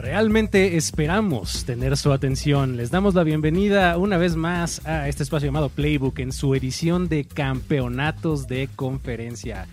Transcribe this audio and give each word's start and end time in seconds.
Realmente 0.00 0.78
esperamos 0.78 1.66
tener 1.66 1.94
su 1.98 2.10
atención. 2.10 2.78
Les 2.78 2.90
damos 2.90 3.14
la 3.14 3.22
bienvenida 3.22 3.98
una 3.98 4.16
vez 4.16 4.34
más 4.34 4.80
a 4.86 5.08
este 5.08 5.22
espacio 5.22 5.48
llamado 5.48 5.68
Playbook 5.68 6.20
en 6.20 6.32
su 6.32 6.54
edición 6.54 7.10
de 7.10 7.26
campeonatos 7.26 8.48
de 8.48 8.70
conferencia. 8.74 9.66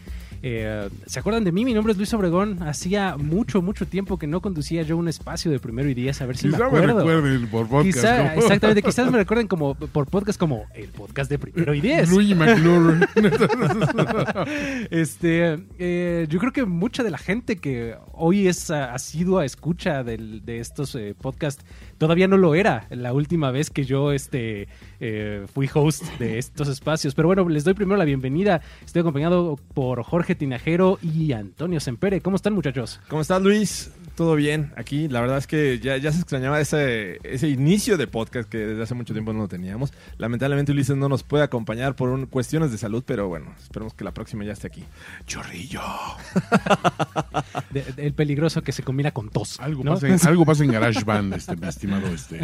Eh, 0.43 0.89
¿Se 1.05 1.19
acuerdan 1.19 1.43
de 1.43 1.51
mí? 1.51 1.65
Mi 1.65 1.73
nombre 1.73 1.91
es 1.91 1.97
Luis 1.97 2.13
Obregón. 2.13 2.61
Hacía 2.63 3.17
mucho, 3.17 3.61
mucho 3.61 3.87
tiempo 3.87 4.17
que 4.19 4.27
no 4.27 4.41
conducía 4.41 4.83
yo 4.83 4.95
un 4.97 5.07
espacio 5.07 5.49
de 5.51 5.59
primero 5.59 5.89
y 5.89 5.93
diez. 5.93 6.21
A 6.21 6.25
ver 6.25 6.37
si 6.37 6.47
Quizá 6.47 6.57
me 6.57 6.63
me 6.63 6.67
acuerdo. 6.77 6.97
recuerden 6.99 7.47
por 7.47 7.67
podcast. 7.67 7.95
Quizá, 7.97 8.35
exactamente, 8.35 8.81
quizás 8.83 9.11
me 9.11 9.17
recuerden 9.17 9.47
como 9.47 9.75
por 9.75 10.07
podcast 10.07 10.39
como 10.39 10.65
el 10.75 10.89
podcast 10.89 11.29
de 11.29 11.39
primero 11.39 11.73
y 11.73 11.81
diez. 11.81 12.09
Luigi 12.09 12.35
McClure. 12.35 13.07
Este, 14.91 15.57
eh, 15.79 16.25
yo 16.29 16.39
creo 16.39 16.51
que 16.51 16.65
mucha 16.65 17.03
de 17.03 17.11
la 17.11 17.17
gente 17.17 17.57
que 17.57 17.95
hoy 18.13 18.47
es 18.47 18.69
ah, 18.71 18.93
asidua 18.93 19.45
escucha 19.45 20.03
del- 20.03 20.43
de 20.45 20.59
estos 20.59 20.95
eh, 20.95 21.15
podcasts 21.19 21.65
todavía 21.97 22.27
no 22.27 22.37
lo 22.37 22.55
era 22.55 22.87
la 22.89 23.13
última 23.13 23.51
vez 23.51 23.69
que 23.69 23.83
yo 23.83 24.11
este, 24.11 24.67
eh, 24.99 25.45
fui 25.53 25.69
host 25.73 26.03
de 26.19 26.37
estos 26.37 26.67
espacios. 26.67 27.15
Pero 27.15 27.27
bueno, 27.27 27.47
les 27.49 27.63
doy 27.63 27.73
primero 27.73 27.97
la 27.97 28.05
bienvenida. 28.05 28.61
Estoy 28.85 29.01
acompañado 29.01 29.57
por 29.73 30.03
Jorge 30.03 30.35
Tinajero 30.35 30.99
y 31.01 31.31
Antonio 31.33 31.79
Sempere. 31.79 32.21
¿Cómo 32.21 32.35
están, 32.35 32.53
muchachos? 32.53 32.99
¿Cómo 33.09 33.21
estás, 33.21 33.41
Luis? 33.41 33.91
¿Todo 34.17 34.33
bien? 34.35 34.71
Aquí, 34.75 35.07
la 35.07 35.21
verdad 35.21 35.37
es 35.37 35.45
que 35.45 35.77
ya, 35.77 35.95
ya 35.97 36.11
se 36.11 36.17
extrañaba 36.17 36.59
ese, 36.59 37.19
ese 37.21 37.49
inicio 37.49 37.97
de 37.97 38.07
podcast 38.07 38.49
que 38.49 38.57
desde 38.57 38.81
hace 38.81 38.95
mucho 38.95 39.13
tiempo 39.13 39.31
no 39.31 39.41
lo 39.41 39.47
teníamos. 39.47 39.93
Lamentablemente, 40.17 40.71
Ulises 40.71 40.97
no 40.97 41.07
nos 41.07 41.21
puede 41.21 41.43
acompañar 41.43 41.95
por 41.95 42.09
un- 42.09 42.25
cuestiones 42.25 42.71
de 42.71 42.79
salud, 42.79 43.03
pero 43.05 43.27
bueno, 43.27 43.53
esperemos 43.61 43.93
que 43.93 44.03
la 44.03 44.15
próxima 44.15 44.43
ya 44.43 44.53
esté 44.53 44.65
aquí. 44.67 44.83
Chorrillo. 45.27 45.81
De- 47.69 47.83
de- 47.83 48.05
el 48.07 48.13
peligroso 48.13 48.63
que 48.63 48.71
se 48.71 48.81
combina 48.81 49.11
con 49.11 49.29
tos. 49.29 49.59
Algo, 49.59 49.83
¿no? 49.83 49.93
pasa 49.93 50.07
en, 50.07 50.17
algo 50.27 50.45
pasa 50.45 50.63
en 50.63 50.71
GarageBand, 50.71 51.33
este, 51.35 51.55
mi 51.55 51.67
estimado, 51.67 52.07
este, 52.07 52.39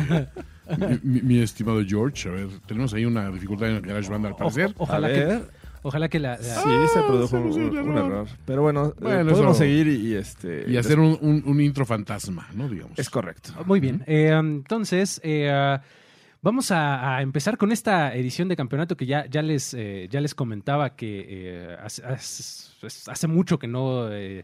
mi, 0.77 0.99
mi- 1.01 1.21
mi 1.21 1.39
estimado 1.41 1.81
George. 1.83 2.29
A 2.29 2.33
ver, 2.33 2.47
tenemos 2.67 2.93
ahí 2.93 3.05
una 3.05 3.29
dificultad 3.31 3.69
en 3.69 3.81
GarageBand 3.81 4.25
al 4.27 4.35
parecer. 4.35 4.73
O- 4.77 4.83
ojalá, 4.83 5.07
A 5.07 5.11
que, 5.13 5.25
ver. 5.25 5.41
Ojalá 5.83 6.09
que 6.09 6.19
la... 6.19 6.31
la- 6.31 6.37
Sí, 6.43 6.69
se 6.93 7.01
produjo 7.03 7.37
un, 7.37 7.97
error. 7.97 8.27
Pero 8.45 8.61
bueno, 8.63 8.87
eh, 8.87 8.93
Bueno, 8.99 9.31
podemos 9.31 9.51
eso- 9.55 9.63
seguir 9.63 9.87
y, 9.87 10.07
y, 10.07 10.15
este... 10.15 10.65
Y 10.67 10.77
hacer 10.77 10.99
un, 10.99 11.17
un- 11.21 11.43
un 11.45 11.61
intro 11.61 11.85
fantasma, 11.85 12.47
¿no? 12.55 12.67
Digamos. 12.67 12.97
Es 12.97 13.09
correcto. 13.09 13.51
Muy 13.65 13.79
bien. 13.79 14.03
Eh, 14.07 14.29
entonces, 14.33 15.21
eh, 15.23 15.49
ah, 15.51 15.81
vamos 16.41 16.71
a, 16.71 17.17
a 17.17 17.21
empezar 17.21 17.57
con 17.57 17.71
esta 17.71 18.13
edición 18.15 18.47
de 18.49 18.55
campeonato 18.55 18.97
que 18.97 19.05
ya, 19.05 19.25
ya, 19.27 19.41
les, 19.41 19.73
eh, 19.73 20.07
ya 20.09 20.19
les 20.19 20.33
comentaba 20.35 20.95
que 20.95 21.25
eh, 21.29 21.77
hace, 21.83 22.03
hace- 22.03 23.11
hace 23.11 23.27
mucho 23.27 23.59
que 23.59 23.67
no 23.67 24.11
eh, 24.11 24.43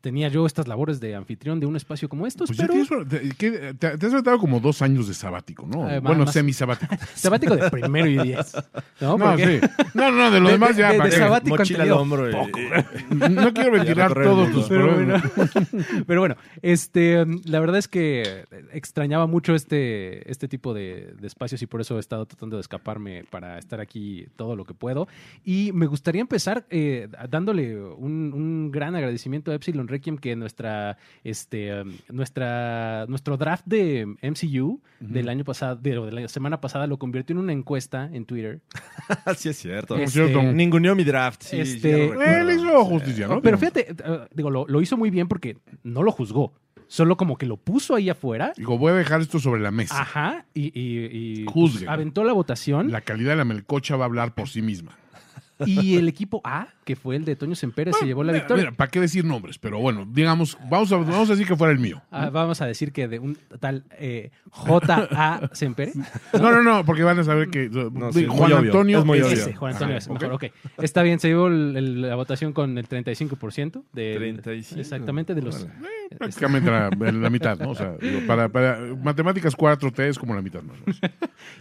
tenía 0.00 0.28
yo 0.28 0.46
estas 0.46 0.66
labores 0.68 1.00
de 1.00 1.14
anfitrión 1.14 1.60
de 1.60 1.66
un 1.66 1.76
espacio 1.76 2.08
como 2.08 2.26
estos, 2.26 2.48
Pues 2.48 2.58
pero 2.58 2.72
tienes, 2.72 2.88
te, 3.08 3.28
¿qué? 3.36 3.74
te- 3.74 3.98
te 3.98 4.06
has 4.06 4.12
aventado 4.12 4.38
como 4.38 4.60
dos 4.60 4.82
años 4.82 5.08
de 5.08 5.14
sabático, 5.14 5.66
¿no? 5.66 5.88
Eh, 5.90 6.00
bueno, 6.00 6.24
más- 6.24 6.32
semisabático. 6.32 6.94
sabático 7.14 7.56
de 7.56 7.70
primero 7.70 8.06
y 8.08 8.18
diez. 8.18 8.52
No, 9.00 9.16
No, 9.18 9.36
sí. 9.36 9.60
No, 9.94 10.10
no, 10.10 10.30
de 10.30 10.40
lo 10.40 10.46
De- 10.46 10.52
demás 10.52 10.76
de- 10.76 10.82
ya. 10.82 10.92
de- 10.92 10.98
¿para 10.98 11.10
de 11.10 11.16
sabático 11.16 11.56
Mochila 11.56 11.82
al 11.84 11.92
hombro. 11.92 12.28
y- 12.28 12.32
poco. 12.32 12.58
No 13.30 13.52
quiero 13.52 13.72
ventilar 13.72 14.14
todos 14.14 14.50
tus 14.52 14.68
Pero 14.68 14.88
problemas. 14.88 15.22
bueno, 15.36 15.50
pero 16.06 16.20
bueno, 16.20 16.36
este, 16.62 17.24
la 17.44 17.60
verdad 17.60 17.78
es 17.78 17.88
que 17.88 18.44
extrañaba 18.72 19.26
mucho 19.26 19.54
este, 19.54 20.30
este 20.30 20.48
tipo 20.48 20.72
de, 20.74 21.14
de 21.20 21.26
espacios 21.26 21.62
y 21.62 21.66
por 21.66 21.80
eso 21.80 21.96
he 21.96 22.00
estado 22.00 22.26
tratando 22.26 22.56
de 22.56 22.60
escaparme 22.62 23.24
para 23.30 23.58
estar 23.58 23.80
aquí 23.80 24.26
todo 24.36 24.56
lo 24.56 24.64
que 24.64 24.74
puedo. 24.74 25.08
Y 25.44 25.72
me 25.74 25.86
gustaría 25.86 26.20
empezar 26.20 26.64
eh, 26.70 27.08
dándole 27.28 27.78
un, 27.80 28.32
un 28.34 28.70
gran 28.70 28.94
agradecimiento 28.94 29.50
a 29.50 29.54
Epsilon 29.54 29.88
Requiem 29.90 30.16
que 30.16 30.34
nuestra, 30.36 30.96
este, 31.24 31.82
um, 31.82 31.92
nuestra, 32.10 33.04
nuestro 33.08 33.36
draft 33.36 33.64
de 33.66 34.06
MCU 34.22 34.80
del 35.00 35.28
año 35.28 35.44
pasado, 35.44 35.76
de, 35.76 35.90
de 36.00 36.12
la 36.12 36.28
semana 36.28 36.60
pasada, 36.60 36.86
lo 36.86 36.98
convirtió 36.98 37.34
en 37.34 37.38
una 37.40 37.52
encuesta 37.52 38.08
en 38.12 38.24
Twitter. 38.24 38.60
sí, 39.36 39.48
es 39.50 39.56
cierto. 39.58 39.94
Por 39.94 40.04
Este, 40.04 40.20
cierto. 40.26 40.42
Ninguneó 40.42 40.94
mi 40.94 41.04
draft. 41.04 41.42
Sí, 41.42 41.60
Este-. 41.60 42.06
Él 42.06 42.50
hizo 42.50 42.84
justicia, 42.84 43.26
¿no? 43.28 43.42
Pero 43.42 43.58
fíjate, 43.58 43.90
eh, 43.90 44.20
digo, 44.32 44.50
lo, 44.50 44.66
lo 44.66 44.80
hizo 44.80 44.96
muy 44.96 45.10
bien 45.10 45.28
porque 45.28 45.58
no 45.82 46.02
lo 46.02 46.12
juzgó. 46.12 46.52
Solo 46.86 47.16
como 47.16 47.36
que 47.38 47.46
lo 47.46 47.56
puso 47.56 47.94
ahí 47.94 48.10
afuera. 48.10 48.52
Digo, 48.56 48.76
voy 48.76 48.90
a 48.90 48.94
dejar 48.96 49.20
esto 49.20 49.38
sobre 49.38 49.60
la 49.60 49.70
mesa. 49.70 50.00
Ajá. 50.00 50.44
Y, 50.54 50.72
y- 50.78 51.42
y, 51.42 51.44
Juzguen. 51.46 51.84
pues, 51.84 51.88
aventó 51.88 52.24
la 52.24 52.32
votación. 52.32 52.90
La 52.90 53.00
calidad 53.02 53.30
de 53.30 53.36
la 53.36 53.44
melcocha 53.44 53.94
va 53.96 54.04
a 54.04 54.06
hablar 54.06 54.34
por 54.34 54.48
sí 54.48 54.60
misma. 54.60 54.96
Y 55.66 55.96
el 55.96 56.08
equipo 56.08 56.40
A, 56.42 56.68
que 56.90 56.96
fue 56.96 57.14
el 57.14 57.24
de 57.24 57.36
Toño 57.36 57.54
Sempere, 57.54 57.92
se 57.92 58.04
llevó 58.04 58.24
la 58.24 58.32
Mira, 58.32 58.42
victoria. 58.42 58.64
Mira, 58.64 58.76
¿para 58.76 58.90
qué 58.90 58.98
decir 58.98 59.24
nombres? 59.24 59.58
Pero 59.58 59.78
bueno, 59.78 60.04
digamos, 60.10 60.58
vamos 60.68 60.90
a, 60.90 60.96
vamos 60.96 61.28
a 61.28 61.34
decir 61.34 61.46
que 61.46 61.54
fuera 61.54 61.72
el 61.72 61.78
mío. 61.78 62.02
Ah, 62.10 62.30
vamos 62.30 62.60
a 62.62 62.66
decir 62.66 62.90
que 62.92 63.06
de 63.06 63.20
un 63.20 63.38
tal 63.60 63.84
eh, 63.92 64.32
J.A. 64.50 65.50
Sempere. 65.52 65.92
No, 66.32 66.50
no, 66.50 66.62
no, 66.64 66.84
porque 66.84 67.04
van 67.04 67.20
a 67.20 67.22
saber 67.22 67.48
que 67.48 67.68
No, 67.70 68.12
sí, 68.12 68.26
Juan 68.26 68.38
muy 68.38 68.52
obvio, 68.52 68.56
Antonio 68.72 68.98
es 68.98 69.04
muy 69.04 69.20
obvio. 69.20 69.32
Ese, 69.32 69.54
Juan 69.54 69.72
Antonio 69.74 69.94
Ajá, 69.94 69.98
es 69.98 70.08
mejor. 70.10 70.32
Ok. 70.32 70.44
Está 70.82 71.02
bien, 71.04 71.20
se 71.20 71.28
llevó 71.28 71.46
el- 71.46 71.76
el- 71.76 72.02
la 72.02 72.16
votación 72.16 72.52
con 72.52 72.76
el 72.76 72.88
35%. 72.88 73.84
De, 73.92 74.16
35. 74.16 74.80
Exactamente, 74.80 75.34
de 75.36 75.42
los. 75.42 75.62
Órale. 75.62 75.70
Eh, 76.10 76.16
prácticamente 76.16 76.70
la, 76.72 76.90
la 76.90 77.30
mitad, 77.30 77.56
¿no? 77.56 77.70
O 77.70 77.74
sea, 77.76 77.94
para, 78.26 78.48
para 78.48 78.80
matemáticas 79.00 79.56
4T 79.56 80.08
es 80.08 80.18
como 80.18 80.34
la 80.34 80.42
mitad 80.42 80.60
más 80.62 80.76
o 80.76 80.80
menos. 80.84 81.00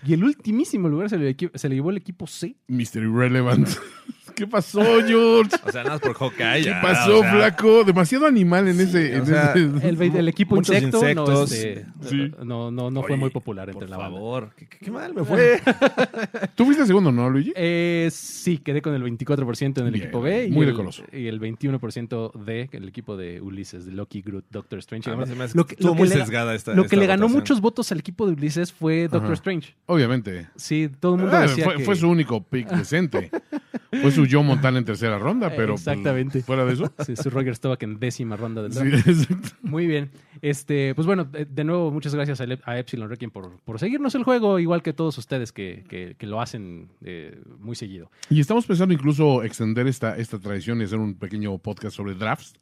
Y 0.03 0.13
el 0.13 0.23
ultimísimo 0.23 0.89
lugar 0.89 1.07
se 1.11 1.17
le, 1.19 1.35
se 1.53 1.69
le 1.69 1.75
llevó 1.75 1.91
el 1.91 1.97
equipo 1.97 2.25
C. 2.25 2.55
Mr. 2.67 3.03
Irrelevant. 3.03 3.67
¿Qué 4.35 4.47
pasó, 4.47 4.81
George? 5.05 5.55
O 5.65 5.71
sea, 5.71 5.83
nada 5.83 5.95
más 5.95 6.01
por 6.01 6.13
Hawkeye. 6.15 6.61
¿Qué 6.63 6.69
ya, 6.69 6.81
pasó, 6.81 7.19
o 7.19 7.21
sea, 7.21 7.31
flaco? 7.33 7.83
Demasiado 7.83 8.25
animal 8.25 8.67
en 8.67 8.79
ese. 8.79 9.15
en 9.15 9.21
o 9.21 9.25
sea, 9.25 9.51
ese- 9.53 9.87
El, 9.87 10.01
el 10.15 10.27
equipo 10.27 10.55
insecto 10.57 11.01
no, 11.01 11.09
insectos. 11.09 11.51
este, 11.51 11.85
Sí. 12.07 12.31
no, 12.43 12.71
no, 12.71 12.89
no 12.91 13.01
fue 13.01 13.11
Oye, 13.13 13.19
muy 13.19 13.29
popular 13.29 13.69
entre 13.69 13.81
Por 13.87 13.89
la 13.89 13.97
banda. 13.97 14.17
favor. 14.17 14.51
¿Qué, 14.55 14.91
mal 14.91 15.13
me 15.13 15.23
fue. 15.23 15.61
Tú 16.55 16.65
fuiste 16.65 16.85
segundo, 16.85 17.11
¿no, 17.11 17.29
Luigi? 17.29 17.53
Eh, 17.55 18.09
sí, 18.11 18.57
quedé 18.59 18.81
con 18.81 18.93
el 18.93 19.03
24% 19.03 19.79
en 19.79 19.85
el 19.87 19.91
Bien, 19.93 20.03
equipo 20.05 20.21
B. 20.21 20.45
Y 20.45 20.51
muy 20.51 20.65
el, 20.65 20.71
decoroso. 20.71 21.03
Y 21.11 21.27
el 21.27 21.39
21% 21.39 22.31
de 22.45 22.69
el 22.71 22.87
equipo 22.87 23.17
de 23.17 23.41
Ulises, 23.41 23.85
de 23.85 23.91
Loki, 23.91 24.21
Groot, 24.21 24.45
Doctor 24.49 24.79
Strange. 24.79 25.09
A 25.11 25.15
mí 25.15 25.25
se 25.25 25.35
me 25.35 25.43
hace 25.45 25.57
lo 25.57 25.65
que 25.65 25.73
estuvo 25.75 25.89
lo 25.89 25.95
muy 25.95 26.07
le, 26.07 26.15
sesgada 26.15 26.53
esta- 26.55 26.73
lo 26.73 26.83
esta 26.83 26.89
que 26.89 26.97
le 26.97 27.07
ganó 27.07 27.23
votación. 27.23 27.39
muchos 27.41 27.61
votos 27.61 27.91
al 27.91 27.99
equipo 27.99 28.25
de 28.27 28.33
Ulises 28.33 28.71
fue 28.71 29.03
Doctor 29.03 29.25
Ajá. 29.25 29.33
Strange. 29.33 29.75
Obviamente. 29.85 30.47
Sí, 30.55 30.89
todo 30.99 31.15
el 31.15 31.21
mundo 31.21 31.35
Ah, 31.37 31.41
decía 31.41 31.63
fue, 31.65 31.75
que... 31.77 31.83
fue 31.83 31.95
su 31.95 32.09
único 32.09 32.43
pick 32.43 32.69
decente. 32.69 33.31
fue 34.01 34.11
su 34.11 34.18
Joe 34.29 34.43
Montana 34.43 34.77
en 34.79 34.85
tercera 34.85 35.17
ronda, 35.17 35.49
pero. 35.49 35.73
pues, 35.73 35.81
Exactamente. 35.87 36.41
fuera 36.41 36.65
de 36.65 36.73
eso. 36.73 36.91
Sí, 37.05 37.15
su 37.15 37.29
Roger 37.29 37.55
Staubach 37.55 37.81
en 37.83 37.99
décima 37.99 38.35
ronda 38.35 38.61
del 38.63 38.73
Sí, 38.73 38.79
draft. 38.89 39.07
exacto. 39.07 39.49
Muy 39.61 39.87
bien. 39.87 40.09
Este, 40.41 40.95
pues 40.95 41.05
bueno, 41.05 41.25
de, 41.25 41.45
de 41.45 41.63
nuevo, 41.63 41.91
muchas 41.91 42.15
gracias 42.15 42.41
a 42.41 42.79
Epsilon 42.79 43.09
Requiem 43.09 43.29
por, 43.31 43.59
por 43.65 43.79
seguirnos 43.79 44.15
el 44.15 44.23
juego, 44.23 44.57
igual 44.59 44.81
que 44.81 44.93
todos 44.93 45.17
ustedes 45.17 45.51
que, 45.51 45.83
que- 45.89 46.15
que 46.17 46.27
lo 46.27 46.39
hacen 46.41 46.89
eh, 47.03 47.39
muy 47.59 47.75
seguido. 47.75 48.09
Y 48.29 48.39
estamos 48.39 48.65
pensando 48.65 48.93
incluso 48.93 49.43
extender 49.43 49.87
esta, 49.87 50.17
esta 50.17 50.39
tradición 50.39 50.81
y 50.81 50.85
hacer 50.85 50.99
un 50.99 51.15
pequeño 51.15 51.57
podcast 51.57 51.95
sobre 51.95 52.15
drafts. 52.15 52.53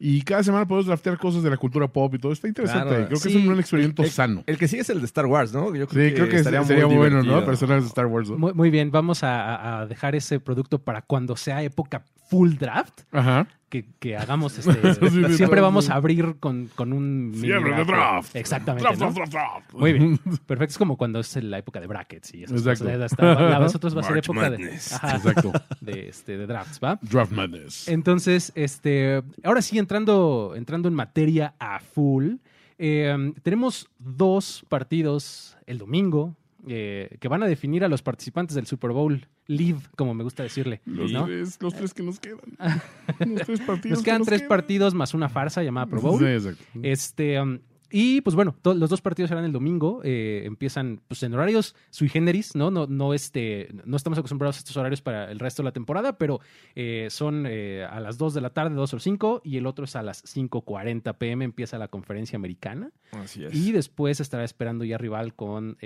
Y 0.00 0.22
cada 0.22 0.42
semana 0.44 0.66
podemos 0.66 0.86
draftear 0.86 1.18
cosas 1.18 1.42
de 1.42 1.50
la 1.50 1.56
cultura 1.56 1.88
pop 1.88 2.14
y 2.14 2.18
todo. 2.18 2.32
Está 2.32 2.46
interesante. 2.48 2.88
Claro. 2.88 3.06
creo 3.08 3.20
que 3.20 3.28
Sí. 3.30 3.36
es 3.36 3.44
un, 3.44 3.52
un 3.52 3.58
experimento 3.58 4.02
El- 4.04 4.10
sano. 4.10 4.44
El 4.46 4.56
que 4.58 4.68
sigue 4.68 4.82
es 4.82 4.90
el 4.90 5.00
de 5.00 5.06
Star 5.06 5.26
Wars, 5.26 5.52
¿no? 5.52 5.74
Yo 5.74 5.86
Sí, 5.86 5.90
creo 6.14 6.28
que 6.28 6.36
estaría 6.36 6.62
sería 6.64 6.86
muy 6.86 6.96
bueno, 6.96 7.22
¿no? 7.22 7.44
Personajes 7.44 7.84
de 7.84 7.88
Star 7.88 8.06
Wars. 8.06 8.30
¿no? 8.30 8.38
Muy, 8.38 8.52
muy 8.54 8.70
bien, 8.70 8.90
vamos 8.90 9.20
a 9.22 9.86
dejar 9.88 10.14
ese 10.14 10.38
producto 10.40 10.78
para 10.78 11.02
cuando 11.02 11.36
sea 11.36 11.62
época 11.62 12.02
full 12.28 12.54
draft. 12.54 13.00
Ajá. 13.10 13.48
Que, 13.68 13.86
que 13.98 14.16
hagamos 14.16 14.58
este. 14.66 14.94
Sí, 15.10 15.34
siempre 15.36 15.60
vamos 15.60 15.90
a 15.90 15.94
abrir 15.94 16.36
con, 16.40 16.68
con 16.74 16.92
un. 16.92 17.32
Fiebre 17.34 17.74
de 17.76 17.84
draft. 17.84 18.34
Exactamente. 18.36 18.82
Draft, 18.84 19.00
¿no? 19.00 19.12
draft, 19.12 19.32
draft, 19.32 19.32
draft. 19.64 19.74
Muy 19.74 19.92
bien. 19.92 20.18
Perfecto. 20.46 20.72
Es 20.72 20.78
como 20.78 20.96
cuando 20.96 21.20
es 21.20 21.36
la 21.42 21.58
época 21.58 21.80
de 21.80 21.86
brackets 21.86 22.34
y 22.34 22.44
esas 22.44 22.58
Exacto. 22.60 22.84
cosas. 22.84 23.12
Hasta- 23.12 23.34
la 23.50 23.58
vosotros 23.58 23.94
va 23.96 24.00
a 24.00 24.04
ser 24.04 24.18
época 24.18 24.40
Madness. 24.40 24.90
de, 24.90 24.96
ajá, 24.96 25.16
Exacto. 25.16 25.52
de, 25.80 26.08
este, 26.08 26.36
de 26.38 26.46
drafts, 26.46 26.80
¿va? 26.82 26.98
Draft 27.02 27.32
Madness. 27.32 27.88
Entonces, 27.88 28.52
este, 28.54 29.22
ahora 29.44 29.62
sí, 29.62 29.78
entrando, 29.78 30.54
entrando 30.56 30.88
en 30.88 30.94
materia 30.94 31.54
a 31.58 31.80
full, 31.80 32.34
eh, 32.78 33.32
tenemos 33.42 33.88
dos 33.98 34.64
partidos 34.68 35.56
el 35.66 35.78
domingo 35.78 36.34
eh, 36.66 37.16
que 37.20 37.28
van 37.28 37.42
a 37.42 37.46
definir 37.46 37.84
a 37.84 37.88
los 37.88 38.02
participantes 38.02 38.54
del 38.56 38.66
Super 38.66 38.90
Bowl 38.90 39.26
Live, 39.46 39.80
como 39.96 40.12
me 40.14 40.24
gusta 40.24 40.42
decirle. 40.42 40.80
Los, 40.84 41.12
¿no? 41.12 41.24
tres, 41.26 41.58
los 41.60 41.74
tres 41.74 41.94
que 41.94 42.02
nos 42.02 42.18
quedan. 42.20 42.40
Los 43.26 43.46
tres 43.46 43.60
partidos. 43.60 43.98
Nos 43.98 44.04
que 44.04 44.10
quedan 44.10 44.24
tres 44.24 44.40
quedan. 44.40 44.48
partidos 44.48 44.94
más 44.94 45.14
una 45.14 45.28
farsa 45.28 45.62
llamada 45.62 45.86
Pro 45.86 46.00
Bowl. 46.00 46.18
Sí, 46.18 46.26
exacto. 46.26 46.64
Este, 46.82 47.40
um, 47.40 47.58
y 47.90 48.20
pues 48.20 48.36
bueno, 48.36 48.54
to- 48.62 48.74
los 48.74 48.90
dos 48.90 49.00
partidos 49.00 49.28
serán 49.30 49.44
el 49.44 49.52
domingo. 49.52 50.00
eh, 50.04 50.42
empiezan 50.44 51.00
pues 51.08 51.22
en 51.22 51.34
horarios 51.34 51.74
sui 51.90 52.08
generis, 52.08 52.54
¿no? 52.54 52.70
No, 52.70 52.86
no, 52.86 53.14
este, 53.14 53.68
no 53.84 53.96
estamos 53.96 54.18
acostumbrados 54.18 54.56
a 54.56 54.58
estos 54.58 54.76
horarios 54.76 55.00
para 55.02 55.30
el 55.30 55.38
resto 55.38 55.62
de 55.62 55.64
la 55.66 55.72
temporada, 55.72 56.18
pero 56.18 56.40
eh, 56.74 57.08
son 57.10 57.44
eh, 57.48 57.86
a 57.88 58.00
las 58.00 58.18
2 58.18 58.34
de 58.34 58.40
la 58.40 58.50
tarde, 58.50 58.74
2 58.74 58.94
o 58.94 58.98
5, 58.98 59.40
y 59.44 59.56
el 59.56 59.66
otro 59.66 59.84
es 59.86 59.96
a 59.96 60.02
las 60.02 60.22
5.40 60.24 61.16
pm. 61.16 61.44
Empieza 61.44 61.78
la 61.78 61.88
conferencia 61.88 62.36
americana. 62.36 62.90
Así 63.12 63.44
es. 63.44 63.54
Y 63.54 63.72
después 63.72 64.20
estará 64.20 64.44
esperando 64.44 64.84
ya 64.84 64.98
rival 64.98 65.34
con 65.34 65.76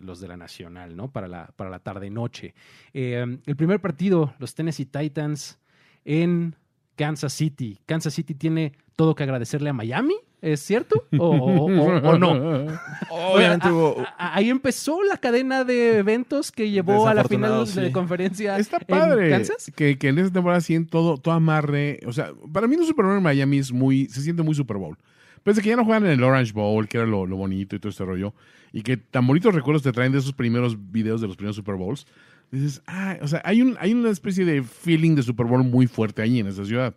los 0.00 0.20
de 0.20 0.28
la 0.28 0.36
Nacional, 0.36 0.96
¿no? 0.96 1.10
Para 1.12 1.28
la, 1.28 1.52
para 1.56 1.70
la 1.70 1.78
tarde-noche. 1.78 2.54
Eh, 2.94 3.38
el 3.46 3.56
primer 3.56 3.80
partido, 3.80 4.34
los 4.38 4.54
Tennessee 4.54 4.86
Titans 4.86 5.58
en 6.04 6.54
Kansas 6.96 7.32
City. 7.32 7.78
Kansas 7.86 8.14
City 8.14 8.34
tiene 8.34 8.72
todo 8.96 9.14
que 9.14 9.22
agradecerle 9.22 9.68
a 9.70 9.72
Miami, 9.74 10.14
¿es 10.42 10.60
cierto? 10.60 11.04
¿O, 11.18 11.26
o- 11.28 11.66
o- 11.66 12.08
o 12.10 12.18
no? 12.18 12.32
Obviamente 13.10 13.70
hubo... 13.70 14.04
ahí 14.18 14.50
empezó 14.50 15.02
la 15.02 15.16
cadena 15.16 15.64
de 15.64 15.98
eventos 15.98 16.52
que 16.52 16.70
llevó 16.70 17.08
a 17.08 17.14
la 17.14 17.24
final 17.24 17.64
de 17.66 17.92
conferencia 17.92 18.56
Está 18.58 18.76
en 18.78 18.86
padre 18.86 19.30
Kansas. 19.30 19.72
que, 19.74 19.98
que 19.98 20.08
en 20.08 20.18
esta 20.18 20.32
temporada 20.32 20.60
sí 20.60 20.74
en 20.74 20.86
todo, 20.86 21.16
todo 21.18 21.34
amarre. 21.34 22.00
O 22.06 22.12
sea, 22.12 22.32
para 22.52 22.66
mí 22.66 22.76
un 22.76 22.86
Super 22.86 23.04
Bowl 23.06 23.16
en 23.16 23.22
Miami 23.22 23.58
es 23.58 23.72
muy, 23.72 24.06
se 24.06 24.20
siente 24.22 24.42
muy 24.42 24.54
Super 24.54 24.76
Bowl. 24.76 24.96
Pese 25.42 25.60
a 25.60 25.62
que 25.62 25.68
ya 25.70 25.76
no 25.76 25.84
juegan 25.84 26.04
en 26.06 26.12
el 26.12 26.22
Orange 26.24 26.52
Bowl, 26.52 26.88
que 26.88 26.98
era 26.98 27.06
lo, 27.06 27.24
lo 27.26 27.36
bonito 27.36 27.76
y 27.76 27.78
todo 27.78 27.90
este 27.90 28.04
rollo, 28.04 28.34
y 28.72 28.82
que 28.82 28.96
tan 28.96 29.26
bonitos 29.26 29.54
recuerdos 29.54 29.82
te 29.84 29.92
traen 29.92 30.10
de 30.10 30.18
esos 30.18 30.32
primeros 30.32 30.76
videos 30.90 31.20
de 31.20 31.28
los 31.28 31.36
primeros 31.36 31.54
Super 31.56 31.76
Bowls, 31.76 32.04
dices, 32.50 32.82
ah, 32.88 33.16
o 33.22 33.28
sea, 33.28 33.42
hay, 33.44 33.62
un, 33.62 33.76
hay 33.78 33.94
una 33.94 34.10
especie 34.10 34.44
de 34.44 34.62
feeling 34.64 35.14
de 35.14 35.22
Super 35.22 35.46
Bowl 35.46 35.62
muy 35.62 35.86
fuerte 35.86 36.20
ahí 36.22 36.40
en 36.40 36.48
esa 36.48 36.64
ciudad. 36.64 36.94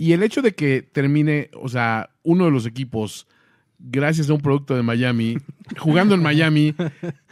Y 0.00 0.14
el 0.14 0.22
hecho 0.22 0.40
de 0.40 0.54
que 0.54 0.80
termine, 0.80 1.50
o 1.52 1.68
sea, 1.68 2.08
uno 2.22 2.46
de 2.46 2.50
los 2.50 2.64
equipos, 2.64 3.28
gracias 3.82 4.28
a 4.30 4.34
un 4.34 4.40
producto 4.40 4.76
de 4.76 4.82
Miami, 4.82 5.38
jugando 5.78 6.14
en 6.14 6.22
Miami, 6.22 6.74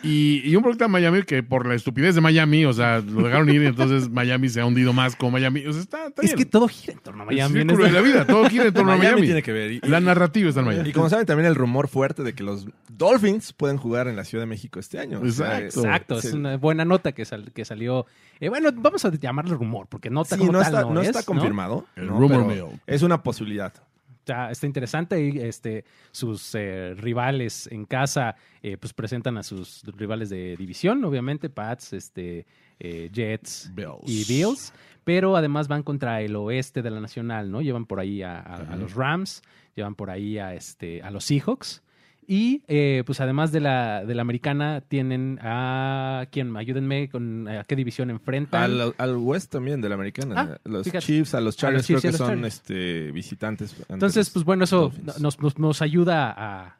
y, 0.02 0.42
y 0.48 0.56
un 0.56 0.62
producto 0.62 0.84
de 0.84 0.88
Miami 0.88 1.22
que 1.22 1.42
por 1.42 1.66
la 1.66 1.74
estupidez 1.74 2.14
de 2.14 2.20
Miami, 2.20 2.64
o 2.64 2.72
sea, 2.72 3.00
lo 3.00 3.22
dejaron 3.24 3.48
ir 3.50 3.62
y 3.62 3.66
entonces 3.66 4.08
Miami 4.08 4.48
se 4.48 4.60
ha 4.60 4.66
hundido 4.66 4.92
más 4.92 5.14
con 5.16 5.32
Miami. 5.32 5.66
O 5.66 5.72
sea, 5.72 5.82
está, 5.82 6.06
está 6.06 6.22
Es 6.22 6.34
que 6.34 6.44
todo 6.44 6.66
gira 6.68 6.94
en 6.94 7.00
torno 7.00 7.22
a 7.22 7.26
Es 7.26 7.30
el 7.44 7.52
Miami. 7.64 7.82
de 7.84 7.92
la 7.92 8.00
vida, 8.00 8.26
todo 8.26 8.48
gira 8.48 8.64
en 8.66 8.74
torno 8.74 8.92
a 8.92 8.96
Miami, 8.96 9.22
tiene 9.22 9.42
que 9.42 9.52
ver. 9.52 9.72
Y, 9.72 9.80
La 9.80 10.00
narrativa 10.00 10.48
está 10.48 10.60
en 10.60 10.66
Miami. 10.66 10.88
y 10.88 10.92
como 10.92 11.08
saben, 11.08 11.26
también 11.26 11.46
el 11.48 11.54
rumor 11.54 11.88
fuerte 11.88 12.22
de 12.22 12.32
que 12.34 12.42
los 12.42 12.66
Dolphins 12.88 13.52
pueden 13.52 13.76
jugar 13.76 14.08
en 14.08 14.16
la 14.16 14.24
Ciudad 14.24 14.42
de 14.42 14.46
México 14.46 14.80
este 14.80 14.98
año. 14.98 15.20
Exacto. 15.24 16.18
Es 16.18 16.32
una 16.32 16.56
buena 16.56 16.84
nota 16.84 17.12
que, 17.12 17.24
sal- 17.24 17.52
que 17.52 17.64
salió. 17.64 18.06
Eh, 18.40 18.48
bueno, 18.48 18.70
vamos 18.74 19.04
a 19.04 19.10
llamarle 19.12 19.54
rumor, 19.54 19.86
porque 19.88 20.10
nota 20.10 20.36
Sí, 20.36 20.40
como 20.40 20.52
no, 20.52 20.58
tal 20.60 20.68
está, 20.68 20.82
no, 20.82 20.94
no 20.94 21.00
es, 21.02 21.08
está 21.08 21.20
¿no? 21.20 21.26
confirmado. 21.26 21.86
El 21.96 22.08
rumor 22.08 22.46
Pero. 22.48 22.70
Es 22.86 23.02
una 23.02 23.22
posibilidad. 23.22 23.72
Está, 24.28 24.50
está 24.50 24.66
interesante 24.66 25.18
y 25.26 25.38
este, 25.38 25.86
sus 26.10 26.54
eh, 26.54 26.92
rivales 26.98 27.66
en 27.72 27.86
casa 27.86 28.36
eh, 28.62 28.76
pues 28.76 28.92
presentan 28.92 29.38
a 29.38 29.42
sus 29.42 29.82
rivales 29.96 30.28
de 30.28 30.54
división, 30.58 31.02
obviamente, 31.02 31.48
Pats, 31.48 31.94
este, 31.94 32.44
eh, 32.78 33.08
Jets 33.10 33.70
Bills. 33.74 34.02
y 34.04 34.24
Bills, 34.24 34.74
pero 35.02 35.34
además 35.34 35.66
van 35.66 35.82
contra 35.82 36.20
el 36.20 36.36
oeste 36.36 36.82
de 36.82 36.90
la 36.90 37.00
Nacional, 37.00 37.50
¿no? 37.50 37.62
Llevan 37.62 37.86
por 37.86 38.00
ahí 38.00 38.20
a, 38.22 38.38
a- 38.38 38.56
a 38.74 38.76
los 38.76 38.92
Rams, 38.94 39.40
llevan 39.74 39.94
por 39.94 40.10
ahí 40.10 40.36
a, 40.38 40.52
este, 40.54 41.00
a 41.02 41.10
los 41.10 41.24
Seahawks. 41.24 41.82
Y 42.30 42.62
eh, 42.68 43.04
pues 43.06 43.22
además 43.22 43.52
de 43.52 43.60
la, 43.60 44.04
de 44.04 44.14
la 44.14 44.20
americana, 44.20 44.82
tienen 44.86 45.38
a 45.40 46.26
quién, 46.30 46.54
ayúdenme 46.58 47.08
con 47.08 47.48
a 47.48 47.64
qué 47.64 47.74
división 47.74 48.10
enfrentan. 48.10 48.62
Al, 48.62 48.94
al 48.98 49.16
West 49.16 49.50
también 49.50 49.80
de 49.80 49.88
la 49.88 49.94
americana. 49.94 50.34
Ah, 50.36 50.58
los 50.64 50.84
fíjate. 50.84 51.06
Chiefs, 51.06 51.32
a 51.34 51.40
los 51.40 51.56
Chargers 51.56 51.86
creo 51.86 52.02
que 52.02 52.12
son 52.12 52.28
Chargers. 52.28 52.54
este, 52.54 53.12
visitantes. 53.12 53.74
ante 53.88 54.04
Ences, 54.04 54.26
los 54.26 54.30
pues 54.34 54.44
bueno, 54.44 54.64
eso 54.64 54.92
nos, 55.18 55.40
nos, 55.40 55.58
nos 55.58 55.80
ayuda 55.80 56.34
a 56.36 56.76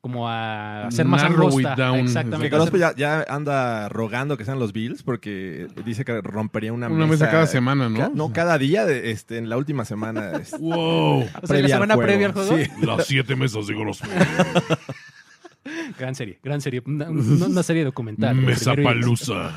como 0.00 0.28
a 0.28 0.86
hacer 0.86 1.06
más 1.06 1.22
angosta. 1.22 1.98
Exactamente. 1.98 2.54
Orozco 2.54 2.76
ya, 2.76 2.94
ya 2.94 3.24
anda 3.28 3.88
rogando 3.88 4.36
que 4.36 4.44
sean 4.44 4.58
los 4.58 4.72
Bills 4.72 5.02
porque 5.02 5.68
dice 5.84 6.04
que 6.04 6.20
rompería 6.20 6.72
una, 6.72 6.88
Una 6.88 7.06
mesa 7.06 7.30
cada 7.30 7.46
semana, 7.46 7.88
¿no? 7.88 7.98
Ca- 7.98 8.10
no, 8.14 8.32
cada 8.32 8.58
día 8.58 8.84
de, 8.86 9.10
este, 9.10 9.38
en 9.38 9.48
la 9.48 9.56
última 9.56 9.84
semana. 9.84 10.32
este, 10.40 10.58
Wow. 10.58 11.22
O 11.42 11.46
sea, 11.46 11.60
la 11.60 11.68
semana 11.68 11.96
previa 11.96 12.26
al 12.26 12.32
juego. 12.32 12.56
Sí. 12.56 12.64
Las 12.86 13.06
siete 13.06 13.36
mesas 13.36 13.66
de 13.66 13.74
Goros. 13.74 14.02
Gran 15.98 16.14
serie, 16.14 16.38
gran 16.42 16.62
serie. 16.62 16.82
Una, 16.86 17.62
serie 17.62 17.84
documental. 17.84 18.34
Mesa 18.36 18.74
palusa. 18.74 19.54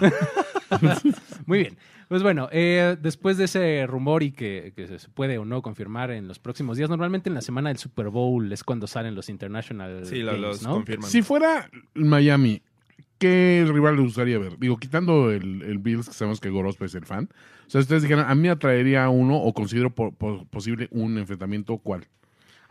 Muy 1.46 1.60
bien. 1.60 1.78
Pues 2.12 2.24
bueno, 2.24 2.50
eh, 2.52 2.98
después 3.02 3.38
de 3.38 3.46
ese 3.46 3.88
rumor 3.88 4.22
y 4.22 4.34
que, 4.34 4.74
que 4.76 5.00
se 5.00 5.08
puede 5.08 5.38
o 5.38 5.46
no 5.46 5.62
confirmar 5.62 6.12
en 6.12 6.28
los 6.28 6.40
próximos 6.40 6.76
días, 6.76 6.90
normalmente 6.90 7.30
en 7.30 7.36
la 7.36 7.42
semana 7.42 7.70
del 7.70 7.78
Super 7.78 8.10
Bowl 8.10 8.52
es 8.52 8.66
cuando 8.66 8.86
salen 8.86 9.16
los 9.16 9.30
International 9.30 10.06
Sí, 10.06 10.18
lo- 10.20 10.34
Games, 10.34 10.42
los 10.42 10.64
¿no? 10.64 10.74
confirman. 10.74 11.10
Si 11.10 11.22
fuera 11.22 11.70
Miami, 11.94 12.64
¿qué 13.18 13.66
rival 13.66 13.96
le 13.96 14.02
gustaría 14.02 14.38
ver? 14.40 14.60
Digo, 14.60 14.76
quitando 14.76 15.32
el, 15.32 15.62
el 15.62 15.78
Bills, 15.78 16.10
que 16.10 16.14
sabemos 16.14 16.42
que 16.42 16.50
Gorospe 16.50 16.84
es 16.84 16.96
el 16.96 17.06
fan. 17.06 17.30
O 17.66 17.70
sea, 17.70 17.80
ustedes 17.80 18.02
dijeran, 18.02 18.30
a 18.30 18.36
mí 18.36 18.42
me 18.42 18.50
atraería 18.50 19.08
uno 19.08 19.38
o 19.38 19.54
considero 19.54 19.90
po- 19.96 20.12
po- 20.12 20.46
posible 20.50 20.90
un 20.92 21.18
enfrentamiento, 21.18 21.78
¿cuál? 21.78 22.08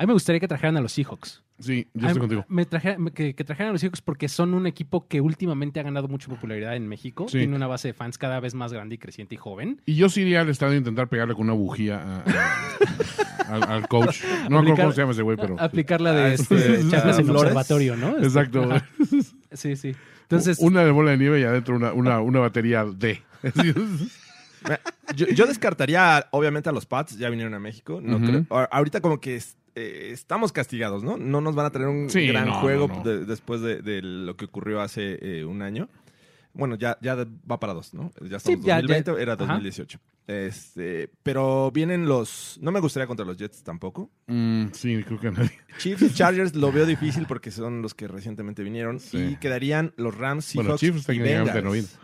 A 0.00 0.05
mí 0.05 0.06
me 0.06 0.14
gustaría 0.14 0.41
que 0.41 0.49
trajeran 0.49 0.79
a 0.79 0.81
los 0.81 0.93
Seahawks. 0.93 1.43
Sí, 1.58 1.87
yo 1.93 2.06
A 2.06 2.08
estoy 2.08 2.20
contigo. 2.20 2.47
Me 2.49 2.64
traje- 2.64 2.97
me- 2.97 3.11
que, 3.12 3.35
que 3.35 3.44
trajeran 3.44 3.69
a 3.69 3.73
los 3.73 3.82
Seahawks 3.82 4.00
porque 4.00 4.31
son 4.31 4.55
un 4.55 4.67
equipo 4.67 5.06
que 5.06 5.20
últimamente 5.20 5.79
ha 5.79 5.82
ganado 5.82 6.08
mucha 6.08 6.26
popularidad 6.29 6.75
en 6.75 6.88
México. 6.88 7.26
Sí. 7.29 7.37
Tiene 7.41 7.55
una 7.55 7.67
base 7.67 7.88
de 7.88 7.93
fans 7.94 8.17
cada 8.17 8.41
vez 8.41 8.55
más 8.55 8.73
grande 8.73 8.94
y 8.94 8.99
creciente 8.99 9.35
y 9.35 9.38
joven. 9.38 9.82
Y 9.85 9.97
yo 9.97 10.08
sí 10.08 10.23
iría 10.23 10.41
al 10.41 10.49
estadio 10.49 10.73
a 10.73 10.76
intentar 10.79 11.08
pegarle 11.08 11.35
con 11.35 11.43
una 11.44 11.52
bujía 11.52 12.00
a- 12.00 12.25
a- 12.25 13.55
al, 13.56 13.62
al 13.64 13.88
coach. 13.88 14.23
No 14.49 14.62
me 14.62 14.70
acuerdo 14.70 14.76
cómo 14.85 14.93
se 14.94 15.00
llama 15.02 15.12
ese 15.12 15.20
güey, 15.23 15.37
pero... 15.37 15.61
Aplicar 15.61 16.00
la 16.00 16.11
Ah, 16.12 16.14
de 16.14 16.35
este, 16.35 16.81
en 16.81 16.88
Flores. 16.91 17.29
observatorio, 17.29 17.94
¿no? 17.97 18.14
Este, 18.17 18.26
Exacto. 18.26 18.62
ajá. 18.73 18.87
Sí, 19.52 19.76
sí. 19.76 19.94
Entonces, 20.23 20.61
una 20.61 20.82
de 20.82 20.93
bola 20.93 21.11
de 21.11 21.19
nieve 21.19 21.41
y 21.41 21.44
adentro 21.44 21.76
una, 21.76 21.93
una, 21.93 22.20
una 22.23 22.38
batería 22.41 22.87
D. 22.87 23.23
Yo, 25.17 25.26
yo 25.26 25.47
descartaría, 25.47 26.26
obviamente, 26.31 26.69
a 26.69 26.73
los 26.73 26.85
Pats. 26.87 27.16
Ya 27.19 27.30
vinieron 27.30 27.54
a 27.54 27.59
México. 27.59 28.00
No 28.02 28.19
creo- 28.21 28.45
ahorita 28.71 29.00
como 29.00 29.19
que 29.21 29.37
es- 29.37 29.57
eh, 29.75 30.11
estamos 30.12 30.53
castigados, 30.53 31.03
¿no? 31.05 31.17
No 31.17 31.41
nos 31.41 31.55
van 31.55 31.67
a 31.67 31.71
tener 31.71 31.89
un 31.89 32.11
Sí, 32.11 32.27
gran 32.27 32.47
no, 32.49 32.61
juego 32.61 32.89
no, 32.89 32.97
no. 32.97 33.03
de- 33.05 33.25
después 33.25 33.61
de, 33.61 33.83
de 33.83 34.03
lo 34.03 34.37
que 34.37 34.47
ocurrió 34.47 34.81
hace 34.81 35.19
eh, 35.41 35.45
un 35.45 35.62
año. 35.62 35.89
Bueno, 36.53 36.75
ya, 36.75 36.99
ya 37.00 37.15
va 37.49 37.61
para 37.61 37.75
dos, 37.75 37.95
¿no? 37.95 38.11
Ya 38.29 38.39
estamos 38.39 38.61
Sí, 38.61 38.67
ya- 38.67 38.77
2020, 38.77 39.12
ya- 39.15 39.21
era 39.21 39.33
ajá. 39.35 39.45
2018. 39.47 40.00
Este, 40.27 41.11
pero 41.23 41.71
vienen 41.73 42.07
los... 42.07 42.59
No 42.61 42.71
me 42.73 42.81
gustaría 42.81 43.07
contra 43.07 43.25
los 43.25 43.37
Jets 43.37 43.62
tampoco. 43.62 44.11
Mm, 44.27 44.67
sí, 44.73 45.03
creo 45.05 45.19
que 45.21 45.31
nadie. 45.31 45.50
Chiefs 45.79 46.03
y 46.03 46.12
Chargers 46.15 46.55
lo 46.57 46.71
veo 46.73 46.87
difícil 46.87 47.27
porque 47.27 47.50
son 47.53 47.83
los 47.83 47.95
que 47.95 48.09
recientemente 48.09 48.62
vinieron. 48.65 48.99
Sí. 49.00 49.17
Y 49.19 49.37
quedarían 49.37 49.93
los 49.97 50.17
Rams, 50.17 50.45
Seahawks 50.47 50.67
Bueno, 50.67 50.79
Chiefs 50.79 51.09
y 51.09 51.19
no 51.19 51.25
Bengals. 51.25 51.99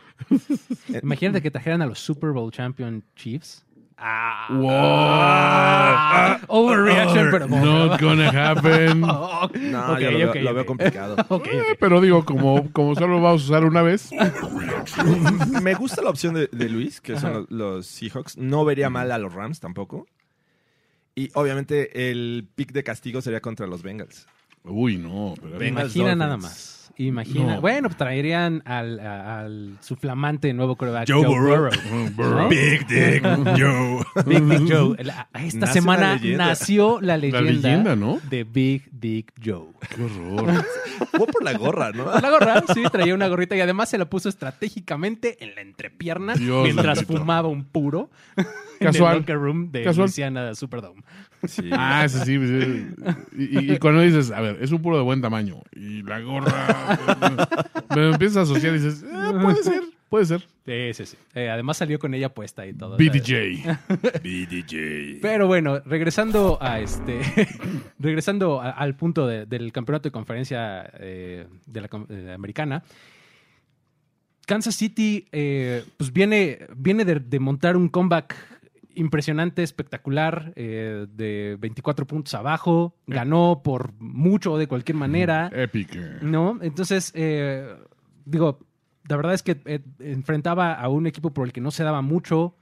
imagínate 1.02 1.42
que 1.42 1.50
trajeran 1.50 1.82
a 1.82 1.87
los 1.87 1.99
Super 1.99 2.30
Bowl 2.30 2.50
Champion 2.52 3.04
Chiefs. 3.16 3.65
Ah, 3.98 4.48
Wow. 4.50 4.70
Ah, 4.70 6.40
overreaction, 6.48 7.30
pero 7.30 7.48
Not 7.48 8.00
gonna 8.00 8.28
happen. 8.28 9.00
No, 9.00 9.40
ok, 9.94 9.98
yo 10.00 10.10
lo, 10.10 10.18
veo, 10.18 10.30
ok, 10.30 10.36
lo 10.36 10.54
veo 10.54 10.66
complicado. 10.66 11.16
Eh, 11.46 11.76
pero 11.80 12.00
digo, 12.00 12.24
como, 12.24 12.70
como 12.72 12.94
solo 12.94 13.14
lo 13.16 13.22
vamos 13.22 13.42
a 13.42 13.44
usar 13.46 13.64
una 13.64 13.82
vez, 13.82 14.10
Me 15.62 15.74
gusta 15.74 16.02
la 16.02 16.10
opción 16.10 16.34
de, 16.34 16.48
de 16.52 16.68
Luis, 16.68 17.00
que 17.00 17.18
son 17.18 17.32
los, 17.32 17.50
los 17.50 17.86
Seahawks. 17.86 18.36
No 18.36 18.64
vería 18.64 18.90
mal 18.90 19.10
a 19.12 19.18
los 19.18 19.32
Rams 19.32 19.60
tampoco. 19.60 20.06
Y 21.14 21.30
obviamente 21.34 22.10
el 22.10 22.46
pick 22.54 22.72
de 22.72 22.82
castigo 22.84 23.22
sería 23.22 23.40
contra 23.40 23.66
los 23.66 23.82
Bengals. 23.82 24.26
uy, 24.64 24.98
no. 24.98 25.34
Pero 25.40 25.58
Bengals 25.58 25.96
Imagina 25.96 26.04
Dolphins. 26.10 26.18
nada 26.18 26.36
más. 26.36 26.85
Imagina. 26.98 27.56
No. 27.56 27.60
Bueno, 27.60 27.88
pues 27.88 27.98
traerían 27.98 28.62
al, 28.64 28.98
a- 29.00 29.40
al 29.40 29.76
su 29.80 29.96
flamante 29.96 30.52
nuevo 30.54 30.76
quarterback, 30.76 31.06
Joe 31.10 31.26
Burrow. 31.26 31.70
¿no? 32.18 32.48
Big 32.48 32.86
Dick 32.86 33.22
Joe. 33.58 34.04
Big 34.24 34.42
Dick 34.44 34.72
Joe. 34.72 34.96
La- 35.04 35.28
esta 35.44 35.60
Nace 35.60 35.72
semana 35.74 36.00
la 36.00 36.14
leyenda. 36.16 36.46
nació 36.46 36.98
la 37.02 37.16
leyenda, 37.18 37.40
leyenda, 37.52 37.96
¿no? 37.96 38.18
de 38.30 38.44
Big 38.44 38.88
Dick 38.90 39.32
Joe. 39.44 39.66
Qué 39.94 40.02
horror. 40.04 40.64
Fue 41.12 41.26
por 41.26 41.44
la 41.44 41.52
gorra, 41.52 41.92
¿no? 41.92 42.06
La 42.18 42.30
gorra, 42.30 42.62
sí, 42.72 42.82
traía 42.90 43.14
una 43.14 43.28
gorrita 43.28 43.54
y 43.56 43.60
además 43.60 43.90
se 43.90 43.98
la 43.98 44.06
puso 44.08 44.30
estratégicamente 44.30 45.44
en 45.44 45.54
la 45.54 45.60
entrepierna 45.60 46.34
Dios 46.34 46.64
mientras 46.64 46.98
bendito. 47.00 47.18
fumaba 47.18 47.48
un 47.48 47.64
puro 47.64 48.10
Casual. 48.80 49.10
en 49.10 49.12
el 49.16 49.18
locker 49.20 49.36
room 49.36 49.70
de 49.70 49.84
Casual. 49.84 50.06
Louisiana 50.06 50.54
Superdome. 50.54 51.02
Sí. 51.48 51.68
Ah, 51.72 52.06
sí, 52.08 52.18
sí. 52.24 52.38
sí. 52.46 52.86
Y, 53.36 53.58
y- 53.58 53.72
y 53.74 53.78
cuando 53.78 54.00
dices, 54.02 54.30
a 54.30 54.40
ver, 54.40 54.58
es 54.60 54.72
un 54.72 54.82
puro 54.82 54.96
de 54.96 55.02
buen 55.02 55.20
tamaño. 55.20 55.62
Y 55.74 56.02
la 56.02 56.20
gorra. 56.20 56.98
Me 57.96 58.10
empiezas 58.10 58.36
a 58.38 58.40
asociar 58.42 58.74
y 58.74 58.78
dices, 58.78 59.04
"Ah, 59.12 59.32
puede 59.40 59.62
ser, 59.62 59.82
puede 60.08 60.24
ser. 60.26 60.46
Sí, 60.66 60.90
sí, 60.94 61.06
sí. 61.06 61.16
Eh, 61.34 61.48
además 61.48 61.76
salió 61.76 61.98
con 61.98 62.12
ella 62.14 62.28
puesta 62.34 62.66
y 62.66 62.72
todo. 62.72 62.96
BDJ. 62.96 63.62
BDJ. 64.22 65.20
Pero 65.22 65.46
bueno, 65.46 65.80
regresando 65.86 66.58
a 66.60 66.80
este, 66.80 67.20
regresando 67.98 68.60
a- 68.60 68.70
al 68.70 68.96
punto 68.96 69.26
de- 69.26 69.46
del 69.46 69.72
campeonato 69.72 70.08
de 70.08 70.12
conferencia 70.12 70.90
eh, 70.98 71.46
de 71.66 71.80
la 71.80 71.88
eh, 72.08 72.32
americana, 72.34 72.82
Kansas 74.46 74.76
City, 74.76 75.26
eh, 75.32 75.84
pues 75.96 76.12
viene, 76.12 76.60
viene 76.76 77.04
de, 77.04 77.16
de 77.18 77.40
montar 77.40 77.76
un 77.76 77.88
comeback 77.88 78.36
impresionante, 78.96 79.62
espectacular, 79.62 80.52
eh, 80.56 81.06
de 81.08 81.56
24 81.60 82.06
puntos 82.06 82.34
abajo, 82.34 82.96
ganó 83.06 83.60
por 83.62 83.92
mucho 84.00 84.56
de 84.58 84.66
cualquier 84.66 84.96
manera. 84.96 85.50
Epic. 85.54 85.94
¿No? 86.22 86.58
Entonces, 86.60 87.12
eh, 87.14 87.76
digo, 88.24 88.58
la 89.08 89.16
verdad 89.16 89.34
es 89.34 89.42
que 89.42 89.60
eh, 89.66 89.80
enfrentaba 90.00 90.74
a 90.74 90.88
un 90.88 91.06
equipo 91.06 91.32
por 91.32 91.46
el 91.46 91.52
que 91.52 91.60
no 91.60 91.70
se 91.70 91.84
daba 91.84 92.02
mucho. 92.02 92.56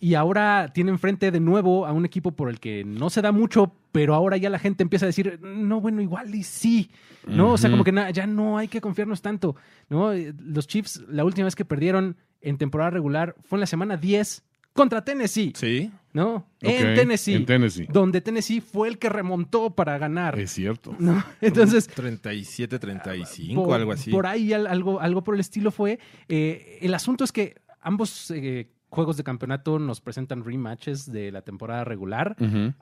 y 0.00 0.14
ahora 0.14 0.70
tiene 0.74 0.90
enfrente 0.90 1.30
de 1.30 1.40
nuevo 1.40 1.86
a 1.86 1.92
un 1.92 2.04
equipo 2.04 2.32
por 2.32 2.50
el 2.50 2.60
que 2.60 2.84
no 2.84 3.08
se 3.08 3.22
da 3.22 3.32
mucho, 3.32 3.74
pero 3.90 4.14
ahora 4.14 4.36
ya 4.36 4.50
la 4.50 4.58
gente 4.58 4.82
empieza 4.82 5.06
a 5.06 5.08
decir, 5.08 5.40
no, 5.40 5.80
bueno, 5.80 6.02
igual 6.02 6.34
y 6.34 6.42
sí, 6.42 6.90
¿no? 7.26 7.52
O 7.52 7.58
sea, 7.58 7.70
como 7.70 7.84
que 7.84 7.92
ya 8.12 8.26
no 8.26 8.58
hay 8.58 8.68
que 8.68 8.82
confiarnos 8.82 9.22
tanto, 9.22 9.56
¿no? 9.88 10.12
Los 10.12 10.66
Chiefs, 10.66 11.02
la 11.08 11.24
última 11.24 11.46
vez 11.46 11.56
que 11.56 11.64
perdieron 11.64 12.16
en 12.42 12.58
temporada 12.58 12.90
regular 12.90 13.34
fue 13.44 13.56
en 13.56 13.60
la 13.60 13.66
semana 13.66 13.96
10 13.96 14.44
contra 14.74 15.02
Tennessee, 15.02 15.52
Sí. 15.56 15.90
¿no? 16.12 16.46
En 16.60 16.94
Tennessee. 16.94 17.34
En 17.34 17.46
Tennessee. 17.46 17.86
Donde 17.90 18.20
Tennessee 18.20 18.60
fue 18.60 18.88
el 18.88 18.98
que 18.98 19.08
remontó 19.08 19.70
para 19.74 19.96
ganar, 19.96 20.38
Es 20.38 20.50
cierto. 20.52 20.94
¿no? 20.98 21.24
Entonces, 21.40 21.86
37, 21.88 22.78
35, 22.78 23.64
por, 23.64 23.74
algo 23.80 23.92
así. 23.92 24.10
Por 24.10 24.26
ahí 24.26 24.52
al- 24.52 24.66
algo, 24.66 25.00
algo 25.00 25.24
por 25.24 25.34
el 25.34 25.40
estilo 25.40 25.70
fue. 25.70 25.98
Eh, 26.28 26.78
el 26.82 26.92
asunto 26.92 27.24
es 27.24 27.32
que 27.32 27.54
ambos 27.80 28.30
eh, 28.32 28.68
juegos 28.90 29.16
de 29.16 29.24
campeonato 29.24 29.78
nos 29.78 30.00
presentan 30.00 30.44
rematches 30.44 31.10
de 31.10 31.32
la 31.32 31.42
temporada 31.42 31.84
regular. 31.84 32.36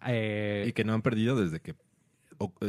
Eh, 0.07 0.65
Y 0.69 0.73
que 0.73 0.85
no 0.85 0.93
han 0.95 1.03
perdido 1.03 1.37
desde 1.41 1.61
que 1.61 1.75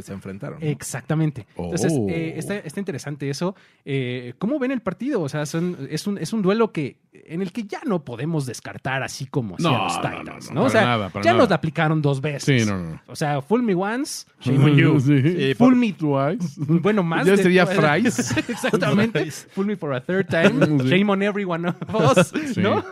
se 0.02 0.12
enfrentaron. 0.12 0.58
¿no? 0.60 0.66
Exactamente. 0.66 1.46
Entonces, 1.56 1.92
Oh. 1.96 2.06
eh, 2.08 2.34
está, 2.36 2.56
está 2.56 2.80
interesante 2.80 3.28
eso. 3.30 3.54
Eh, 3.84 4.34
¿Cómo 4.38 4.58
ven 4.58 4.70
el 4.72 4.80
partido? 4.80 5.20
O 5.22 5.28
sea, 5.28 5.46
son- 5.46 5.76
es, 5.90 6.06
un, 6.06 6.18
es 6.18 6.32
un 6.32 6.42
duelo 6.42 6.72
que 6.72 6.96
en 7.12 7.42
el 7.42 7.52
que 7.52 7.64
ya 7.64 7.80
no 7.86 8.04
podemos 8.04 8.44
descartar 8.46 9.02
así 9.02 9.26
como 9.26 9.54
hacían 9.54 9.72
No, 9.72 9.84
los 9.84 9.96
no, 9.96 10.02
Titans. 10.02 10.48
no, 10.48 10.54
¿no? 10.54 10.60
no, 10.60 10.66
O 10.66 10.70
sea, 10.70 10.80
para 10.80 10.90
nada, 10.96 11.08
para 11.10 11.24
ya 11.24 11.30
nada. 11.32 11.42
nos 11.42 11.50
la 11.50 11.56
aplicaron 11.56 12.02
dos 12.02 12.20
veces. 12.20 12.62
Sí, 12.62 12.68
no, 12.68 12.78
no. 12.78 13.00
O 13.06 13.16
sea, 13.16 13.40
fool 13.42 13.62
me 13.62 13.74
once, 13.74 14.26
shame 14.40 14.58
on 14.64 14.76
you. 14.76 15.00
Sí. 15.00 15.22
Sí, 15.22 15.54
Fool 15.54 15.76
me 15.76 15.92
Twice. 15.92 16.60
Bueno, 16.82 17.02
más. 17.02 17.24
Ya 17.26 17.36
de- 17.36 17.42
sería 17.42 17.66
Fries. 17.66 18.36
Exactamente. 18.48 19.30
Fool 19.30 19.66
me 19.66 19.76
for 19.76 19.94
a 19.94 20.00
third 20.00 20.26
time. 20.28 20.66
Sí. 20.82 20.88
Shame 20.88 21.10
on 21.12 21.22
every 21.22 21.44
one 21.44 21.68
of 21.68 21.76
us. 21.94 22.32
Sí. 22.54 22.60
¿No? 22.60 22.84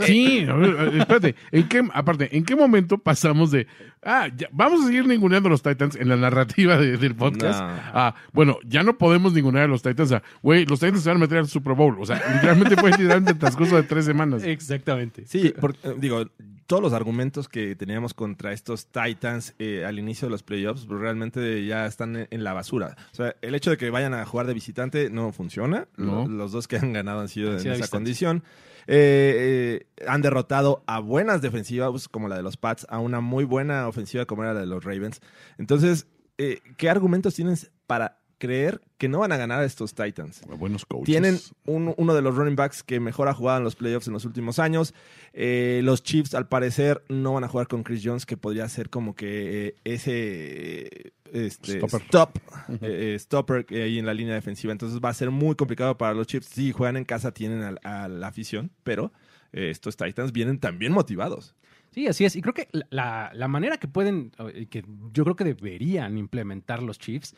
Sí, 0.00 0.46
a 0.48 0.54
ver, 0.54 0.94
espérate, 0.98 1.34
¿en 1.50 1.68
qué, 1.68 1.82
aparte, 1.92 2.36
¿en 2.36 2.44
qué 2.44 2.54
momento 2.56 2.98
pasamos 2.98 3.50
de, 3.50 3.66
ah, 4.02 4.28
ya, 4.36 4.48
vamos 4.52 4.82
a 4.82 4.86
seguir 4.86 5.06
ninguneando 5.06 5.48
a 5.48 5.50
los 5.50 5.62
Titans 5.62 5.96
en 5.96 6.08
la 6.08 6.16
narrativa 6.16 6.76
de- 6.76 6.96
del 6.96 7.14
podcast? 7.14 7.60
No. 7.60 7.66
Ah, 7.92 8.14
bueno, 8.32 8.58
ya 8.64 8.82
no 8.82 8.98
podemos 8.98 9.32
ningunear 9.32 9.64
a 9.64 9.68
los 9.68 9.82
Titans, 9.82 10.12
a, 10.12 10.22
güey, 10.42 10.66
los 10.66 10.80
Titans 10.80 11.02
se 11.02 11.08
van 11.08 11.16
a 11.18 11.20
meter 11.20 11.38
al 11.38 11.48
Super 11.48 11.74
Bowl, 11.74 11.96
o 12.00 12.06
sea, 12.06 12.16
literalmente 12.34 12.76
fue 12.76 12.90
literalmente 12.90 13.32
el 13.32 13.38
transcurso 13.38 13.76
de 13.76 13.82
tres 13.84 14.04
semanas. 14.04 14.42
Exactamente. 14.44 15.24
Sí, 15.26 15.52
porque, 15.60 15.78
eh, 15.88 15.94
digo, 15.98 16.24
todos 16.66 16.82
los 16.82 16.92
argumentos 16.92 17.48
que 17.48 17.76
teníamos 17.76 18.14
contra 18.14 18.52
estos 18.52 18.86
Titans 18.86 19.54
eh, 19.58 19.84
al 19.84 19.98
inicio 19.98 20.26
de 20.28 20.32
los 20.32 20.42
playoffs 20.42 20.86
realmente 20.88 21.66
ya 21.66 21.86
están 21.86 22.26
en, 22.30 22.44
la 22.44 22.52
basura. 22.54 22.96
O 23.12 23.14
sea, 23.14 23.34
el 23.42 23.54
hecho 23.54 23.70
de 23.70 23.76
que 23.76 23.90
vayan 23.90 24.14
a 24.14 24.24
jugar 24.24 24.46
de 24.46 24.54
visitante 24.54 25.10
no 25.10 25.32
funciona. 25.32 25.86
No. 25.96 26.26
Lo- 26.26 26.28
Los 26.28 26.52
dos 26.52 26.68
que 26.68 26.76
han 26.76 26.92
ganado 26.94 27.20
han 27.20 27.28
sido 27.28 27.48
Han 27.48 27.54
en 27.56 27.60
esa 27.60 27.68
visitante. 27.70 27.90
condición. 27.90 28.42
Eh, 28.86 29.84
eh, 29.98 30.04
han 30.06 30.22
derrotado 30.22 30.82
a 30.86 30.98
buenas 31.00 31.42
defensivas 31.42 32.08
como 32.08 32.28
la 32.28 32.36
de 32.36 32.42
los 32.42 32.56
Pats, 32.56 32.86
a 32.88 32.98
una 32.98 33.20
muy 33.20 33.44
buena 33.44 33.88
ofensiva 33.88 34.26
como 34.26 34.42
era 34.42 34.54
la 34.54 34.60
de 34.60 34.66
los 34.66 34.84
Ravens. 34.84 35.20
Entonces, 35.58 36.06
eh, 36.38 36.60
¿qué 36.76 36.90
argumentos 36.90 37.34
tienes 37.34 37.70
para 37.86 38.21
creer 38.42 38.80
que 38.98 39.08
no 39.08 39.20
van 39.20 39.30
a 39.30 39.36
ganar 39.36 39.60
a 39.60 39.64
estos 39.64 39.94
Titans? 39.94 40.42
Buenos 40.58 40.84
coaches. 40.84 41.06
Tienen 41.06 41.38
un- 41.64 41.94
uno 41.96 42.12
de 42.14 42.22
los 42.22 42.34
running 42.34 42.56
backs 42.56 42.82
que 42.82 42.98
mejor 42.98 43.28
ha 43.28 43.34
jugado 43.34 43.58
en 43.58 43.64
los 43.64 43.76
playoffs 43.76 44.08
en 44.08 44.12
los 44.14 44.24
últimos 44.24 44.58
años. 44.58 44.94
Eh, 45.32 45.80
los 45.84 46.02
Chiefs, 46.02 46.34
al 46.34 46.48
parecer, 46.48 47.04
no 47.08 47.34
van 47.34 47.44
a 47.44 47.48
jugar 47.48 47.68
con 47.68 47.84
Chris 47.84 48.02
Jones, 48.04 48.26
que 48.26 48.36
podría 48.36 48.68
ser 48.68 48.90
como 48.90 49.14
que 49.14 49.68
eh, 49.68 49.74
ese 49.84 51.12
este, 51.32 51.78
Stopper. 51.78 52.02
stop, 52.02 52.36
eh, 52.82 53.14
eh, 53.14 53.18
stopper 53.18 53.64
hay 53.70 53.98
en 53.98 54.06
la 54.06 54.14
línea 54.14 54.34
defensiva. 54.34 54.72
Entonces 54.72 54.98
va 55.02 55.10
a 55.10 55.14
ser 55.14 55.30
muy 55.30 55.54
complicado 55.54 55.96
para 55.96 56.14
los 56.14 56.26
Chiefs. 56.26 56.48
Sí, 56.52 56.72
juegan 56.72 56.96
en 56.96 57.04
casa, 57.04 57.32
tienen 57.32 57.62
al- 57.62 57.80
a, 57.84 58.08
la 58.08 58.26
afición, 58.26 58.70
pero 58.82 59.12
eh, 59.52 59.70
estos 59.70 59.96
Titans 59.96 60.32
vienen 60.32 60.58
también 60.58 60.92
motivados. 60.92 61.54
Sí, 61.90 62.06
así 62.06 62.24
es. 62.24 62.36
Y 62.36 62.40
creo 62.40 62.54
que 62.54 62.68
la, 62.88 63.30
la 63.34 63.48
manera 63.48 63.76
que 63.76 63.86
pueden, 63.86 64.30
que 64.70 64.82
yo 65.12 65.24
creo 65.24 65.36
que 65.36 65.44
deberían 65.44 66.16
implementar 66.16 66.82
los 66.82 66.98
Chiefs 66.98 67.34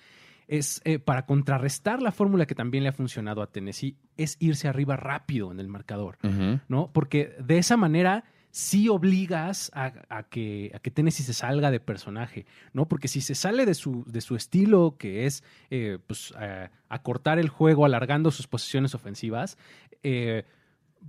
es 0.48 0.80
eh, 0.84 0.98
para 0.98 1.26
contrarrestar 1.26 2.02
la 2.02 2.12
fórmula 2.12 2.46
que 2.46 2.54
también 2.54 2.84
le 2.84 2.90
ha 2.90 2.92
funcionado 2.92 3.42
a 3.42 3.50
Tennessee, 3.50 3.96
es 4.16 4.36
irse 4.40 4.68
arriba 4.68 4.96
rápido 4.96 5.50
en 5.50 5.60
el 5.60 5.68
marcador. 5.68 6.18
¿no? 6.68 6.90
Porque 6.92 7.34
de 7.38 7.58
esa 7.58 7.76
manera 7.76 8.24
sí 8.54 8.88
obligas 8.88 9.72
a, 9.74 9.92
a 10.08 10.22
que, 10.22 10.70
a 10.76 10.78
que 10.78 10.92
Tennessee 10.92 11.24
se 11.24 11.34
salga 11.34 11.72
de 11.72 11.80
personaje, 11.80 12.46
¿no? 12.72 12.86
Porque 12.86 13.08
si 13.08 13.20
se 13.20 13.34
sale 13.34 13.66
de 13.66 13.74
su, 13.74 14.04
de 14.06 14.20
su 14.20 14.36
estilo, 14.36 14.94
que 14.96 15.26
es 15.26 15.42
eh, 15.70 15.98
pues, 16.06 16.32
eh, 16.40 16.68
acortar 16.88 17.40
el 17.40 17.48
juego 17.48 17.84
alargando 17.84 18.30
sus 18.30 18.46
posiciones 18.46 18.94
ofensivas, 18.94 19.58
eh, 20.04 20.44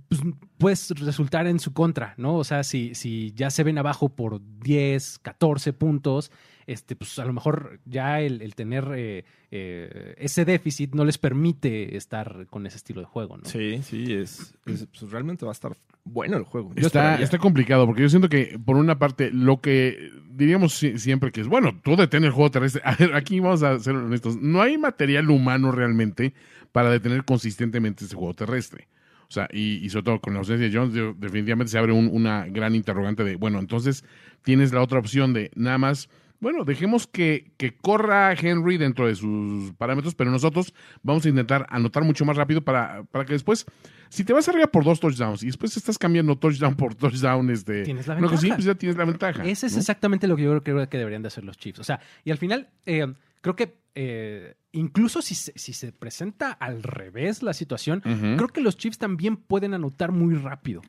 pues, 0.08 0.22
puedes 0.58 0.90
resultar 0.98 1.46
en 1.46 1.60
su 1.60 1.72
contra, 1.72 2.14
¿no? 2.16 2.34
O 2.34 2.42
sea, 2.42 2.64
si, 2.64 2.96
si 2.96 3.32
ya 3.36 3.50
se 3.50 3.62
ven 3.62 3.78
abajo 3.78 4.08
por 4.08 4.40
10, 4.58 5.20
14 5.20 5.72
puntos, 5.72 6.32
este, 6.66 6.96
pues 6.96 7.18
a 7.18 7.24
lo 7.24 7.32
mejor 7.32 7.78
ya 7.84 8.20
el, 8.20 8.42
el 8.42 8.54
tener 8.54 8.84
eh, 8.96 9.24
eh, 9.50 10.14
ese 10.18 10.44
déficit 10.44 10.94
no 10.94 11.04
les 11.04 11.18
permite 11.18 11.96
estar 11.96 12.46
con 12.48 12.66
ese 12.66 12.76
estilo 12.76 13.00
de 13.00 13.06
juego, 13.06 13.36
¿no? 13.36 13.44
Sí, 13.44 13.80
sí, 13.82 14.12
es, 14.12 14.54
es- 14.66 14.86
pues, 14.86 15.10
realmente 15.10 15.44
va 15.44 15.50
a 15.50 15.54
estar 15.54 15.76
bueno 16.04 16.36
el 16.36 16.44
juego. 16.44 16.72
Está, 16.76 17.14
está 17.24 17.38
complicado 17.38 17.86
porque 17.86 18.02
yo 18.02 18.08
siento 18.08 18.28
que, 18.28 18.58
por 18.64 18.76
una 18.76 18.98
parte, 18.98 19.30
lo 19.32 19.60
que 19.60 20.10
diríamos 20.30 20.74
si- 20.74 20.98
siempre 20.98 21.32
que 21.32 21.40
es, 21.40 21.48
bueno, 21.48 21.80
tú 21.82 21.96
detén 21.96 22.24
el 22.24 22.30
juego 22.32 22.50
terrestre. 22.50 22.82
A 22.84 22.94
ver, 22.96 23.14
aquí 23.14 23.40
vamos 23.40 23.62
a 23.62 23.78
ser 23.78 23.94
honestos. 23.94 24.36
No 24.36 24.60
hay 24.62 24.76
material 24.78 25.30
humano 25.30 25.72
realmente 25.72 26.34
para 26.72 26.90
detener 26.90 27.24
consistentemente 27.24 28.04
ese 28.04 28.14
juego 28.16 28.34
terrestre. 28.34 28.88
O 29.28 29.32
sea, 29.32 29.48
y, 29.52 29.84
y 29.84 29.88
sobre 29.90 30.04
todo 30.04 30.20
con 30.20 30.34
la 30.34 30.38
ausencia 30.40 30.68
de 30.68 30.76
Jones, 30.76 30.94
definitivamente 31.18 31.70
se 31.72 31.78
abre 31.78 31.92
un- 31.92 32.08
una 32.12 32.46
gran 32.46 32.74
interrogante 32.76 33.24
de, 33.24 33.34
bueno, 33.36 33.58
entonces 33.58 34.04
tienes 34.42 34.72
la 34.72 34.82
otra 34.82 34.98
opción 35.00 35.32
de 35.32 35.50
nada 35.56 35.78
más, 35.78 36.08
bueno, 36.40 36.64
dejemos 36.64 37.06
que, 37.06 37.52
que 37.56 37.76
corra 37.76 38.32
Henry 38.32 38.76
dentro 38.76 39.06
de 39.06 39.14
sus 39.14 39.72
parámetros, 39.74 40.14
pero 40.14 40.30
nosotros 40.30 40.74
vamos 41.02 41.24
a 41.26 41.28
intentar 41.28 41.66
anotar 41.70 42.04
mucho 42.04 42.24
más 42.24 42.36
rápido 42.36 42.62
para, 42.62 43.04
para 43.04 43.24
que 43.24 43.32
después, 43.32 43.66
si 44.08 44.24
te 44.24 44.32
vas 44.32 44.48
arriba 44.48 44.66
por 44.66 44.84
dos 44.84 45.00
touchdowns 45.00 45.42
y 45.42 45.46
después 45.46 45.76
estás 45.76 45.98
cambiando 45.98 46.36
touchdown 46.36 46.74
por 46.74 46.94
touchdown, 46.94 47.50
este, 47.50 47.82
Tienes 47.84 48.06
la 48.06 48.16
cosilla, 48.16 48.30
ventaja. 48.30 48.54
pues 48.56 48.64
ya 48.64 48.74
tienes 48.74 48.96
la 48.96 49.04
ventaja. 49.04 49.44
Ese 49.44 49.66
es 49.66 49.72
¿no? 49.74 49.78
exactamente 49.80 50.26
lo 50.26 50.36
que 50.36 50.42
yo 50.44 50.62
creo 50.62 50.88
que 50.88 50.98
deberían 50.98 51.22
de 51.22 51.28
hacer 51.28 51.44
los 51.44 51.56
Chiefs. 51.56 51.80
O 51.80 51.84
sea, 51.84 52.00
y 52.24 52.30
al 52.30 52.38
final, 52.38 52.68
eh, 52.84 53.12
creo 53.40 53.56
que 53.56 53.78
eh, 53.94 54.54
incluso 54.72 55.22
si 55.22 55.34
se, 55.34 55.52
si 55.56 55.72
se 55.72 55.90
presenta 55.92 56.52
al 56.52 56.82
revés 56.82 57.42
la 57.42 57.54
situación, 57.54 58.00
creo 58.02 58.48
que 58.48 58.60
los 58.60 58.76
Chiefs 58.76 58.98
también 58.98 59.36
pueden 59.36 59.72
anotar 59.74 60.12
muy 60.12 60.34
rápido. 60.34 60.82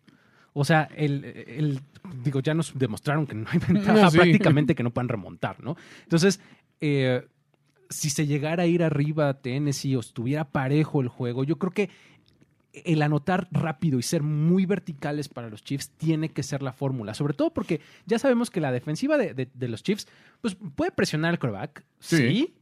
O 0.59 0.65
sea, 0.65 0.89
el, 0.95 1.23
el- 1.25 1.79
digo, 2.23 2.39
ya 2.41 2.53
nos 2.53 2.77
demostraron 2.77 3.27
que 3.27 3.35
no 3.35 3.45
hay 3.51 3.59
ventaja 3.59 3.93
No, 3.93 4.11
sí. 4.11 4.17
prácticamente 4.17 4.75
que 4.75 4.83
no 4.83 4.91
puedan 4.91 5.09
remontar, 5.09 5.63
¿no? 5.63 5.75
Entonces, 6.03 6.39
eh, 6.81 7.25
si 7.89 8.09
se 8.09 8.25
llegara 8.27 8.63
a 8.63 8.65
ir 8.65 8.83
arriba 8.83 9.33
Tennessee 9.35 9.95
o 9.95 9.99
estuviera 9.99 10.45
parejo 10.45 11.01
el 11.01 11.07
juego, 11.07 11.43
yo 11.43 11.57
creo 11.57 11.71
que 11.71 11.89
el 12.85 13.01
anotar 13.01 13.47
rápido 13.51 13.97
y 13.97 14.03
ser 14.03 14.21
muy 14.21 14.65
verticales 14.67 15.29
para 15.29 15.49
los 15.49 15.63
Chiefs 15.63 15.89
tiene 15.97 16.29
que 16.29 16.43
ser 16.43 16.61
la 16.61 16.73
fórmula. 16.73 17.13
Sobre 17.15 17.33
todo 17.33 17.51
porque 17.51 17.81
ya 18.05 18.19
sabemos 18.19 18.51
que 18.51 18.61
la 18.61 18.71
defensiva 18.71 19.17
de, 19.17 19.33
de- 19.33 19.49
de 19.53 19.67
los 19.67 19.81
Chiefs 19.83 20.07
pues, 20.41 20.55
puede 20.75 20.91
presionar 20.91 21.31
al 21.31 21.39
quarterback, 21.39 21.83
sí. 21.99 22.17
Sí. 22.17 22.53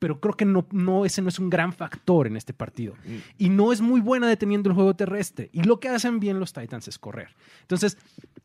Pero 0.00 0.18
creo 0.18 0.34
que 0.34 0.44
no, 0.44 0.66
no, 0.72 1.04
ese 1.04 1.22
no 1.22 1.28
es 1.28 1.38
un 1.38 1.48
gran 1.48 1.72
factor 1.72 2.26
en 2.26 2.36
este 2.36 2.52
partido. 2.52 2.94
Y 3.38 3.48
no 3.50 3.72
es 3.72 3.80
muy 3.80 4.00
buena 4.00 4.26
deteniendo 4.28 4.68
el 4.68 4.74
juego 4.74 4.94
terrestre. 4.96 5.48
Y 5.52 5.62
lo 5.62 5.78
que 5.78 5.88
hacen 5.90 6.18
bien 6.18 6.40
los 6.40 6.52
Titans 6.52 6.88
es 6.88 6.98
correr. 6.98 7.28
Entonces, 7.60 7.96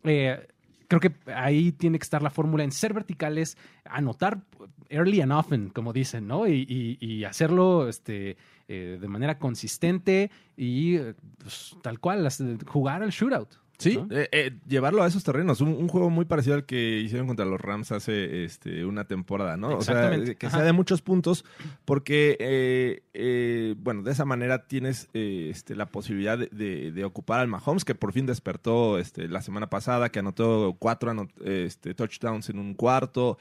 eh, 0.03 0.47
creo 0.87 0.99
que 1.01 1.13
ahí 1.33 1.71
tiene 1.71 1.97
que 1.97 2.03
estar 2.03 2.21
la 2.21 2.29
fórmula 2.29 2.63
en 2.63 2.71
ser 2.71 2.93
verticales, 2.93 3.57
anotar 3.85 4.41
early 4.89 5.21
and 5.21 5.31
often, 5.31 5.69
como 5.69 5.93
dicen, 5.93 6.27
¿no? 6.27 6.47
Y, 6.47 6.65
y- 6.69 6.97
y 7.03 7.23
hacerlo 7.23 7.89
este, 7.89 8.37
eh, 8.67 8.99
de 9.01 9.07
manera 9.07 9.39
consistente 9.39 10.29
y 10.55 10.97
eh, 10.97 11.15
pues, 11.39 11.75
tal 11.81 11.99
cual, 11.99 12.27
jugar 12.67 13.01
al 13.01 13.09
shootout. 13.09 13.49
Sí, 13.77 13.97
¿no? 13.97 14.07
eh, 14.15 14.29
eh, 14.31 14.51
llevarlo 14.67 15.03
a 15.03 15.07
esos 15.07 15.23
terrenos. 15.23 15.59
Un, 15.61 15.69
un 15.69 15.87
juego 15.87 16.09
muy 16.09 16.25
parecido 16.25 16.55
al 16.55 16.65
que 16.65 16.99
hicieron 16.99 17.27
contra 17.27 17.45
los 17.45 17.59
Rams 17.59 17.91
hace 17.91 18.43
este, 18.45 18.85
una 18.85 19.05
temporada, 19.05 19.57
¿no? 19.57 19.77
O 19.77 19.81
sea, 19.81 19.95
Exactamente. 19.95 20.35
que 20.35 20.45
Ajá. 20.47 20.57
sea 20.57 20.65
de 20.65 20.71
muchos 20.73 21.01
puntos, 21.01 21.43
porque, 21.83 22.37
eh, 22.39 23.03
eh, 23.13 23.75
bueno, 23.77 24.01
de 24.03 24.11
esa 24.11 24.25
manera 24.25 24.67
tienes 24.67 25.09
eh, 25.13 25.49
este, 25.51 25.75
la 25.75 25.87
posibilidad 25.87 26.37
de, 26.37 26.47
de- 26.51 26.91
de 26.91 27.03
ocupar 27.03 27.39
al 27.41 27.47
Mahomes, 27.47 27.83
que 27.85 27.95
por 27.95 28.13
fin 28.13 28.25
despertó 28.25 28.97
este, 28.97 29.27
la 29.27 29.41
semana 29.41 29.69
pasada, 29.69 30.09
que 30.09 30.19
anotó 30.19 30.75
cuatro 30.79 31.11
anot- 31.13 31.45
este, 31.45 31.93
touchdowns 31.93 32.49
en 32.49 32.59
un 32.59 32.73
cuarto, 32.75 33.37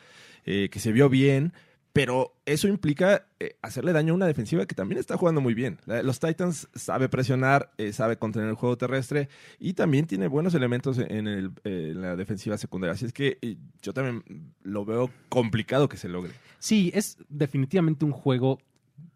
eh, 0.46 0.68
que 0.70 0.80
se 0.80 0.92
vio 0.92 1.08
bien. 1.08 1.52
Pero 1.94 2.34
eso 2.44 2.66
implica 2.66 3.28
eh, 3.38 3.56
hacerle 3.62 3.92
daño 3.92 4.12
a 4.12 4.16
una 4.16 4.26
defensiva 4.26 4.66
que 4.66 4.74
también 4.74 4.98
está 4.98 5.16
jugando 5.16 5.40
muy 5.40 5.54
bien. 5.54 5.78
Los 5.86 6.18
Titans 6.18 6.68
sabe 6.74 7.08
presionar, 7.08 7.70
eh, 7.78 7.92
sabe 7.92 8.16
contener 8.16 8.48
el 8.48 8.56
juego 8.56 8.76
terrestre 8.76 9.28
y 9.60 9.74
también 9.74 10.08
tiene 10.08 10.26
buenos 10.26 10.54
elementos 10.54 10.98
en, 10.98 11.28
el, 11.28 11.52
eh, 11.62 11.90
en 11.92 12.02
la 12.02 12.16
defensiva 12.16 12.58
secundaria. 12.58 12.94
Así 12.94 13.06
es 13.06 13.12
que 13.12 13.38
eh, 13.42 13.56
yo 13.80 13.92
también 13.92 14.24
lo 14.64 14.84
veo 14.84 15.08
complicado 15.28 15.88
que 15.88 15.96
se 15.96 16.08
logre. 16.08 16.32
Sí, 16.58 16.90
es 16.94 17.16
definitivamente 17.28 18.04
un 18.04 18.10
juego 18.10 18.58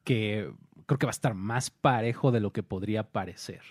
que 0.05 0.49
creo 0.87 0.99
que 1.01 1.07
va 1.07 1.11
a 1.11 1.19
estar 1.19 1.35
más 1.35 1.71
parejo 1.71 2.31
de 2.31 2.39
lo 2.39 2.53
que 2.53 2.63
podría 2.63 3.03
parecer, 3.03 3.63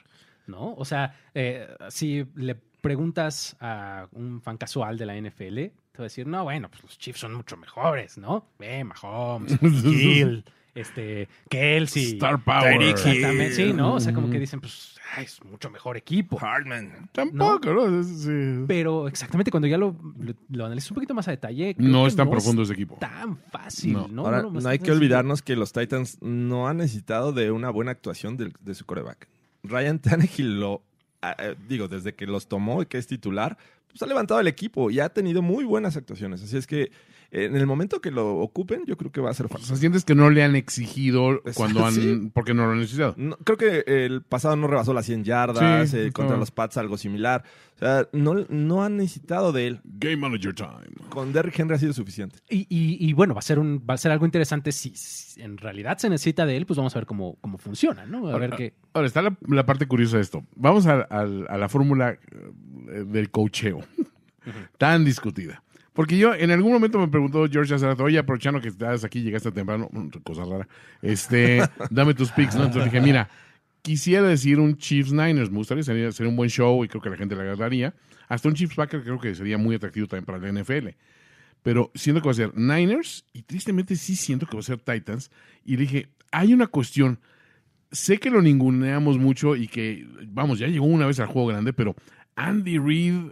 ¿no? 0.47 0.73
O 0.73 0.83
sea, 0.83 1.17
eh, 1.33 1.65
si 1.87 2.25
le 2.35 2.57
preguntas 2.87 3.57
a 3.59 4.07
un 4.13 4.41
fan 4.41 4.57
casual 4.57 4.97
de 4.97 5.05
la 5.05 5.15
NFL, 5.19 5.55
te 5.55 5.97
va 5.97 6.03
a 6.03 6.03
decir, 6.03 6.25
no, 6.27 6.43
bueno, 6.43 6.69
pues 6.69 6.83
los 6.83 6.97
Chiefs 6.97 7.19
son 7.19 7.33
mucho 7.33 7.57
mejores, 7.57 8.17
¿no? 8.17 8.45
Ve, 8.57 8.83
Mahomes, 8.83 9.57
Hill, 9.61 10.45
este, 10.73 11.27
Kelsey. 11.49 12.13
Star 12.13 12.41
Power. 12.43 12.81
Exactamente, 12.81 13.51
sí, 13.51 13.73
¿no? 13.73 13.95
O 13.95 13.99
sea, 13.99 14.13
como 14.13 14.29
que 14.29 14.39
dicen, 14.39 14.61
pues, 14.61 14.95
ay, 15.15 15.25
es 15.25 15.43
mucho 15.43 15.69
mejor 15.69 15.97
equipo. 15.97 16.37
Hardman. 16.37 17.09
Tampoco, 17.11 17.73
¿no? 17.73 18.03
Sí. 18.03 18.63
Pero 18.67 19.07
exactamente 19.07 19.49
cuando 19.51 19.67
ya 19.67 19.77
lo, 19.77 19.95
lo, 20.19 20.33
lo 20.49 20.65
analizas 20.65 20.91
un 20.91 20.95
poquito 20.95 21.13
más 21.15 21.27
a 21.27 21.31
detalle, 21.31 21.75
No 21.79 22.05
es 22.07 22.15
tan 22.15 22.29
profundo 22.29 22.61
ese 22.61 22.73
equipo. 22.73 22.95
tan 22.99 23.37
fácil, 23.51 23.93
No. 23.93 24.07
¿no? 24.07 24.25
Ahora, 24.25 24.43
No, 24.43 24.51
no, 24.51 24.61
no, 24.61 24.69
hay 24.69 24.79
que 24.79 24.91
olvidarnos 24.91 25.41
que 25.41 25.55
los 25.55 25.73
Titans 25.73 26.19
no 26.21 26.67
han 26.67 26.77
necesitado 26.77 27.33
de 27.33 27.51
una 27.51 27.69
buena 27.71 27.91
actuación 27.91 28.37
de, 28.37 28.75
su 28.75 28.85
coreback. 28.85 29.27
Ryan 29.63 29.99
Tannehill 29.99 30.59
lo, 30.59 30.75
ah, 30.75 30.79
eh, 30.83 30.86
digo, 31.67 31.87
desde 31.87 32.13
que 32.15 32.25
los 32.27 32.47
tomó 32.47 32.81
y 32.81 32.85
que 32.85 32.97
es 32.97 33.07
titular, 33.07 33.57
pues 33.87 34.01
ha 34.01 34.05
levantado 34.05 34.39
el 34.39 34.47
equipo 34.47 34.91
y 34.91 34.99
ha 34.99 35.09
tenido 35.09 35.41
muy 35.41 35.63
buenas 35.63 35.97
actuaciones. 35.97 36.43
Así 36.43 36.57
es 36.57 36.67
que 36.67 36.83
eh, 36.83 36.91
en 37.31 37.55
el 37.55 37.65
momento 37.67 37.99
que 38.01 38.11
lo 38.11 38.37
ocupen, 38.37 38.83
yo 38.85 38.95
creo 38.97 39.11
que 39.11 39.19
va 39.21 39.29
a 39.29 39.33
ser 39.33 39.47
O 39.47 39.49
fácil. 39.49 39.67
sea, 39.67 39.75
sientes 39.75 40.05
que 40.05 40.15
no 40.15 40.29
le 40.29 40.43
han 40.43 40.55
exigido 40.55 41.41
cuando 41.55 41.85
han. 41.85 41.93
Sí. 41.93 42.31
Porque 42.33 42.53
no 42.53 42.65
lo 42.65 42.71
han 42.71 42.79
necesitado. 42.79 43.15
No, 43.17 43.35
creo 43.37 43.57
que 43.57 43.83
el 44.05 44.21
pasado 44.21 44.55
no 44.55 44.67
rebasó 44.67 44.93
las 44.93 45.05
100 45.05 45.23
yardas, 45.23 45.89
Sí, 45.89 45.97
eh, 45.97 46.11
contra 46.11 46.35
no. 46.35 46.39
los 46.39 46.51
Pats 46.51 46.77
algo 46.77 46.97
similar. 46.97 47.43
O 47.75 47.79
sea, 47.79 48.07
no, 48.11 48.33
no 48.49 48.83
han 48.83 48.97
necesitado 48.97 49.51
de 49.51 49.67
él. 49.67 49.81
Game 49.83 50.17
Manager 50.17 50.53
Time. 50.55 50.69
Con 51.09 51.31
Derrick 51.31 51.59
Henry 51.59 51.75
ha 51.75 51.79
sido 51.79 51.93
suficiente. 51.93 52.39
Y, 52.49 52.61
y- 52.69 52.97
y 53.07 53.13
bueno, 53.13 53.33
va 53.35 53.39
a 53.39 53.43
ser 53.43 53.59
un, 53.59 53.83
va 53.87 53.93
a 53.93 53.97
ser 53.97 54.11
algo 54.11 54.25
interesante 54.25 54.71
si, 54.71 54.91
si 54.95 55.41
en 55.41 55.57
realidad 55.57 55.97
se 55.99 56.09
necesita 56.09 56.45
de 56.47 56.57
él, 56.57 56.65
pues 56.65 56.77
vamos 56.77 56.95
a 56.95 56.99
ver 56.99 57.05
cómo, 57.05 57.37
cómo 57.39 57.57
funciona, 57.59 58.05
¿no? 58.07 58.27
A 58.29 58.37
ver 58.39 58.51
qué. 58.51 58.73
Ahora, 58.93 59.05
está 59.07 59.21
la, 59.21 59.37
la 59.47 59.65
parte 59.65 59.85
curiosa 59.85 60.15
de 60.17 60.23
esto. 60.23 60.43
Vamos 60.55 60.87
a, 60.87 61.01
a- 61.09 61.21
a 61.49 61.57
la 61.57 61.69
fórmula 61.69 62.13
eh, 62.91 63.03
del 63.05 63.29
cocheo. 63.29 63.81
Tan 64.77 65.03
discutida. 65.03 65.61
Porque 65.97 66.15
yo 66.15 66.35
en 66.35 66.51
algún 66.51 66.71
momento 66.71 66.99
me 66.99 67.07
preguntó 67.07 67.47
George 67.49 67.73
hace 67.73 67.87
rato, 67.87 68.03
oye, 68.03 68.19
aprovechando 68.19 68.61
que 68.61 68.67
estás 68.67 69.03
aquí, 69.03 69.23
llegaste 69.23 69.51
temprano, 69.51 69.89
mm, 69.91 70.09
cosa 70.23 70.45
rara, 70.45 70.67
este, 71.01 71.59
dame 71.89 72.13
tus 72.13 72.31
picks, 72.31 72.53
¿no? 72.53 72.65
Entonces 72.65 72.91
dije, 72.91 73.03
mira, 73.03 73.27
quisiera 73.81 74.27
decir 74.27 74.59
un 74.59 74.77
Chiefs 74.77 75.11
Niners, 75.11 75.49
me 75.49 75.57
gustaría 75.57 75.81
sería, 75.83 76.11
sería 76.11 76.29
un 76.29 76.35
buen 76.35 76.51
show 76.51 76.85
y 76.85 76.87
creo 76.87 77.01
que 77.01 77.09
la 77.09 77.17
gente 77.17 77.35
le 77.35 77.41
agradaría. 77.41 77.95
Hasta 78.27 78.47
un 78.47 78.53
Chiefs 78.53 78.75
Packers 78.75 79.05
creo 79.05 79.19
que 79.19 79.33
sería 79.33 79.57
muy 79.57 79.75
atractivo 79.75 80.05
también 80.05 80.25
para 80.25 80.37
la 80.37 80.61
NFL. 80.61 80.89
Pero 81.63 81.89
siento 81.95 82.21
que 82.21 82.27
va 82.27 82.31
a 82.31 82.35
ser 82.35 82.55
Niners 82.55 83.25
y 83.33 83.41
tristemente 83.41 83.95
sí 83.95 84.15
siento 84.15 84.45
que 84.45 84.55
va 84.55 84.59
a 84.59 84.63
ser 84.63 84.77
Titans. 84.77 85.31
Y 85.65 85.77
dije, 85.77 86.09
hay 86.31 86.53
una 86.53 86.67
cuestión. 86.67 87.19
Sé 87.91 88.19
que 88.19 88.29
lo 88.29 88.43
ninguneamos 88.43 89.17
mucho 89.17 89.55
y 89.55 89.67
que, 89.67 90.07
vamos, 90.27 90.59
ya 90.59 90.67
llegó 90.67 90.85
una 90.85 91.07
vez 91.07 91.19
al 91.19 91.25
juego 91.25 91.47
grande, 91.47 91.73
pero 91.73 91.95
Andy 92.35 92.77
Reid, 92.77 93.31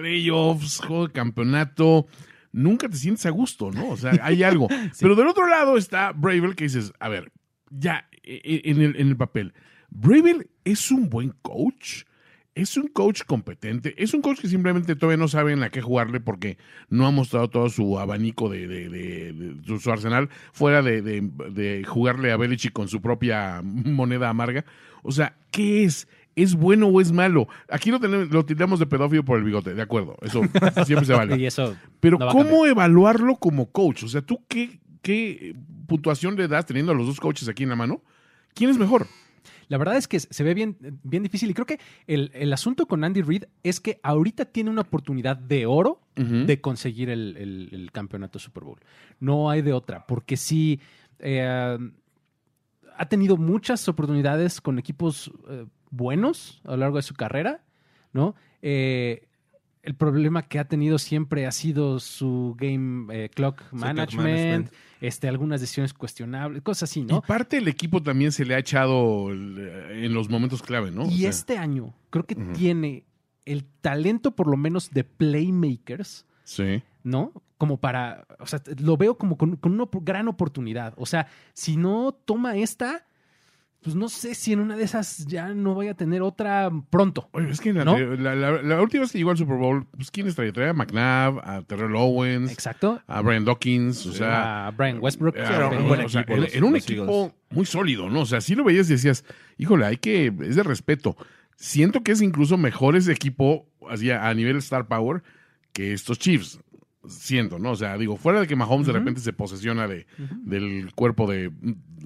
playoffs, 0.00 0.78
juego 0.80 1.06
de 1.08 1.12
campeonato, 1.12 2.06
nunca 2.52 2.88
te 2.88 2.96
sientes 2.96 3.26
a 3.26 3.30
gusto, 3.30 3.70
¿no? 3.70 3.88
O 3.90 3.96
sea, 3.96 4.12
hay 4.22 4.42
algo. 4.42 4.68
Pero 5.00 5.14
del 5.14 5.26
otro 5.28 5.46
lado 5.48 5.76
está 5.76 6.12
Bravel 6.12 6.54
que 6.54 6.64
dices, 6.64 6.92
a 7.00 7.08
ver, 7.08 7.32
ya 7.70 8.08
e- 8.22 8.40
e- 8.44 8.70
en 8.70 8.80
el, 8.80 8.96
en 8.96 9.08
el 9.08 9.16
papel, 9.16 9.54
Bravel 9.90 10.48
es 10.64 10.90
un 10.90 11.08
buen 11.08 11.32
coach. 11.42 12.04
Es 12.54 12.78
un 12.78 12.88
coach 12.88 13.20
competente. 13.26 13.94
Es 14.02 14.14
un 14.14 14.22
coach 14.22 14.40
que 14.40 14.48
simplemente 14.48 14.96
todavía 14.96 15.18
no 15.18 15.28
sabe 15.28 15.52
en 15.52 15.60
la 15.60 15.68
que 15.68 15.82
jugarle 15.82 16.20
porque 16.20 16.56
no 16.88 17.06
ha 17.06 17.10
mostrado 17.10 17.50
todo 17.50 17.68
su 17.68 17.98
abanico 17.98 18.48
de, 18.48 18.66
de- 18.66 18.88
de- 18.88 19.32
de- 19.34 19.78
su, 19.78 19.92
arsenal 19.92 20.30
fuera 20.54 20.80
de 20.80 21.84
jugarle 21.86 22.32
a 22.32 22.38
Belichick 22.38 22.72
con 22.72 22.88
su 22.88 23.02
propia 23.02 23.60
moneda 23.62 24.30
amarga. 24.30 24.64
O 25.02 25.12
sea, 25.12 25.36
¿qué 25.50 25.84
es? 25.84 26.08
¿Es 26.36 26.54
bueno 26.54 26.86
o 26.88 27.00
es 27.00 27.10
malo? 27.12 27.48
Aquí 27.68 27.90
lo, 27.90 27.98
tenemos, 27.98 28.30
lo 28.30 28.44
tiramos 28.44 28.78
de 28.78 28.86
pedófilo 28.86 29.24
por 29.24 29.38
el 29.38 29.44
bigote, 29.44 29.74
de 29.74 29.82
acuerdo. 29.82 30.16
Eso 30.22 30.42
siempre 30.84 31.06
se 31.06 31.14
vale. 31.14 31.36
Y 31.40 31.46
eso. 31.46 31.74
Pero 31.98 32.18
no 32.18 32.28
¿cómo 32.28 32.66
evaluarlo 32.66 33.36
como 33.36 33.70
coach? 33.72 34.04
O 34.04 34.08
sea, 34.08 34.20
¿tú 34.22 34.44
qué, 34.46 34.78
qué 35.02 35.56
puntuación 35.88 36.36
le 36.36 36.46
das 36.46 36.66
teniendo 36.66 36.92
a 36.92 36.94
los 36.94 37.06
dos 37.06 37.18
coaches 37.20 37.48
aquí 37.48 37.62
en 37.62 37.70
la 37.70 37.76
mano? 37.76 38.02
¿Quién 38.54 38.70
es 38.70 38.78
mejor? 38.78 39.06
La 39.68 39.78
verdad 39.78 39.96
es 39.96 40.06
que 40.06 40.20
se 40.20 40.44
ve 40.44 40.54
bien, 40.54 40.76
bien 41.02 41.22
difícil. 41.24 41.50
Y 41.50 41.54
creo 41.54 41.66
que 41.66 41.80
el, 42.06 42.30
el 42.34 42.52
asunto 42.52 42.86
con 42.86 43.02
Andy 43.02 43.22
Reid 43.22 43.44
es 43.64 43.80
que 43.80 43.98
ahorita 44.02 44.44
tiene 44.44 44.70
una 44.70 44.82
oportunidad 44.82 45.36
de 45.36 45.66
oro 45.66 46.02
de 46.14 46.60
conseguir 46.60 47.10
el, 47.10 47.36
el- 47.36 47.68
el 47.72 47.92
campeonato 47.92 48.38
Super 48.38 48.62
Bowl. 48.64 48.78
No 49.20 49.50
hay 49.50 49.62
de 49.62 49.72
otra, 49.72 50.06
porque 50.06 50.36
sí 50.36 50.80
eh, 51.18 51.76
ha 52.98 53.08
tenido 53.08 53.36
muchas 53.36 53.88
oportunidades 53.88 54.60
con 54.60 54.78
equipos 54.78 55.30
eh, 55.48 55.66
buenos 55.90 56.60
a 56.64 56.72
lo 56.72 56.76
largo 56.78 56.96
de 56.96 57.02
su 57.02 57.14
carrera, 57.14 57.64
¿no? 58.12 58.34
Eh, 58.62 59.28
el 59.82 59.94
problema 59.94 60.42
que 60.42 60.58
ha 60.58 60.64
tenido 60.66 60.98
siempre 60.98 61.46
ha 61.46 61.52
sido 61.52 62.00
su 62.00 62.56
game 62.58 63.06
eh, 63.14 63.28
clock 63.28 63.62
management, 63.72 64.16
management. 64.16 64.72
Este, 65.00 65.28
algunas 65.28 65.60
decisiones 65.60 65.92
cuestionables, 65.94 66.62
cosas 66.62 66.90
así, 66.90 67.02
¿no? 67.04 67.18
Y 67.18 67.20
parte 67.28 67.56
del 67.56 67.68
equipo 67.68 68.02
también 68.02 68.32
se 68.32 68.44
le 68.44 68.54
ha 68.54 68.58
echado 68.58 69.30
en 69.30 70.12
los 70.12 70.28
momentos 70.28 70.62
clave, 70.62 70.90
¿no? 70.90 71.04
O 71.04 71.10
Y 71.10 71.18
sea, 71.20 71.30
este 71.30 71.58
año 71.58 71.94
creo 72.10 72.24
que 72.26 72.34
tiene 72.34 73.04
el 73.44 73.64
talento, 73.80 74.34
por 74.34 74.48
lo 74.48 74.56
menos, 74.56 74.90
de 74.90 75.04
playmakers, 75.04 76.26
Sí. 76.42 76.82
¿no? 77.04 77.32
Como 77.58 77.78
para, 77.80 78.26
o 78.38 78.46
sea, 78.46 78.60
lo 78.82 78.96
veo 78.98 79.16
como 79.16 79.38
con, 79.38 79.56
con 79.56 79.72
una 79.72 79.86
gran 80.02 80.28
oportunidad. 80.28 80.92
O 80.96 81.06
sea, 81.06 81.26
si 81.54 81.76
no 81.78 82.12
toma 82.12 82.56
esta, 82.56 83.06
pues 83.82 83.94
no 83.96 84.08
sé 84.10 84.34
si 84.34 84.52
en 84.52 84.60
una 84.60 84.76
de 84.76 84.82
esas 84.84 85.26
ya 85.26 85.54
no 85.54 85.74
vaya 85.74 85.92
a 85.92 85.94
tener 85.96 86.20
otra 86.20 86.70
pronto. 86.90 87.28
Oye, 87.32 87.48
es 87.48 87.60
que 87.60 87.72
la, 87.72 87.84
¿No? 87.84 87.96
la- 87.98 88.34
la- 88.34 88.60
la 88.62 88.82
última 88.82 89.02
vez 89.02 89.12
que 89.12 89.18
llegó 89.18 89.30
al 89.30 89.38
Super 89.38 89.56
Bowl, 89.56 89.86
pues 89.96 90.10
¿quién 90.10 90.30
traía? 90.34 90.52
Traía 90.52 90.70
a 90.70 90.74
McNabb, 90.74 91.38
a 91.48 91.62
Terrell 91.62 91.94
Owens, 91.96 92.50
Exacto. 92.52 93.00
a 93.06 93.22
Brian 93.22 93.44
Dawkins, 93.44 94.04
o 94.06 94.12
sea... 94.12 94.66
a 94.66 94.70
Brian 94.72 94.98
Westbrook. 95.00 95.36
era, 95.36 95.56
era 95.56 95.68
un 95.68 95.88
buen 95.88 96.00
o 96.04 96.08
sea, 96.10 96.22
equipo 96.22 96.34
era- 96.34 96.42
los- 96.42 96.54
era 96.54 96.66
un 96.66 96.76
equipo 96.76 97.32
muy 97.50 97.64
sólido, 97.64 98.10
¿no? 98.10 98.20
O 98.22 98.26
sea, 98.26 98.40
si 98.42 98.54
lo 98.54 98.64
veías 98.64 98.90
y 98.90 98.94
decías, 98.94 99.24
híjole, 99.56 99.86
hay 99.86 99.96
que, 99.98 100.26
es 100.42 100.56
de 100.56 100.62
respeto. 100.62 101.16
Siento 101.56 102.02
que 102.02 102.12
es 102.12 102.20
incluso 102.20 102.58
mejor 102.58 102.96
ese 102.96 103.12
equipo 103.12 103.66
así, 103.88 104.10
a 104.10 104.34
nivel 104.34 104.56
Star 104.56 104.88
Power 104.88 105.22
que 105.72 105.92
estos 105.92 106.18
Chiefs. 106.18 106.58
Siento, 107.08 107.58
¿no? 107.58 107.72
O 107.72 107.76
sea, 107.76 107.96
digo, 107.96 108.16
fuera 108.16 108.40
de 108.40 108.46
que 108.46 108.56
Mahomes 108.56 108.86
de 108.86 108.92
repente 108.92 109.20
se 109.20 109.32
posesiona 109.32 109.86
de, 109.88 110.06
del 110.44 110.92
cuerpo 110.94 111.30
de 111.30 111.50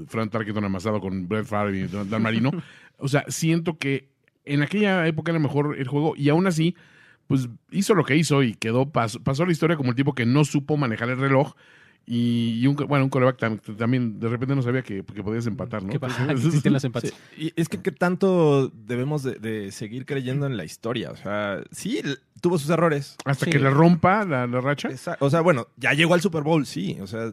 Frank 0.07 0.31
Tarkenton 0.31 0.65
amasado 0.65 1.01
con 1.01 1.29
Brett 1.29 1.47
Favre 1.47 1.79
y 1.79 1.87
Dan 1.87 2.23
Marino. 2.23 2.51
o 2.99 3.09
sea, 3.09 3.25
siento 3.29 3.79
que 3.79 4.11
en 4.45 4.63
aquella 4.63 5.07
época 5.07 5.33
era 5.33 5.39
mejor 5.39 5.77
el 5.79 5.89
juego 5.89 6.15
y 6.17 6.29
aún 6.29 6.47
así, 6.47 6.75
pues 7.27 7.49
hizo 7.71 7.95
lo 7.95 8.05
que 8.05 8.17
hizo 8.17 8.43
y 8.43 8.55
quedó, 8.55 8.91
pasó, 8.91 9.23
pasó 9.23 9.45
la 9.45 9.53
historia 9.53 9.77
como 9.77 9.91
el 9.91 9.97
tipo 9.97 10.15
que 10.15 10.27
no 10.27 10.45
supo 10.45 10.77
manejar 10.77 11.11
el 11.11 11.19
reloj 11.19 11.55
y, 12.12 12.59
y 12.61 12.66
un, 12.66 12.75
bueno, 12.75 13.05
un 13.05 13.09
coreback 13.11 13.38
tam- 13.38 13.77
también 13.77 14.18
de 14.18 14.29
repente 14.29 14.57
no 14.57 14.62
sabía 14.62 14.83
que, 14.83 15.05
que 15.05 15.23
podías 15.23 15.46
empatar, 15.46 15.85
¿no? 15.85 15.90
¿Qué 15.92 16.01
pasa? 16.01 16.27
Que 16.27 16.33
existen 16.33 16.73
los 16.73 16.83
empates. 16.83 17.14
Sí, 17.37 17.53
Y 17.57 17.61
es 17.61 17.68
que 17.68 17.79
qué 17.81 17.92
tanto 17.92 18.68
debemos 18.75 19.23
de, 19.23 19.35
de 19.37 19.70
seguir 19.70 20.07
creyendo 20.07 20.46
en 20.46 20.57
la 20.57 20.64
historia. 20.64 21.12
O 21.12 21.16
sea, 21.16 21.62
sí, 21.70 22.01
tuvo 22.40 22.59
sus 22.59 22.68
errores. 22.70 23.16
Hasta 23.25 23.44
Sí. 23.44 23.53
que 23.53 23.61
le 23.61 23.70
rompa 23.70 24.25
la, 24.25 24.46
la 24.49 24.61
racha. 24.61 24.88
O 25.20 25.31
sea, 25.31 25.40
bueno, 25.40 25.68
ya 25.77 25.92
llegó 25.92 26.14
al 26.14 26.20
Super 26.20 26.42
Bowl, 26.42 26.66
sí. 26.66 26.99
O 27.01 27.07
sea, 27.07 27.33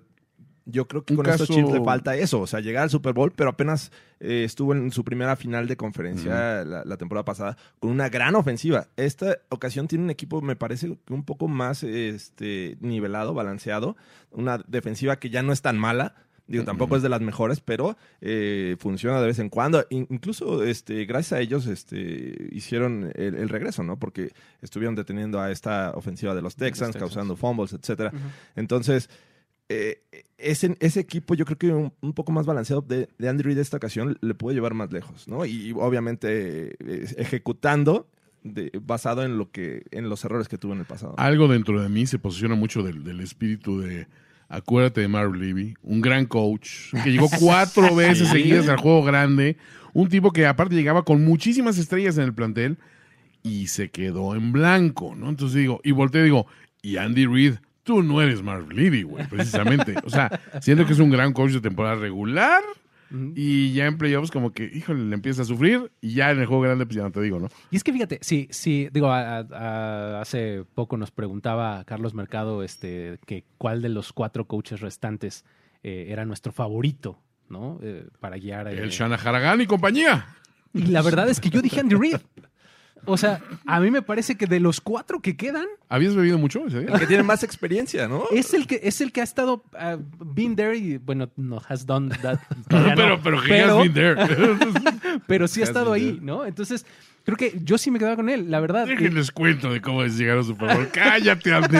Yo 0.69 0.85
creo 0.87 1.05
que 1.05 1.13
Un 1.13 1.17
con 1.17 1.25
caso- 1.25 1.43
estos 1.43 1.55
Chiefs 1.55 1.71
le 1.71 1.81
falta 1.83 2.15
eso, 2.17 2.41
o 2.41 2.47
sea, 2.47 2.59
llegar 2.59 2.83
al 2.83 2.89
Super 2.89 3.13
Bowl, 3.13 3.31
pero 3.33 3.49
apenas 3.51 3.91
eh, 4.19 4.43
estuvo 4.43 4.73
en 4.73 4.91
su 4.91 5.03
primera 5.05 5.35
final 5.37 5.65
de 5.67 5.77
conferencia 5.77 6.65
la, 6.65 6.83
la 6.83 6.97
temporada 6.97 7.23
pasada 7.23 7.57
con 7.79 7.89
una 7.91 8.09
gran 8.09 8.35
ofensiva. 8.35 8.87
Esta 8.97 9.37
ocasión 9.49 9.87
tiene 9.87 10.03
un 10.03 10.09
equipo, 10.09 10.41
me 10.41 10.55
parece, 10.57 10.97
un 11.09 11.23
poco 11.23 11.47
más 11.47 11.83
este, 11.83 12.77
nivelado, 12.81 13.33
balanceado, 13.33 13.95
una 14.31 14.57
defensiva 14.67 15.17
que 15.19 15.29
ya 15.29 15.41
no 15.41 15.53
es 15.53 15.61
tan 15.61 15.77
mala. 15.77 16.15
Digo, 16.49 16.63
tampoco 16.63 16.95
es 16.95 17.01
de 17.03 17.09
las 17.09 17.19
mejores, 17.19 17.59
pero 17.59 17.97
eh, 18.21 18.77
funciona 18.79 19.19
de 19.19 19.27
vez 19.27 19.39
en 19.39 19.49
cuando. 19.49 19.85
In- 19.89 20.07
incluso, 20.09 20.63
este, 20.63 21.03
gracias 21.03 21.33
a 21.33 21.41
ellos, 21.41 21.65
este, 21.67 22.47
hicieron 22.51 23.11
el, 23.15 23.35
el 23.35 23.49
regreso, 23.49 23.83
¿no? 23.83 23.97
Porque 23.99 24.31
estuvieron 24.61 24.95
deteniendo 24.95 25.41
a 25.41 25.51
esta 25.51 25.91
ofensiva 25.91 26.33
de 26.35 26.41
los 26.41 26.55
Texans, 26.55 26.93
Texans. 26.93 26.99
causando 27.13 27.35
fumbles, 27.35 27.73
etcétera. 27.73 28.13
Entonces, 28.55 29.09
eh, 29.69 30.01
ese, 30.37 30.77
ese 30.79 30.99
equipo 30.99 31.35
yo 31.35 31.45
creo 31.45 31.57
que 31.57 31.71
un, 31.71 31.91
un 32.01 32.13
poco 32.13 32.31
más 32.31 32.45
balanceado 32.45 32.81
de, 32.81 33.09
de 33.17 33.29
Andy 33.29 33.43
Reid 33.43 33.57
esta 33.57 33.77
ocasión 33.77 34.17
le 34.21 34.33
puede 34.33 34.55
llevar 34.55 34.73
más 34.73 34.91
lejos, 34.91 35.27
¿no? 35.27 35.45
Y, 35.45 35.73
obviamente 35.73 36.75
eh, 36.79 37.13
ejecutando 37.17 38.07
de- 38.43 38.71
basado 38.81 39.23
en 39.23 39.37
lo 39.37 39.51
que 39.51 39.83
en 39.91 40.09
los 40.09 40.23
errores 40.23 40.47
que 40.47 40.57
tuvo 40.57 40.73
en 40.73 40.79
el 40.79 40.85
pasado. 40.85 41.15
Algo 41.17 41.47
dentro 41.47 41.81
de 41.81 41.89
mí 41.89 42.05
se 42.07 42.19
posiciona 42.19 42.55
mucho 42.55 42.81
del, 42.83 43.03
del 43.03 43.19
espíritu 43.19 43.79
de 43.81 44.07
acuérdate 44.49 45.01
de 45.01 45.07
Marv 45.09 45.33
Levy, 45.33 45.73
un 45.83 45.99
gran 46.01 46.25
coach 46.25 46.93
que 47.03 47.11
llegó 47.11 47.27
cuatro 47.39 47.93
veces 47.95 48.29
seguidas 48.29 48.69
al 48.69 48.77
juego 48.77 49.03
grande, 49.03 49.57
un 49.93 50.07
tipo 50.07 50.31
que 50.31 50.45
aparte 50.45 50.75
llegaba 50.75 51.03
con 51.03 51.25
muchísimas 51.25 51.77
estrellas 51.77 52.17
en 52.17 52.23
el 52.23 52.33
plantel 52.33 52.77
y 53.43 53.67
se 53.67 53.89
quedó 53.89 54.35
en 54.35 54.51
blanco, 54.53 55.13
¿no? 55.15 55.27
Entonces 55.29 55.57
digo, 55.59 55.81
y 55.83 55.91
volteo 55.91 56.21
y 56.21 56.25
digo, 56.25 56.47
y 56.81 56.95
Andy 56.97 57.25
Reid, 57.25 57.55
tú 57.87 58.03
no 58.03 58.21
eres 58.21 58.43
Marv 58.43 58.69
Levy, 58.71 59.01
güey, 59.01 59.25
precisamente. 59.27 59.95
O 60.05 60.09
sea, 60.11 60.29
siento 60.61 60.85
que 60.85 60.93
es 60.93 60.99
un 60.99 61.09
gran 61.09 61.33
coach 61.33 61.51
de 61.53 61.61
temporada 61.61 61.95
regular 61.95 62.61
y 63.35 63.71
ya 63.71 63.85
en 63.85 63.97
playoffs 63.97 64.31
como 64.31 64.51
que, 64.51 64.65
híjole, 64.65 65.05
le 65.05 65.13
empieza 65.15 65.41
a 65.43 65.45
sufrir 65.45 65.89
y 66.01 66.13
ya 66.13 66.29
en 66.31 66.39
el 66.39 66.45
juego 66.45 66.63
grande 66.63 66.85
pues 66.85 66.97
ya 66.97 67.03
no 67.03 67.11
te 67.11 67.21
digo, 67.21 67.39
¿no? 67.39 67.47
Y 67.71 67.77
es 67.77 67.83
que 67.85 67.93
fíjate, 67.93 68.19
sí, 68.21 68.49
sí, 68.51 68.89
digo, 68.91 69.07
a- 69.09 69.39
a- 69.39 70.19
hace 70.21 70.65
poco 70.75 70.97
nos 70.97 71.11
preguntaba 71.11 71.85
Carlos 71.85 72.13
Mercado 72.13 72.63
este, 72.63 73.17
que 73.25 73.45
cuál 73.57 73.81
de 73.81 73.87
los 73.89 74.11
cuatro 74.11 74.45
coaches 74.45 74.81
restantes 74.81 75.45
eh, 75.83 76.07
era 76.09 76.25
nuestro 76.25 76.51
favorito, 76.51 77.17
¿no? 77.49 77.79
Eh, 77.81 78.05
para 78.19 78.35
guiar. 78.37 78.67
eh, 78.67 78.77
El 78.83 78.89
Shana 78.89 79.15
Haragán 79.15 79.61
y 79.61 79.67
compañía. 79.67 80.27
Y 80.73 80.87
la 80.87 81.01
verdad 81.01 81.29
es 81.29 81.39
que 81.39 81.49
yo 81.49 81.61
dije 81.61 81.79
Andy 81.79 81.95
Reid. 81.95 82.17
O 83.07 83.17
sea, 83.17 83.41
a 83.65 83.79
mí 83.79 83.89
me 83.89 84.01
parece 84.01 84.35
que 84.35 84.45
de 84.45 84.59
los 84.59 84.81
cuatro 84.81 85.21
que 85.21 85.35
quedan, 85.37 85.65
¿Habías 85.89 86.15
bebido 86.15 86.37
mucho 86.37 86.67
ese 86.67 86.81
día? 86.81 86.89
El 86.93 86.99
que 86.99 87.07
tiene 87.07 87.23
más 87.23 87.41
experiencia, 87.43 88.07
¿no? 88.07 88.25
es 88.31 88.53
el 88.53 88.67
que, 88.67 88.81
es 88.83 88.99
el 89.01 89.11
que 89.11 89.21
ha 89.21 89.23
estado 89.23 89.63
uh, 89.73 89.97
been 90.19 90.55
there 90.55 90.75
y, 90.77 90.97
bueno, 90.97 91.29
no 91.37 91.61
has 91.67 91.85
done 91.85 92.09
that. 92.21 92.39
todavía 92.69 92.95
no, 92.95 93.21
pero, 93.23 93.41
pero, 93.41 93.43
he 93.45 93.61
has 93.61 93.77
been 93.77 93.93
there. 93.93 94.15
pero 95.27 95.47
sí 95.47 95.61
ha 95.61 95.63
estado 95.63 95.93
ahí. 95.93 96.19
¿no? 96.21 96.45
Entonces, 96.45 96.85
creo 97.23 97.37
que 97.37 97.57
yo 97.63 97.77
sí 97.77 97.89
me 97.91 97.99
quedaba 97.99 98.15
con 98.17 98.27
él, 98.29 98.51
la 98.51 98.59
verdad. 98.59 98.85
Déjenles 98.85 99.31
cuento 99.31 99.71
de 99.71 99.81
cómo 99.81 100.03
es 100.03 100.17
llegar 100.17 100.37
a 100.37 100.43
Super 100.43 100.75
Bowl. 100.75 100.89
Cállate, 100.93 101.53
Andy. 101.53 101.77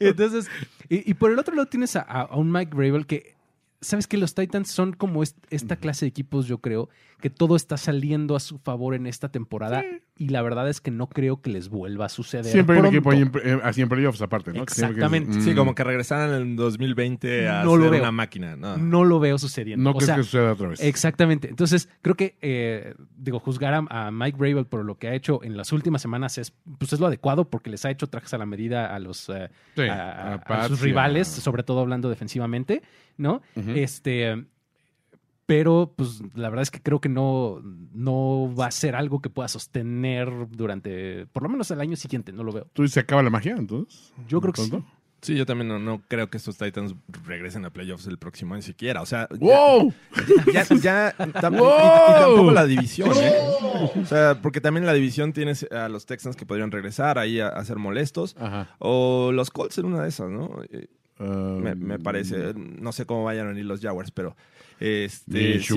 Entonces, 0.00 0.48
y, 0.88 1.10
y 1.10 1.14
por 1.14 1.30
el 1.30 1.38
otro 1.38 1.54
lado 1.54 1.66
tienes 1.66 1.96
a, 1.96 2.00
a- 2.00 2.22
a 2.22 2.36
un 2.36 2.50
Mike 2.50 2.72
Gravel 2.74 3.06
que, 3.06 3.34
¿sabes 3.80 4.06
que 4.06 4.16
Los 4.16 4.34
Titans 4.34 4.70
son 4.70 4.92
como 4.92 5.22
est- 5.22 5.36
esta 5.50 5.76
clase 5.76 6.04
de 6.06 6.08
equipos, 6.10 6.46
yo 6.46 6.58
creo, 6.58 6.88
que 7.24 7.30
todo 7.30 7.56
está 7.56 7.78
saliendo 7.78 8.36
a 8.36 8.40
su 8.40 8.58
favor 8.58 8.94
en 8.94 9.06
esta 9.06 9.30
temporada 9.30 9.82
y 10.18 10.28
la 10.28 10.42
verdad 10.42 10.68
es 10.68 10.82
que 10.82 10.90
no 10.90 11.08
creo 11.08 11.40
que 11.40 11.48
les 11.48 11.70
vuelva 11.70 12.04
a 12.04 12.08
suceder. 12.10 12.44
Siempre 12.44 12.76
hay 12.76 12.80
un 12.82 12.86
equipo 12.88 13.08
pronto. 13.08 13.38
en- 13.42 13.48
eh, 13.56 13.60
así 13.64 13.80
en 13.80 13.88
playoffs 13.88 14.20
aparte, 14.20 14.50
¿no? 14.52 14.56
Que 14.66 14.72
Exactamente. 14.74 15.40
Sí, 15.40 15.52
mm, 15.52 15.56
como 15.56 15.74
que 15.74 15.84
regresaran 15.84 16.34
en 16.42 16.54
2020 16.54 17.48
a 17.48 17.64
No 17.64 17.76
lo 17.76 17.84
ser 17.84 17.92
veo. 17.92 18.00
una 18.02 18.12
máquina. 18.12 18.56
No. 18.56 18.76
No 18.76 19.04
lo 19.04 19.20
veo 19.20 19.38
sucediendo. 19.38 19.82
No 19.82 19.90
O 19.92 19.94
crees 19.94 20.06
sea, 20.06 20.16
que 20.16 20.22
suceda 20.22 20.52
otra 20.52 20.68
vez. 20.68 20.82
Exactamente. 20.82 21.48
Entonces, 21.48 21.88
creo 22.02 22.14
que, 22.14 22.36
eh, 22.42 22.94
digo, 23.16 23.38
juzgar 23.40 23.72
a, 23.72 23.86
a 23.88 24.10
Mike 24.10 24.36
Gravel 24.38 24.66
por 24.66 24.84
lo 24.84 24.98
que 24.98 25.08
ha 25.08 25.14
hecho 25.14 25.42
en 25.42 25.56
las 25.56 25.72
últimas 25.72 26.02
semanas 26.02 26.36
es, 26.36 26.52
pues 26.78 26.92
es 26.92 27.00
lo 27.00 27.06
adecuado 27.06 27.48
porque 27.48 27.70
les 27.70 27.86
ha 27.86 27.90
hecho 27.90 28.06
trajes 28.08 28.34
a 28.34 28.38
la 28.38 28.44
medida 28.44 28.94
a 28.94 28.98
los 28.98 29.30
eh, 29.30 29.48
Sí, 29.74 29.80
a, 29.82 29.94
a- 29.94 30.12
a 30.30 30.34
a 30.34 30.40
Pats 30.44 30.68
sus 30.68 30.80
rivales, 30.82 31.26
sobre 31.26 31.62
todo 31.62 31.80
hablando 31.80 32.10
defensivamente, 32.10 32.82
¿no? 33.16 33.40
Este, 33.74 34.44
pero, 35.46 35.92
pues, 35.96 36.22
la 36.34 36.48
verdad 36.48 36.62
es 36.62 36.70
que 36.70 36.80
creo 36.80 37.00
que 37.00 37.08
no, 37.08 37.60
no 37.92 38.54
va 38.58 38.66
a 38.66 38.70
ser 38.70 38.96
algo 38.96 39.20
que 39.20 39.30
pueda 39.30 39.48
sostener 39.48 40.30
durante, 40.50 41.26
por 41.26 41.42
lo 41.42 41.48
menos 41.48 41.70
el 41.70 41.80
año 41.80 41.96
siguiente, 41.96 42.32
no 42.32 42.42
lo 42.44 42.52
veo. 42.52 42.66
¿Tú 42.72 42.82
dices 42.82 42.94
se 42.94 43.00
acaba 43.00 43.22
la 43.22 43.30
magia, 43.30 43.54
entonces? 43.58 44.12
Yo 44.28 44.40
creo 44.40 44.52
que 44.52 44.62
sí. 44.62 44.72
Sí, 45.20 45.34
yo 45.36 45.46
también 45.46 45.68
no, 45.68 45.78
no 45.78 46.02
creo 46.06 46.28
que 46.28 46.36
estos 46.36 46.58
Titans 46.58 46.94
regresen 47.26 47.64
a 47.64 47.70
playoffs 47.70 48.06
el 48.06 48.18
próximo 48.18 48.52
año 48.52 48.60
siquiera. 48.62 49.00
O 49.00 49.06
sea, 49.06 49.26
ya- 49.30 49.38
¡Wow! 49.38 49.94
ya, 50.52 50.64
ya, 50.74 51.16
tam- 51.16 51.54
y- 51.56 52.20
tampoco 52.20 52.50
la 52.50 52.66
división, 52.66 53.10
¿eh? 53.16 53.32
O 54.02 54.04
sea, 54.04 54.38
porque 54.42 54.60
también 54.60 54.84
la 54.84 54.92
división 54.92 55.32
tienes 55.32 55.66
a 55.72 55.88
los 55.88 56.04
Texans 56.04 56.36
que 56.36 56.44
podrían 56.44 56.70
regresar 56.70 57.18
ahí 57.18 57.40
a, 57.40 57.48
a 57.48 57.64
ser 57.64 57.78
molestos. 57.78 58.36
Ajá. 58.38 58.76
O 58.80 59.30
los 59.32 59.50
Colts 59.50 59.78
en 59.78 59.86
una 59.86 60.02
de 60.02 60.10
esas, 60.10 60.28
¿no? 60.28 60.50
Um, 61.18 61.62
me, 61.62 61.74
me 61.74 61.98
parece. 61.98 62.54
No 62.54 62.90
sé 62.92 63.06
cómo 63.06 63.24
vayan 63.24 63.46
a 63.46 63.50
venir 63.50 63.64
los 63.66 63.80
Jaguars, 63.80 64.10
pero 64.10 64.36
este, 64.80 65.60
si- 65.60 65.74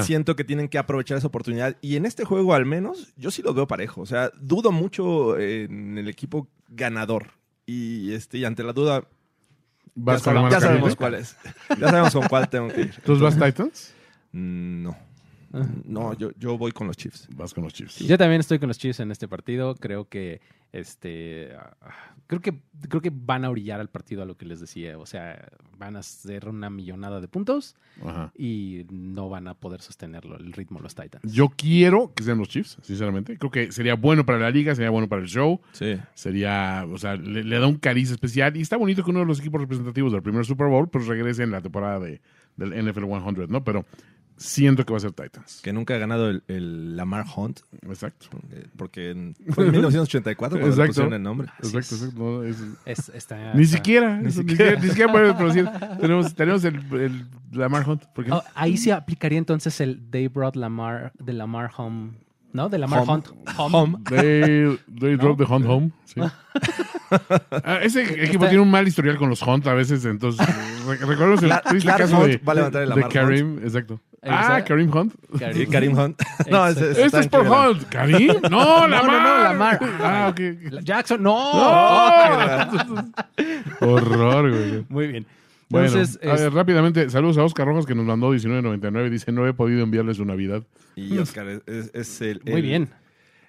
si- 0.00 0.06
siento 0.06 0.36
que 0.36 0.44
tienen 0.44 0.68
que 0.68 0.78
aprovechar 0.78 1.18
esa 1.18 1.26
oportunidad. 1.26 1.76
Y 1.80 1.96
en 1.96 2.06
este 2.06 2.24
juego, 2.24 2.54
al 2.54 2.66
menos, 2.66 3.12
yo 3.16 3.30
sí 3.30 3.42
los 3.42 3.54
veo 3.54 3.66
parejo. 3.66 4.00
O 4.00 4.06
sea, 4.06 4.30
dudo 4.40 4.70
mucho 4.72 5.38
en 5.38 5.98
el 5.98 6.08
equipo 6.08 6.48
ganador. 6.68 7.28
Y, 7.66 8.12
este, 8.12 8.38
y 8.38 8.44
ante 8.44 8.62
la 8.62 8.72
duda, 8.72 9.04
¿Vas 9.96 10.24
ya, 10.24 10.32
sab- 10.32 10.60
sabemos 10.60 10.96
cuál 10.96 11.14
es. 11.14 11.36
Ya 11.78 11.88
sabemos 11.88 12.12
con 12.14 12.28
cuál 12.28 12.48
tengo 12.48 12.68
que 12.68 12.82
ir. 12.82 12.94
¿Tú 13.04 13.18
vas 13.18 13.38
Titans? 13.38 13.92
Mm, 14.32 14.82
No. 14.84 14.96
No, 15.84 16.14
yo, 16.16 16.30
yo 16.38 16.56
voy 16.56 16.70
con 16.70 16.86
los 16.86 16.96
Chiefs. 16.96 17.26
Vas 17.34 17.52
con 17.52 17.64
los 17.64 17.72
Chiefs. 17.72 17.98
Yo 17.98 18.16
también 18.16 18.38
estoy 18.40 18.60
con 18.60 18.68
los 18.68 18.78
Chiefs 18.78 19.00
en 19.00 19.10
este 19.10 19.26
partido. 19.26 19.74
Creo 19.74 20.08
que 20.08 20.40
este 20.72 21.52
ah, 21.56 21.76
creo 22.26 22.40
que 22.40 22.60
creo 22.88 23.02
que 23.02 23.10
van 23.12 23.44
a 23.44 23.50
orillar 23.50 23.80
al 23.80 23.88
partido 23.88 24.22
a 24.22 24.24
lo 24.24 24.36
que 24.36 24.46
les 24.46 24.60
decía. 24.60 24.96
O 24.98 25.06
sea, 25.06 25.50
van 25.76 25.96
a 25.96 26.00
hacer 26.00 26.48
una 26.48 26.70
millonada 26.70 27.20
de 27.20 27.26
puntos 27.26 27.74
Ajá. 28.04 28.32
y 28.36 28.86
no 28.90 29.28
van 29.28 29.48
a 29.48 29.54
poder 29.54 29.80
sostenerlo, 29.80 30.36
el 30.36 30.52
ritmo 30.52 30.78
los 30.80 30.94
Titans. 30.94 31.32
Yo 31.32 31.48
quiero 31.48 32.12
que 32.14 32.22
sean 32.22 32.38
los 32.38 32.48
Chiefs, 32.48 32.78
sinceramente. 32.82 33.36
Creo 33.36 33.50
que 33.50 33.72
sería 33.72 33.94
bueno 33.94 34.24
para 34.24 34.38
la 34.38 34.50
liga, 34.50 34.74
sería 34.74 34.90
bueno 34.90 35.08
para 35.08 35.22
el 35.22 35.28
show. 35.28 35.60
Sí. 35.72 35.96
Sería, 36.14 36.86
o 36.90 36.98
sea, 36.98 37.16
le, 37.16 37.42
le 37.42 37.58
da 37.58 37.66
un 37.66 37.78
cariz 37.78 38.10
especial. 38.10 38.56
Y 38.56 38.60
está 38.60 38.76
bonito 38.76 39.02
que 39.02 39.10
uno 39.10 39.20
de 39.20 39.26
los 39.26 39.40
equipos 39.40 39.60
representativos 39.60 40.12
del 40.12 40.22
primer 40.22 40.44
Super 40.44 40.68
Bowl 40.68 40.88
pues 40.88 41.06
regrese 41.06 41.42
en 41.42 41.50
la 41.50 41.60
temporada 41.60 41.98
de, 41.98 42.20
del 42.56 42.70
NFL 42.70 43.06
100, 43.06 43.48
¿no? 43.48 43.64
Pero 43.64 43.84
siento 44.42 44.86
que 44.86 44.92
va 44.92 44.96
a 44.96 45.00
ser 45.00 45.12
Titans. 45.12 45.60
Que 45.62 45.70
nunca 45.72 45.94
ha 45.94 45.98
ganado 45.98 46.30
el, 46.30 46.42
el 46.48 46.96
Lamar 46.96 47.26
Hunt. 47.36 47.60
Exacto. 47.82 48.26
eh, 48.52 48.66
Porque 48.76 49.10
en, 49.10 49.36
fue 49.50 49.66
en 49.66 49.72
1984 49.72 50.58
cuando 50.58 50.66
le 50.66 50.70
Exacto. 50.72 50.88
pusieron 50.88 51.12
el 51.12 51.22
nombre. 51.22 51.48
Así 51.58 51.76
Exacto, 51.76 51.94
exacto. 51.96 52.18
No, 52.18 52.42
es- 52.42 52.56
Es- 52.86 53.08
está- 53.10 53.52
ni 53.54 53.62
está- 53.64 53.76
siquiera, 53.76 54.16
ni 54.18 54.30
siquiera. 54.30 54.56
siquiera, 54.56 54.80
ni 54.80 54.88
siquiera 54.88 55.12
podemos 55.12 55.36
producir. 55.36 55.68
Tenemos, 56.00 56.34
tenemos 56.34 56.64
el, 56.64 56.76
el 56.94 57.26
Lamar 57.52 57.86
Hunt. 57.88 58.04
¿Por 58.14 58.24
qué? 58.24 58.32
Oh, 58.32 58.42
ahí 58.54 58.76
sí 58.78 58.90
aplicaría 58.90 59.38
entonces 59.38 59.78
el 59.80 60.00
They 60.10 60.28
brought 60.28 60.56
Lamar 60.56 61.12
de 61.18 61.32
Lamar 61.34 61.70
Home, 61.76 62.12
¿no? 62.54 62.68
De 62.70 62.78
Lamar 62.78 63.00
Home. 63.00 63.12
Hunt. 63.12 63.28
Home. 63.58 63.98
They, 64.08 64.78
they 64.98 65.16
drove 65.16 65.36
the 65.36 65.44
Hunt 65.52 65.66
home. 65.66 65.90
Sí. 66.06 66.20
Ah, 67.64 67.80
ese 67.82 68.02
equipo 68.24 68.44
tiene 68.46 68.60
un 68.60 68.70
mal 68.70 68.86
historial 68.86 69.16
con 69.16 69.28
los 69.28 69.42
Hunt 69.42 69.66
a 69.66 69.74
veces, 69.74 70.04
entonces 70.04 70.46
re- 70.86 70.96
recordemos 70.98 71.42
el 71.42 71.50
Cla- 71.50 71.62
triste 71.68 71.86
Clark 71.88 71.98
caso 72.02 72.18
Hunt 72.18 72.26
de, 72.28 72.36
va 72.38 72.52
a 72.52 72.54
levantar 72.54 72.82
el 72.82 72.88
de 72.88 72.94
Lamar 72.94 73.12
Karim, 73.12 73.58
exacto. 73.64 74.00
Ah. 74.22 74.62
Karim 74.66 74.94
Hunt. 74.94 75.14
Sí, 75.54 75.66
Karim 75.66 75.96
Hunt. 75.98 76.20
no, 76.50 76.66
ese, 76.68 76.90
ese 76.90 77.04
Este 77.06 77.20
es 77.20 77.28
por. 77.28 77.46
Hunt. 77.48 77.84
¿Karim? 77.88 78.32
No, 78.50 78.86
No, 78.86 78.88
Lamar. 78.88 79.04
no, 79.06 79.22
no, 79.38 79.44
Lamar. 79.44 79.78
Ah, 80.02 80.28
ok. 80.30 80.82
Jackson, 80.82 81.22
no. 81.22 81.52
¡No! 81.54 83.12
Horror, 83.80 84.50
güey. 84.50 84.84
Muy 84.88 85.06
bien. 85.06 85.26
Bueno, 85.68 85.86
Entonces, 85.86 86.18
a 86.22 86.34
es- 86.34 86.40
ver, 86.42 86.52
rápidamente, 86.52 87.08
saludos 87.10 87.38
a 87.38 87.44
Oscar 87.44 87.66
Rojas 87.66 87.86
que 87.86 87.94
nos 87.94 88.04
mandó 88.04 88.34
19.99. 88.34 89.08
Dice, 89.08 89.32
no 89.32 89.46
he 89.46 89.54
podido 89.54 89.82
enviarle 89.82 90.14
su 90.14 90.24
Navidad. 90.24 90.64
Y 90.96 91.16
Oscar 91.18 91.48
es, 91.48 91.62
es- 91.66 91.90
es 91.94 92.20
el, 92.20 92.40
muy 92.44 92.54
el- 92.54 92.62
bien. 92.62 92.88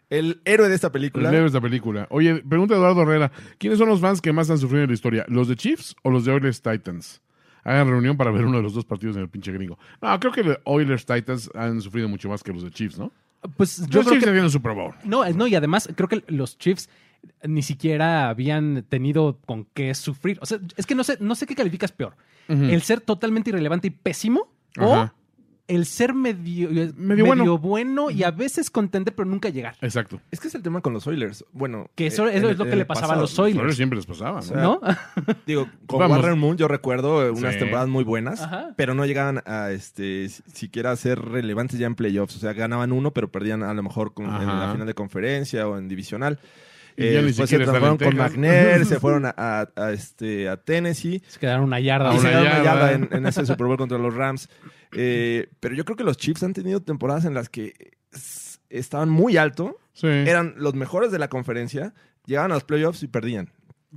el 0.09 0.41
héroe 0.45 0.69
de 0.69 0.75
esta 0.75 0.87
El 0.87 0.93
película. 0.93 1.29
héroe 1.29 1.41
de 1.41 1.47
esta 1.47 1.61
película. 1.61 2.07
Oye, 2.11 2.35
pregunta 2.47 2.75
Eduardo 2.75 3.01
Herrera. 3.01 3.31
¿Quiénes 3.57 3.79
son 3.79 3.89
los 3.89 3.99
fans 3.99 4.21
que 4.21 4.31
más 4.31 4.49
han 4.51 4.59
sufrido 4.59 4.83
en 4.83 4.89
la 4.89 4.93
historia? 4.93 5.25
¿Los 5.27 5.47
de 5.47 5.55
Chiefs 5.55 5.95
o 6.03 6.11
los 6.11 6.23
de 6.25 6.31
Oilers 6.31 6.61
Titans? 6.61 7.21
Hagan 7.63 7.87
reunión 7.87 8.17
para 8.17 8.31
ver 8.31 8.45
uno 8.45 8.57
de 8.57 8.63
los 8.63 8.73
dos 8.73 8.85
partidos 8.85 9.15
en 9.15 9.23
el 9.23 9.29
pinche 9.29 9.51
gringo. 9.51 9.77
No, 10.01 10.19
creo 10.19 10.31
que 10.31 10.43
los 10.43 10.57
Oilers 10.63 11.05
Titans 11.05 11.49
han 11.53 11.81
sufrido 11.81 12.07
mucho 12.09 12.29
más 12.29 12.43
que 12.43 12.51
los 12.51 12.63
de 12.63 12.71
Chiefs, 12.71 12.97
¿no? 12.97 13.11
Pues 13.57 13.77
yo 13.87 13.99
Los 13.99 14.07
creo 14.07 14.19
Chiefs 14.19 14.43
que 14.43 14.49
Super 14.49 14.73
Bowl. 14.73 14.93
No, 15.03 15.27
no, 15.29 15.47
y 15.47 15.55
además 15.55 15.89
creo 15.95 16.07
que 16.07 16.23
los 16.27 16.57
Chiefs 16.57 16.89
ni 17.43 17.61
siquiera 17.61 18.29
habían 18.29 18.83
tenido 18.87 19.39
con 19.45 19.65
qué 19.73 19.93
sufrir. 19.93 20.37
O 20.41 20.45
sea, 20.45 20.59
es 20.75 20.85
que 20.85 20.95
no 20.95 21.03
sé, 21.03 21.17
no 21.19 21.35
sé 21.35 21.45
qué 21.45 21.55
calificas 21.55 21.91
peor. 21.91 22.15
El 22.47 22.81
ser 22.81 22.99
totalmente 22.99 23.49
irrelevante 23.49 23.87
y 23.87 23.91
pésimo 23.91 24.51
Ajá. 24.75 25.13
o 25.15 25.20
el 25.75 25.85
ser 25.85 26.13
medio, 26.13 26.69
Medio 26.69 26.93
medio, 26.95 27.25
bueno. 27.25 27.57
bueno. 27.57 28.09
y 28.11 28.23
a 28.23 28.31
veces 28.31 28.69
contender, 28.69 29.13
pero 29.15 29.27
nunca 29.29 29.49
llegar. 29.49 29.75
Exacto. 29.81 30.19
Es 30.31 30.39
que 30.39 30.47
es 30.49 30.55
el 30.55 30.61
tema 30.61 30.81
con 30.81 30.93
los 30.93 31.07
Oilers. 31.07 31.43
Bueno, 31.53 31.89
Que 31.95 32.07
eso- 32.07 32.27
eh, 32.27 32.37
eso 32.37 32.45
en 32.47 32.51
es 32.53 32.57
lo 32.59 32.65
que 32.65 32.75
le 32.75 32.85
pasaba 32.85 33.13
a 33.13 33.17
los. 33.17 33.37
Oilers. 33.39 33.61
Pero 33.61 33.73
siempre 33.73 33.97
les 33.97 34.05
pasaba. 34.05 34.35
¿no? 34.35 34.41
sea, 34.41 34.57
¿No? 34.61 34.79
Digo, 35.47 35.67
con 35.87 35.99
Vamos. 35.99 36.17
Warren 36.19 36.37
Moon 36.39 36.57
yo 36.57 36.67
recuerdo 36.67 37.25
eh, 37.25 37.31
unas 37.31 37.53
Sí. 37.53 37.59
temporadas 37.59 37.89
muy 37.89 38.03
buenas, 38.03 38.41
Ajá. 38.41 38.73
pero 38.75 38.93
no 38.93 39.05
llegaban 39.05 39.41
a 39.45 39.71
este 39.71 40.29
si- 40.29 40.43
siquiera 40.53 40.91
a 40.91 40.95
ser 40.95 41.19
relevantes 41.19 41.79
ya 41.79 41.87
en 41.87 41.95
playoffs. 41.95 42.35
O 42.35 42.39
sea, 42.39 42.53
ganaban 42.53 42.91
uno, 42.91 43.11
pero 43.11 43.31
perdían 43.31 43.63
a 43.63 43.73
lo 43.73 43.83
mejor 43.83 44.13
con- 44.13 44.25
en 44.25 44.47
la 44.47 44.71
final 44.73 44.87
de 44.87 44.93
conferencia 44.93 45.67
o 45.67 45.77
en 45.77 45.87
divisional. 45.87 46.39
Y 46.97 47.03
Eh, 47.05 47.23
después 47.23 47.49
se 47.49 47.55
en 47.55 47.65
con. 47.97 48.17
McNair, 48.17 48.85
se 48.85 48.99
fueron 48.99 49.25
a, 49.25 49.33
a- 49.37 49.69
a, 49.77 49.91
este, 49.93 50.49
a 50.49 50.57
Tennessee. 50.57 51.21
Se 51.25 51.39
quedaron 51.39 51.63
una 51.63 51.79
yarda. 51.79 52.09
Y 52.13 52.19
una 52.19 52.21
se 52.21 52.27
dieron 52.27 52.45
una 52.47 52.63
yarda. 52.63 52.91
yarda 52.91 52.91
en, 52.93 53.09
en 53.11 53.25
ese 53.25 53.45
Super 53.45 53.65
Bowl 53.67 53.77
contra 53.77 53.97
los 53.97 54.13
Rams. 54.13 54.49
Eh, 54.93 55.49
pero 55.59 55.75
yo 55.75 55.85
creo 55.85 55.95
que 55.97 56.03
los 56.03 56.17
Chiefs 56.17 56.43
han 56.43 56.53
tenido 56.53 56.81
temporadas 56.81 57.25
en 57.25 57.33
las 57.33 57.49
que 57.49 57.91
estaban 58.69 59.09
muy 59.09 59.37
alto, 59.37 59.77
Sí. 59.93 60.07
eran 60.07 60.53
los 60.57 60.73
mejores 60.73 61.11
de 61.11 61.19
la 61.19 61.27
conferencia, 61.29 61.93
llegaban 62.25 62.51
a 62.51 62.55
los 62.55 62.63
playoffs 62.63 63.03
y 63.03 63.07
perdían. 63.07 63.49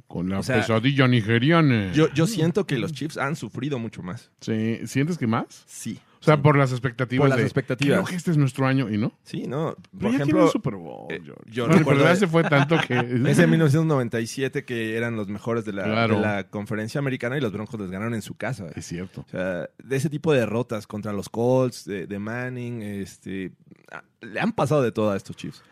Con 0.09 0.29
la 0.29 0.41
o 0.41 0.43
sea, 0.43 0.57
pesadilla 0.57 1.07
nigeriana. 1.07 1.93
Yo, 1.93 2.13
yo 2.13 2.27
siento 2.27 2.67
que 2.67 2.79
los 2.79 2.93
Chiefs 2.93 3.17
han 3.17 3.37
sufrido 3.37 3.79
mucho 3.79 4.03
más. 4.03 4.33
Sí. 4.41 4.81
¿Sientes 4.87 5.19
que 5.19 5.29
más? 5.29 5.63
Sí. 5.67 6.01
O 6.25 6.27
sea, 6.27 6.43
por 6.43 6.57
las 6.57 6.73
expectativas. 6.73 7.23
Por 7.23 7.29
las 7.29 7.39
de, 7.39 7.45
expectativas. 7.45 7.99
Creo 7.99 8.07
que 8.07 8.17
este 8.17 8.31
es 8.31 8.37
nuestro 8.37 8.67
año 8.67 8.91
y 8.91 8.99
no. 8.99 9.13
Sí, 9.23 9.47
¿no? 9.47 9.77
Pero 9.77 10.01
Por 10.01 10.11
ya 10.11 10.17
ejemplo, 10.17 10.37
tienen 10.39 10.53
Super 10.53 10.75
Bowl. 10.77 11.07
eh, 11.13 11.21
yo 11.47 11.65
Bueno, 11.67 11.79
recuerdo 11.79 12.01
pero 12.01 12.05
ya 12.09 12.15
de- 12.15 12.17
se 12.21 12.27
fue 12.27 12.43
tanto 12.45 12.77
que. 12.87 12.95
ese 13.31 13.43
en 13.45 13.51
1997 13.51 14.65
que 14.65 14.97
eran 14.97 15.17
los 15.17 15.29
mejores 15.29 15.65
de 15.65 15.73
la, 15.73 15.85
Claro. 15.85 16.17
de 16.17 16.21
la 16.23 16.45
conferencia 16.49 16.99
americana 16.99 17.37
y 17.37 17.41
los 17.41 17.53
Broncos 17.53 17.79
les 17.81 17.91
ganaron 17.91 18.15
en 18.15 18.23
su 18.23 18.35
casa. 18.35 18.67
Es 18.75 18.87
cierto. 18.87 19.23
O 19.27 19.29
sea, 19.31 19.69
de 19.83 19.97
ese 19.97 20.09
tipo 20.11 20.33
de 20.33 20.41
derrotas 20.41 20.87
contra 20.87 21.13
los 21.13 21.29
Colts, 21.29 21.85
de, 21.85 22.07
de 22.07 22.19
Manning, 22.19 22.83
este, 22.83 23.53
ah, 23.93 24.03
le 24.21 24.41
han 24.41 24.53
pasado 24.53 24.83
de 24.83 24.93
todo 24.93 25.11
a 25.11 25.17
estos 25.17 25.37
Chiefs. 25.37 25.63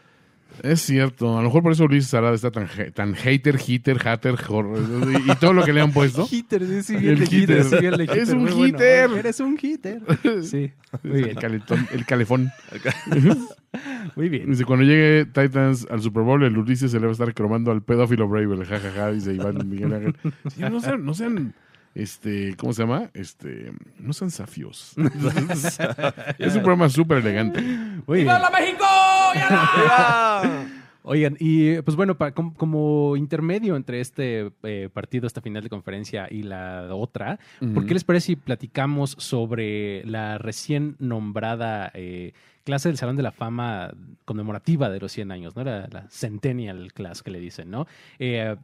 Es 0.62 0.80
cierto. 0.82 1.36
A 1.38 1.40
lo 1.42 1.48
mejor 1.48 1.62
por 1.62 1.72
eso 1.72 1.86
Luis 1.86 2.06
Sarada 2.06 2.34
está 2.34 2.50
tan, 2.50 2.68
tan 2.94 3.14
hater, 3.14 3.58
hitter, 3.66 3.98
hater, 3.98 4.34
y, 4.34 5.30
y 5.30 5.34
todo 5.36 5.52
lo 5.52 5.64
que 5.64 5.72
le 5.72 5.80
han 5.80 5.92
puesto. 5.92 6.26
Hitter, 6.30 6.82
sí, 6.82 6.96
bien 6.96 7.22
hitter, 7.30 7.64
sí, 7.64 7.76
bien 7.80 8.00
Es 8.00 8.28
un 8.30 8.42
bueno. 8.46 8.66
hitter. 8.66 9.10
Eres 9.12 9.40
un 9.40 9.58
hitter. 9.60 10.00
Sí, 10.42 10.70
muy 11.02 11.22
El, 11.22 11.36
caletón- 11.36 11.86
el 11.92 12.04
calefón. 12.06 12.50
Muy 14.16 14.28
bien. 14.28 14.50
Dice, 14.50 14.64
cuando 14.66 14.84
llegue 14.84 15.24
Titans 15.24 15.86
al 15.90 16.02
Super 16.02 16.22
Bowl, 16.22 16.42
el 16.42 16.56
Ulises 16.58 16.90
se 16.90 16.98
le 17.00 17.06
va 17.06 17.10
a 17.10 17.12
estar 17.12 17.32
cromando 17.32 17.70
al 17.70 17.82
pedófilo 17.82 18.28
Bravel. 18.28 18.64
Jajaja, 18.66 19.12
dice 19.12 19.32
Iván 19.32 19.66
Miguel 19.68 19.92
Ángel. 19.94 20.16
Sí, 20.54 20.60
no 20.60 20.80
sean, 20.80 21.04
no 21.04 21.14
sean, 21.14 21.54
este, 21.94 22.54
¿cómo 22.56 22.72
se 22.72 22.82
llama? 22.82 23.10
Este, 23.14 23.72
no 23.98 24.12
sean 24.12 24.30
safios. 24.30 24.94
es 26.38 26.54
un 26.54 26.62
programa 26.62 26.88
súper 26.88 27.18
elegante. 27.18 27.60
Muy 28.06 28.24
bien. 28.24 28.28
Oigan, 31.04 31.36
y 31.40 31.80
pues 31.82 31.96
bueno, 31.96 32.16
pa- 32.16 32.30
com- 32.30 32.54
como, 32.54 33.16
intermedio 33.16 33.74
entre 33.74 34.00
este 34.00 34.52
eh, 34.62 34.88
partido, 34.92 35.26
esta 35.26 35.40
final 35.40 35.64
de 35.64 35.68
conferencia 35.68 36.28
y 36.30 36.44
la 36.44 36.94
otra, 36.94 37.40
¿por 37.74 37.86
qué 37.86 37.94
les 37.94 38.04
parece 38.04 38.26
si 38.26 38.36
platicamos 38.36 39.16
sobre 39.18 40.04
la 40.04 40.38
recién 40.38 40.94
nombrada 41.00 41.90
eh, 41.94 42.34
clase 42.62 42.88
del 42.88 42.98
Salón 42.98 43.16
de 43.16 43.24
la 43.24 43.32
Fama 43.32 43.90
conmemorativa 44.24 44.90
de 44.90 45.00
los 45.00 45.10
100 45.10 45.32
años, 45.32 45.56
¿no? 45.56 45.64
La, 45.64 45.88
la 45.90 46.06
Centennial 46.08 46.92
Class 46.92 47.24
que 47.24 47.32
le 47.32 47.40
dicen, 47.40 47.68
¿no? 47.68 47.88
Eh, 48.20 48.54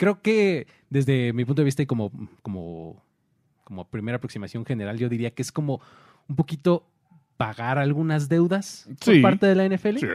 creo 0.00 0.22
que 0.22 0.66
desde 0.88 1.34
mi 1.34 1.44
punto 1.44 1.60
de 1.60 1.64
vista 1.66 1.82
y 1.82 1.86
como, 1.86 2.10
como, 2.40 3.04
como 3.64 3.84
primera 3.84 4.16
aproximación 4.16 4.64
general, 4.64 4.96
yo 4.98 5.10
diría 5.10 5.30
que 5.32 5.42
es 5.42 5.52
como 5.52 5.82
un 6.26 6.36
poquito 6.36 6.86
pagar 7.36 7.78
algunas 7.78 8.28
deudas 8.30 8.86
Sí. 9.00 9.12
por 9.12 9.22
parte 9.22 9.46
de 9.46 9.54
la 9.54 9.64
NFL. 9.68 9.98
Sí. 9.98 10.06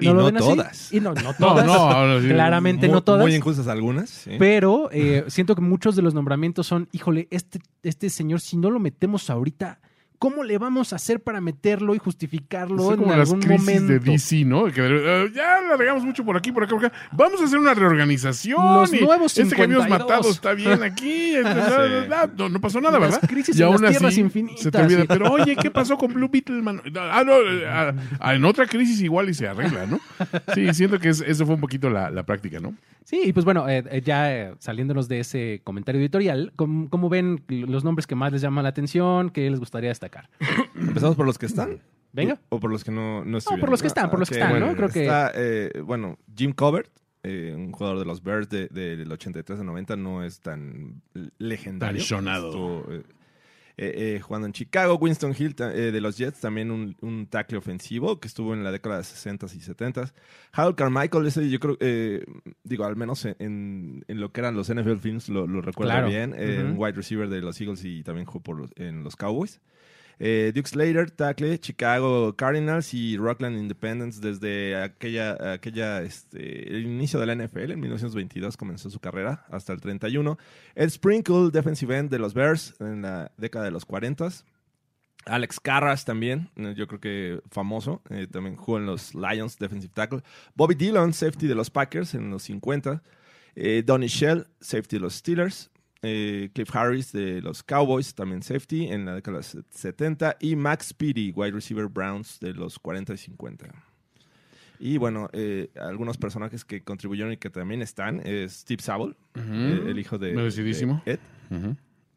Y 0.00 0.04
lo 0.06 0.14
no 0.14 0.24
ven 0.26 0.36
así? 0.36 0.46
todas. 0.48 0.92
Y 0.92 1.00
no, 1.00 1.12
no 1.14 1.22
No, 1.22 1.34
todas. 1.34 1.66
no, 1.66 2.20
sí. 2.20 2.28
Claramente 2.28 2.86
Muy- 2.86 2.94
no 2.94 3.02
todas. 3.02 3.22
Muy 3.22 3.34
injustas 3.34 3.66
algunas. 3.66 4.08
sí. 4.10 4.30
Pero 4.38 4.88
eh, 4.92 5.24
siento 5.26 5.56
que 5.56 5.60
muchos 5.60 5.96
de 5.96 6.02
los 6.02 6.14
nombramientos 6.14 6.66
son, 6.68 6.88
híjole, 6.92 7.26
este, 7.32 7.58
este 7.82 8.10
señor, 8.10 8.40
si 8.40 8.56
no 8.56 8.70
lo 8.70 8.78
metemos 8.78 9.28
ahorita, 9.28 9.80
¿cómo 10.22 10.44
le 10.44 10.56
vamos 10.56 10.92
a 10.92 10.96
hacer 10.96 11.20
para 11.20 11.40
meterlo 11.40 11.96
y 11.96 11.98
justificarlo 11.98 12.92
en 12.92 12.98
como 13.00 13.10
las 13.10 13.28
algún 13.28 13.40
crisis 13.40 13.58
momento? 13.60 13.92
de 13.92 13.98
DC, 13.98 14.44
¿no? 14.44 14.66
Que 14.66 14.80
eh, 14.86 15.32
ya 15.34 15.58
mucho 16.04 16.24
por 16.24 16.36
aquí, 16.36 16.52
por 16.52 16.62
acá, 16.62 16.76
por 16.76 16.84
acá. 16.84 16.96
Vamos 17.10 17.40
a 17.40 17.44
hacer 17.44 17.58
una 17.58 17.74
reorganización. 17.74 18.56
Los 18.74 18.92
y 18.92 19.00
nuevos 19.00 19.36
Este 19.36 19.56
que 19.56 19.62
habíamos 19.62 19.86
52. 19.86 19.88
matado 19.88 20.30
está 20.30 20.54
bien 20.54 20.82
aquí. 20.84 21.34
este, 21.34 22.08
no, 22.36 22.48
no 22.48 22.60
pasó 22.60 22.80
nada, 22.80 23.00
Las 23.00 23.12
¿verdad? 23.12 23.28
crisis 23.28 23.56
y 23.58 23.62
en 23.62 23.66
aún 23.68 23.82
las 23.82 23.90
tierras 23.90 24.12
así 24.12 24.20
infinitas, 24.20 24.60
se 24.60 24.70
te 24.70 24.78
olvida. 24.78 25.00
sí. 25.00 25.06
Pero 25.08 25.32
oye, 25.32 25.56
¿qué 25.56 25.70
pasó 25.70 25.96
con 25.96 26.12
Blue 26.12 26.28
Beetle, 26.28 26.62
mano? 26.62 26.82
Ah, 26.96 27.24
no, 27.26 27.32
eh, 27.40 27.66
ah, 27.66 27.92
ah, 28.20 28.34
en 28.34 28.44
otra 28.44 28.66
crisis 28.66 29.00
igual 29.00 29.28
y 29.28 29.34
se 29.34 29.48
arregla, 29.48 29.86
¿no? 29.86 29.98
Sí, 30.54 30.72
siento 30.74 30.98
que 30.98 31.08
es- 31.08 31.20
eso 31.20 31.46
fue 31.46 31.54
un 31.56 31.60
poquito 31.60 31.90
la, 31.90 32.10
la 32.10 32.22
práctica, 32.24 32.60
¿no? 32.60 32.74
Sí, 33.04 33.20
y 33.24 33.32
pues 33.32 33.44
bueno, 33.44 33.68
eh, 33.68 33.82
eh, 33.90 34.02
ya 34.04 34.32
eh, 34.32 34.54
saliéndonos 34.60 35.08
de 35.08 35.18
ese 35.20 35.60
comentario 35.64 36.00
editorial, 36.00 36.52
¿cómo, 36.54 36.88
cómo 36.88 37.08
ven 37.08 37.42
los 37.48 37.82
nombres 37.82 38.06
que 38.06 38.14
más 38.14 38.32
les 38.32 38.40
llaman 38.42 38.62
la 38.62 38.68
atención? 38.70 39.30
¿Qué 39.30 39.50
les 39.50 39.58
gustaría 39.58 39.88
destacar? 39.88 40.11
Empezamos 40.74 41.16
por 41.16 41.26
los 41.26 41.38
que 41.38 41.46
están. 41.46 41.80
Venga. 42.12 42.38
O 42.50 42.60
por 42.60 42.70
los 42.70 42.84
que 42.84 42.90
no, 42.90 43.24
no 43.24 43.38
estuvieron. 43.38 43.60
por 43.60 43.70
los 43.70 43.80
que 43.80 43.88
están, 43.88 44.10
por 44.10 44.18
los 44.18 44.28
que 44.28 44.34
están, 44.34 44.50
bueno, 44.50 44.66
¿no? 44.66 44.76
Creo 44.76 44.88
que- 44.90 45.02
Está, 45.04 45.32
eh, 45.34 45.70
bueno, 45.84 46.18
Jim 46.36 46.52
Covert, 46.52 46.90
eh, 47.22 47.54
un 47.56 47.72
jugador 47.72 47.98
de 48.00 48.04
los 48.04 48.22
Bears 48.22 48.48
de- 48.50 48.68
del 48.68 49.10
83 49.10 49.60
al 49.60 49.66
90, 49.66 49.96
no 49.96 50.22
es 50.22 50.40
tan 50.40 51.00
legendario. 51.38 52.00
Tan 52.00 52.06
sonado. 52.06 52.48
Estuvo, 52.48 52.86
eh, 53.78 54.20
jugando 54.22 54.46
en 54.46 54.52
Chicago. 54.52 54.96
Winston 54.96 55.34
Hill 55.36 55.56
eh, 55.58 55.90
de 55.90 56.00
los 56.02 56.18
Jets, 56.18 56.40
también 56.40 56.70
un, 56.70 56.94
un 57.00 57.26
tackle 57.26 57.56
ofensivo 57.56 58.20
que 58.20 58.28
estuvo 58.28 58.52
en 58.52 58.62
la 58.62 58.70
década 58.70 58.98
de 58.98 59.02
60s 59.04 59.54
y 59.56 59.60
70s. 59.60 60.12
Harold 60.52 60.76
Carmichael, 60.76 61.26
ese 61.26 61.48
yo 61.48 61.58
creo, 61.58 61.78
eh, 61.80 62.26
digo, 62.62 62.84
al 62.84 62.96
menos 62.96 63.24
en, 63.24 64.04
en 64.06 64.20
lo 64.20 64.30
que 64.32 64.40
eran 64.42 64.54
los 64.54 64.68
NFL 64.68 64.98
Films, 64.98 65.30
lo, 65.30 65.46
lo 65.46 65.62
recuerdo 65.62 65.92
Claro. 65.92 66.08
bien. 66.08 66.34
Eh. 66.36 66.62
Un 66.62 66.74
wide 66.76 66.92
receiver 66.92 67.30
de 67.30 67.40
los 67.40 67.58
Eagles 67.60 67.82
y 67.86 68.02
también 68.02 68.26
jugó 68.26 68.40
por 68.42 68.58
los- 68.58 68.70
en 68.76 69.02
los 69.02 69.16
Cowboys. 69.16 69.60
Eh, 70.18 70.52
Duke 70.54 70.68
Slater, 70.68 71.10
tackle, 71.10 71.58
Chicago 71.58 72.36
Cardinals 72.36 72.94
y 72.94 73.16
Rockland 73.16 73.58
Independence 73.58 74.20
desde 74.20 74.76
aquella, 74.76 75.52
aquella 75.52 76.02
este, 76.02 76.68
el 76.74 76.84
inicio 76.86 77.18
de 77.18 77.26
la 77.26 77.34
NFL, 77.34 77.72
en 77.72 77.80
1922 77.80 78.56
comenzó 78.56 78.90
su 78.90 79.00
carrera 79.00 79.44
hasta 79.50 79.72
el 79.72 79.80
31. 79.80 80.38
Ed 80.74 80.90
Sprinkle, 80.90 81.50
defensive 81.50 81.96
end 81.96 82.10
de 82.10 82.18
los 82.18 82.34
Bears 82.34 82.74
en 82.80 83.02
la 83.02 83.32
década 83.36 83.64
de 83.64 83.70
los 83.70 83.84
40. 83.84 84.28
Alex 85.24 85.60
Carras 85.60 86.04
también, 86.04 86.50
eh, 86.56 86.74
yo 86.76 86.86
creo 86.86 87.00
que 87.00 87.40
famoso, 87.50 88.02
eh, 88.10 88.26
también 88.30 88.56
jugó 88.56 88.78
en 88.78 88.86
los 88.86 89.14
Lions, 89.14 89.58
defensive 89.58 89.92
tackle. 89.94 90.22
Bobby 90.54 90.74
Dillon, 90.74 91.12
safety 91.12 91.46
de 91.46 91.54
los 91.54 91.70
Packers 91.70 92.14
en 92.14 92.30
los 92.30 92.42
50. 92.44 93.02
Eh, 93.54 93.82
Donnie 93.84 94.08
Shell, 94.08 94.46
safety 94.60 94.96
de 94.96 95.00
los 95.00 95.14
Steelers. 95.14 95.70
Eh, 96.02 96.50
Cliff 96.52 96.74
Harris 96.74 97.12
de 97.12 97.40
los 97.40 97.62
Cowboys, 97.62 98.14
también 98.14 98.42
safety 98.42 98.86
en 98.88 99.04
la 99.04 99.14
década 99.14 99.38
de 99.38 99.40
los 99.40 99.64
70. 99.70 100.36
Y 100.40 100.56
Max 100.56 100.86
Speedy, 100.88 101.30
wide 101.30 101.52
receiver 101.52 101.86
Browns 101.86 102.40
de 102.40 102.52
los 102.54 102.78
40 102.78 103.14
y 103.14 103.18
50. 103.18 103.66
Y 104.80 104.98
bueno, 104.98 105.28
eh, 105.32 105.70
algunos 105.80 106.18
personajes 106.18 106.64
que 106.64 106.82
contribuyeron 106.82 107.32
y 107.32 107.36
que 107.36 107.50
también 107.50 107.82
están 107.82 108.20
es 108.24 108.52
Steve 108.52 108.82
Sable, 108.82 109.14
eh, 109.36 109.84
el 109.86 109.96
hijo 109.98 110.18
de, 110.18 110.32
Merecidísimo. 110.32 111.00
de 111.06 111.12
Ed. 111.12 111.20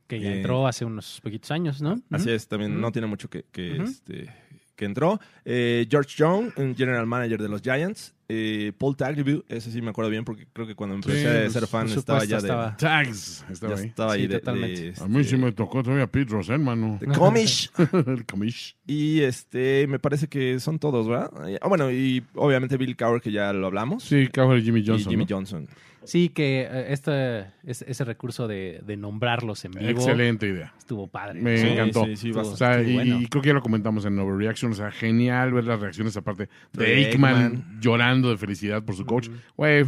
Que 0.08 0.19
ya 0.19 0.32
Eh, 0.32 0.38
entró 0.38 0.65
hace 0.65 0.84
unos 0.86 1.19
poquitos 1.21 1.52
años, 1.52 1.82
¿no? 1.82 2.02
Así 2.10 2.32
es, 2.32 2.48
también 2.48 2.82
no 2.82 2.91
tiene 2.91 3.08
mucho 3.08 3.30
que, 3.30 3.43
que, 3.52 3.78
este, 3.84 4.34
que 4.75 4.85
entró. 4.85 5.19
Eh, 5.45 5.88
George 5.89 6.15
Young, 6.17 6.51
un 6.57 6.75
general 6.75 7.05
manager 7.05 7.41
de 7.41 7.49
los 7.49 7.61
Giants. 7.61 8.13
Eh, 8.27 8.71
Paul 8.79 8.97
Tagliabue, 8.97 9.43
ese 9.49 9.69
sí 9.71 9.83
me 9.83 9.91
acuerdo 9.91 10.09
bien 10.09 10.25
porque 10.25 10.47
creo 10.51 10.65
que 10.65 10.73
cuando 10.73 10.95
empecé 10.95 11.21
Sí, 11.21 11.27
a 11.27 11.41
pues, 11.41 11.53
ser 11.53 11.67
fan 11.67 11.88
estaba 11.88 12.25
ya 12.25 12.38
de... 12.38 12.41
estaba. 12.47 12.75
Tags. 12.75 13.45
ya 13.47 13.53
Estaba 13.53 13.75
ahí. 13.75 13.85
estaba 13.85 14.13
ahí 14.13 14.27
de, 14.27 14.39
totalmente. 14.39 14.81
de, 14.93 14.93
A 15.03 15.07
mí 15.07 15.13
sí 15.23 15.35
este, 15.35 15.38
me 15.38 15.51
tocó 15.51 15.83
todavía 15.83 16.07
Pete 16.07 16.31
Rosell, 16.31 16.59
mano. 16.59 16.97
de 16.99 17.05
Comish. 17.07 17.69
el 18.07 18.25
comish. 18.25 18.75
y 18.88 19.21
este, 19.21 19.85
me 19.88 19.99
parece 19.99 20.27
que 20.27 20.59
son 20.59 20.79
todos, 20.79 21.07
¿verdad? 21.07 21.29
Ah, 21.61 21.67
bueno, 21.67 21.91
y 21.91 22.23
obviamente 22.33 22.77
Bill 22.77 22.97
Cowher, 22.97 23.21
que 23.21 23.31
ya 23.31 23.53
lo 23.53 23.67
hablamos. 23.67 24.03
Sí, 24.03 24.27
Cowher 24.33 24.57
y 24.57 24.63
Jimmy 24.63 24.83
Johnson. 24.83 25.07
y 25.07 25.13
Jimmy 25.13 25.25
¿no? 25.29 25.35
Johnson. 25.35 25.67
Sí, 26.05 26.29
que 26.29 26.85
este, 26.89 27.41
ese, 27.63 27.89
ese 27.89 28.03
recurso 28.05 28.47
de, 28.47 28.81
de 28.85 28.95
nombrarlos 28.97 29.63
en 29.65 29.71
vivo 29.71 29.89
Excelente 29.89 30.47
idea. 30.47 30.73
estuvo 30.77 31.07
padre. 31.07 31.41
Me 31.41 31.57
Sí, 31.57 31.67
encantó. 31.67 32.05
sí, 32.05 32.15
sí. 32.15 32.31
O 32.31 32.43
sea, 32.55 32.81
y, 32.81 32.93
bueno. 32.93 33.19
y 33.21 33.27
creo 33.27 33.41
que 33.41 33.47
ya 33.47 33.53
lo 33.53 33.61
comentamos 33.61 34.05
en 34.05 34.17
Overreaction. 34.19 34.71
O 34.71 34.75
sea, 34.75 34.91
genial 34.91 35.51
ver 35.53 35.63
las 35.65 35.79
reacciones 35.79 36.15
aparte 36.17 36.47
de 36.73 36.85
De 36.85 37.05
Aikman, 37.07 37.35
Aikman. 37.35 37.79
llorando 37.81 38.29
de 38.29 38.37
felicidad 38.37 38.83
por 38.83 38.95
su 38.95 39.05
coach. 39.05 39.29
Güey, 39.57 39.85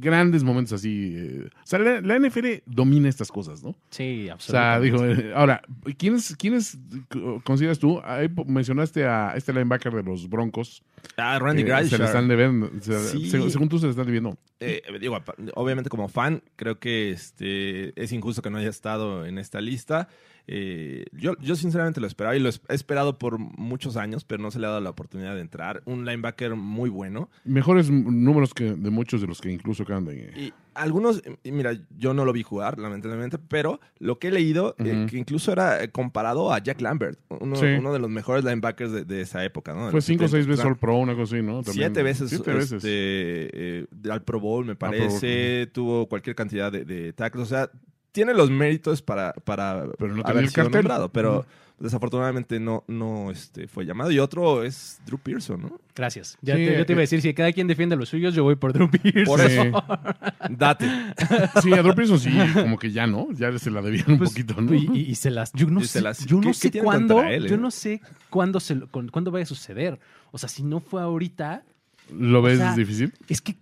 grandes 0.00 0.44
momentos 0.44 0.74
así. 0.74 1.14
eh. 1.16 1.44
O 1.52 1.66
sea, 1.66 1.78
la, 1.78 2.00
la 2.00 2.18
NFL 2.18 2.62
domina 2.66 3.08
estas 3.08 3.30
cosas, 3.32 3.62
¿no? 3.64 3.74
Sí, 3.90 4.28
O 4.30 4.38
sea, 4.40 4.74
absolutamente. 4.74 5.22
dijo, 5.22 5.28
eh, 5.28 5.32
ahora, 5.34 5.62
¿quiénes, 5.98 6.36
¿quiénes 6.36 6.78
consideras 7.44 7.78
tú? 7.78 8.00
Ahí 8.04 8.28
mencionaste 8.46 9.04
a 9.06 9.32
este 9.36 9.52
linebacker 9.52 9.92
de 9.94 10.02
los 10.02 10.28
Broncos. 10.28 10.82
Ah, 11.16 11.38
Randy 11.38 11.62
Eh. 11.62 11.84
Se 11.86 11.98
le 11.98 12.04
están 12.04 12.28
debiendo. 12.28 12.70
se- 12.80 12.98
Sí. 13.08 13.30
se- 13.30 13.50
según 13.50 13.68
tú, 13.68 13.78
se 13.78 13.86
le 13.86 13.90
están 13.90 14.06
debiendo. 14.06 14.36
Eh, 14.60 14.82
digo, 15.00 15.18
obviamente 15.54 15.90
como 15.90 16.08
fan, 16.08 16.42
creo 16.56 16.78
que 16.78 17.10
este, 17.10 18.00
es 18.00 18.12
injusto 18.12 18.42
que 18.42 18.50
no 18.50 18.58
haya 18.58 18.70
estado 18.70 19.26
en 19.26 19.38
esta 19.38 19.60
lista. 19.60 20.08
Eh, 20.46 21.06
yo, 21.12 21.36
yo 21.40 21.56
sinceramente 21.56 22.00
lo 22.00 22.06
esperaba 22.06 22.36
y 22.36 22.40
lo 22.40 22.50
he 22.50 22.74
esperado 22.74 23.18
por 23.18 23.38
muchos 23.38 23.96
años, 23.96 24.24
pero 24.24 24.42
no 24.42 24.50
se 24.50 24.58
le 24.58 24.66
ha 24.66 24.70
dado 24.70 24.80
la 24.80 24.90
oportunidad 24.90 25.34
de 25.34 25.40
entrar. 25.40 25.82
Un 25.86 26.04
linebacker 26.04 26.54
muy 26.54 26.90
bueno. 26.90 27.30
Mejores 27.44 27.90
números 27.90 28.52
que 28.52 28.74
de 28.74 28.90
muchos 28.90 29.20
de 29.20 29.26
los 29.26 29.40
que 29.40 29.50
incluso 29.50 29.84
quedan 29.84 30.04
de... 30.04 30.32
Y 30.36 30.52
algunos, 30.74 31.22
y 31.42 31.52
mira, 31.52 31.72
yo 31.96 32.14
no 32.14 32.24
lo 32.24 32.32
vi 32.32 32.42
jugar, 32.42 32.78
lamentablemente, 32.78 33.38
pero 33.38 33.80
lo 33.98 34.18
que 34.18 34.28
he 34.28 34.30
leído, 34.30 34.74
eh, 34.78 35.06
que 35.08 35.16
incluso 35.16 35.52
era 35.52 35.82
eh, 35.82 35.90
comparado 35.90 36.52
a 36.52 36.58
Jack 36.58 36.80
Lambert, 36.80 37.18
uno, 37.28 37.58
uno 37.58 37.92
de 37.92 37.98
los 37.98 38.10
mejores 38.10 38.44
linebackers 38.44 39.06
de, 39.06 39.20
esa 39.20 39.44
época, 39.44 39.72
¿no? 39.74 39.90
Fue 39.90 40.02
cinco 40.02 40.24
o 40.24 40.28
seis 40.28 40.46
veces 40.46 40.64
al 40.64 40.76
Pro, 40.76 40.96
una 40.96 41.14
cosa 41.14 41.36
así, 41.36 41.44
¿no? 41.44 41.62
Siete 41.62 42.02
veces, 42.02 42.32
este, 42.32 43.86
al 44.10 44.22
Pro 44.22 44.40
Bowl, 44.40 44.64
me 44.64 44.76
parece. 44.76 45.68
Tuvo 45.72 46.08
cualquier 46.08 46.36
cantidad 46.36 46.70
de, 46.70 46.84
de 46.84 47.12
tackles. 47.12 47.46
O 47.46 47.48
sea, 47.48 47.70
tiene 48.14 48.32
los 48.32 48.48
méritos 48.48 49.02
para, 49.02 49.32
para 49.32 49.86
pero 49.98 50.14
no 50.14 50.22
haber 50.24 50.48
sido 50.48 50.70
nombrado, 50.70 51.08
pero 51.08 51.44
desafortunadamente 51.80 52.60
no, 52.60 52.84
no 52.86 53.32
este, 53.32 53.66
fue 53.66 53.84
llamado. 53.84 54.12
Y 54.12 54.20
otro 54.20 54.62
es 54.62 55.00
Drew 55.04 55.18
Pearson, 55.18 55.60
¿no? 55.60 55.80
Gracias. 55.96 56.38
Ya 56.40 56.54
te, 56.54 56.78
yo 56.78 56.86
te 56.86 56.92
iba 56.92 57.00
a 57.00 57.02
decir, 57.02 57.20
si 57.20 57.34
cada 57.34 57.52
quien 57.52 57.66
defiende 57.66 57.96
los 57.96 58.08
suyos, 58.08 58.32
yo 58.32 58.44
voy 58.44 58.54
por 58.54 58.72
Drew 58.72 58.88
Pearson. 58.88 59.24
Por 59.24 59.40
eso. 59.40 59.64
Date. 60.48 60.88
Sí, 61.60 61.72
a 61.72 61.82
Drew 61.82 61.96
Pearson 61.96 62.20
sí, 62.20 62.30
como 62.54 62.78
que 62.78 62.92
ya, 62.92 63.08
¿no? 63.08 63.32
Ya 63.32 63.58
se 63.58 63.72
la 63.72 63.82
debían 63.82 64.12
un 64.12 64.18
pues, 64.18 64.30
poquito, 64.30 64.60
¿no? 64.60 64.72
Y, 64.72 65.12
se 65.16 65.32
las... 65.32 65.52
Yo 65.52 65.66
no 65.66 65.80
sé, 65.80 66.00
yo 66.24 66.40
no 66.40 66.54
sé 66.54 66.70
cuándo, 66.70 67.20
yo 67.20 67.54
eh? 67.56 67.58
no 67.58 67.72
sé 67.72 68.00
cuándo, 68.30 68.60
se, 68.60 68.78
cuándo 69.10 69.32
vaya 69.32 69.42
a 69.42 69.46
suceder. 69.46 69.98
O 70.30 70.38
sea, 70.38 70.48
si 70.48 70.62
no 70.62 70.78
fue 70.78 71.02
ahorita... 71.02 71.64
¿Lo 72.16 72.42
ves 72.42 72.76
difícil? 72.76 73.12
Es 73.28 73.40
que 73.40 73.56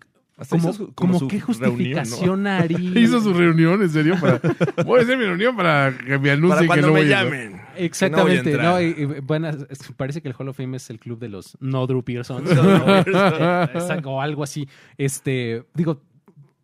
como, 0.94 1.28
qué 1.28 1.40
justificación 1.40 2.46
haría. 2.46 3.00
Hizo 3.00 3.20
su 3.20 3.32
reunión, 3.32 3.82
en 3.82 3.90
serio, 3.90 4.16
para. 4.20 4.40
voy 4.84 5.00
a 5.00 5.02
hacer 5.02 5.18
mi 5.18 5.24
reunión 5.24 5.56
para 5.56 5.96
que 5.96 6.18
me 6.18 6.30
anuncien 6.30 6.70
que 6.70 6.80
no 6.80 6.92
me 6.92 7.06
llamen. 7.06 7.60
Exactamente. 7.76 8.56
No, 8.56 8.76
bueno, 9.22 9.50
parece 9.96 10.20
que 10.20 10.28
el 10.28 10.34
Hall 10.38 10.48
of 10.48 10.56
Fame 10.56 10.76
es 10.76 10.90
el 10.90 10.98
club 10.98 11.18
de 11.18 11.28
los 11.28 11.56
no 11.60 11.86
Drew 11.86 12.02
Pearson. 12.02 12.44
o 14.04 14.20
algo 14.20 14.42
así. 14.42 14.68
Este, 14.98 15.64
digo, 15.74 16.00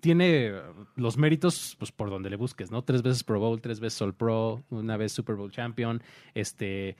tiene 0.00 0.52
los 0.96 1.16
méritos, 1.16 1.76
pues 1.78 1.92
por 1.92 2.10
donde 2.10 2.30
le 2.30 2.36
busques, 2.36 2.70
¿no? 2.70 2.82
Tres 2.82 3.02
veces 3.02 3.24
Pro 3.24 3.40
Bowl, 3.40 3.60
tres 3.60 3.80
veces 3.80 4.00
All 4.02 4.14
Pro, 4.14 4.62
una 4.70 4.96
vez 4.96 5.12
Super 5.12 5.36
Bowl 5.36 5.50
Champion, 5.50 6.02
este 6.34 6.96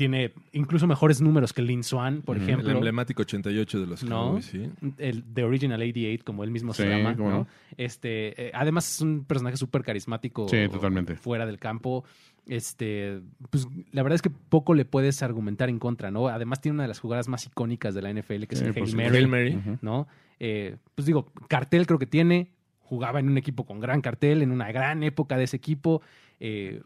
tiene 0.00 0.32
incluso 0.52 0.86
mejores 0.86 1.20
números 1.20 1.52
que 1.52 1.60
Lin 1.60 1.84
Swan, 1.84 2.22
por 2.22 2.38
ejemplo. 2.38 2.70
El 2.70 2.76
emblemático 2.76 3.20
88 3.20 3.80
de 3.80 3.86
los 3.86 4.02
Cowboys, 4.02 4.46
sí. 4.46 4.70
El 4.96 5.22
The 5.24 5.44
Original 5.44 5.78
88, 5.78 6.24
como 6.24 6.42
él 6.42 6.50
mismo 6.50 6.72
se 6.72 6.88
llama. 6.88 7.12
¿no? 7.12 7.46
Este, 7.76 8.46
eh, 8.48 8.50
además 8.54 8.94
es 8.94 9.02
un 9.02 9.26
personaje 9.26 9.58
súper 9.58 9.82
carismático. 9.82 10.48
Sí, 10.48 10.68
totalmente. 10.70 11.16
Fuera 11.16 11.44
del 11.44 11.58
campo. 11.58 12.04
Este, 12.46 13.20
pues 13.50 13.68
la 13.92 14.02
verdad 14.02 14.14
es 14.14 14.22
que 14.22 14.30
poco 14.30 14.72
le 14.72 14.86
puedes 14.86 15.22
argumentar 15.22 15.68
en 15.68 15.78
contra, 15.78 16.10
¿no? 16.10 16.28
Además 16.28 16.62
tiene 16.62 16.76
una 16.76 16.84
de 16.84 16.88
las 16.88 16.98
jugadas 16.98 17.28
más 17.28 17.44
icónicas 17.44 17.94
de 17.94 18.00
la 18.00 18.10
NFL, 18.10 18.44
que 18.44 18.54
es 18.54 18.62
el 18.62 18.74
Hail 18.74 19.28
Mary, 19.28 19.60
¿no? 19.82 20.08
Eh, 20.38 20.76
pues 20.94 21.04
digo, 21.04 21.30
cartel 21.48 21.86
creo 21.86 21.98
que 21.98 22.06
tiene, 22.06 22.52
jugaba 22.80 23.20
en 23.20 23.28
un 23.28 23.36
equipo 23.36 23.66
con 23.66 23.80
gran 23.80 24.00
cartel, 24.00 24.40
en 24.40 24.50
una 24.50 24.72
gran 24.72 25.02
época 25.02 25.36
de 25.36 25.44
ese 25.44 25.58
equipo. 25.58 26.00
Eh, 26.40 26.80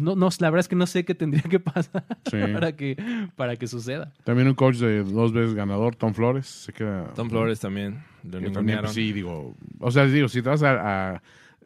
no, 0.00 0.16
no, 0.16 0.28
la 0.40 0.50
verdad 0.50 0.60
es 0.60 0.68
que 0.68 0.76
no 0.76 0.86
sé 0.86 1.04
qué 1.04 1.14
tendría 1.14 1.42
que 1.42 1.60
pasar 1.60 2.04
para, 2.52 2.72
que, 2.72 2.96
para 3.36 3.56
que 3.56 3.66
suceda. 3.66 4.12
También 4.24 4.48
un 4.48 4.54
coach 4.54 4.76
de 4.76 5.04
dos 5.04 5.32
veces 5.32 5.54
ganador, 5.54 5.94
Tom 5.94 6.12
Flores, 6.14 6.46
se 6.46 6.72
queda. 6.72 7.12
Tom 7.14 7.30
Flores 7.30 7.60
también. 7.60 8.02
también 8.30 8.80
pues, 8.80 8.92
sí, 8.92 9.12
digo. 9.12 9.54
O 9.78 9.90
sea, 9.90 10.04
digo, 10.06 10.28
si 10.28 10.42
te 10.42 10.48
vas 10.48 10.62
a, 10.62 11.22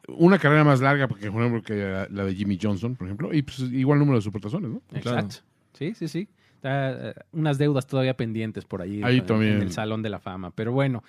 una 0.09 0.39
carrera 0.39 0.63
más 0.63 0.81
larga, 0.81 1.09
porque, 1.09 1.31
por 1.31 1.41
ejemplo, 1.43 1.63
que 1.63 2.07
la 2.11 2.25
de 2.25 2.35
Jimmy 2.35 2.59
Johnson, 2.61 2.95
por 2.97 3.07
ejemplo, 3.07 3.33
y 3.33 3.43
pues 3.43 3.61
igual 3.61 3.99
número 3.99 4.19
de 4.19 4.23
supertazones, 4.23 4.71
¿no? 4.71 4.83
Exacto. 4.93 5.37
Sí, 5.73 5.95
sí, 5.95 6.09
sí. 6.09 6.29
Eh, 6.63 7.15
unas 7.33 7.59
deudas 7.59 7.87
todavía 7.87 8.17
pendientes 8.17 8.65
por 8.65 8.83
ahí, 8.83 9.03
ahí 9.03 9.23
en, 9.27 9.43
en, 9.43 9.63
el 9.63 9.73
Salón 9.73 10.03
de 10.03 10.11
la 10.11 10.21
Fama. 10.21 10.51
Pero 10.51 10.73
bueno, 10.73 11.03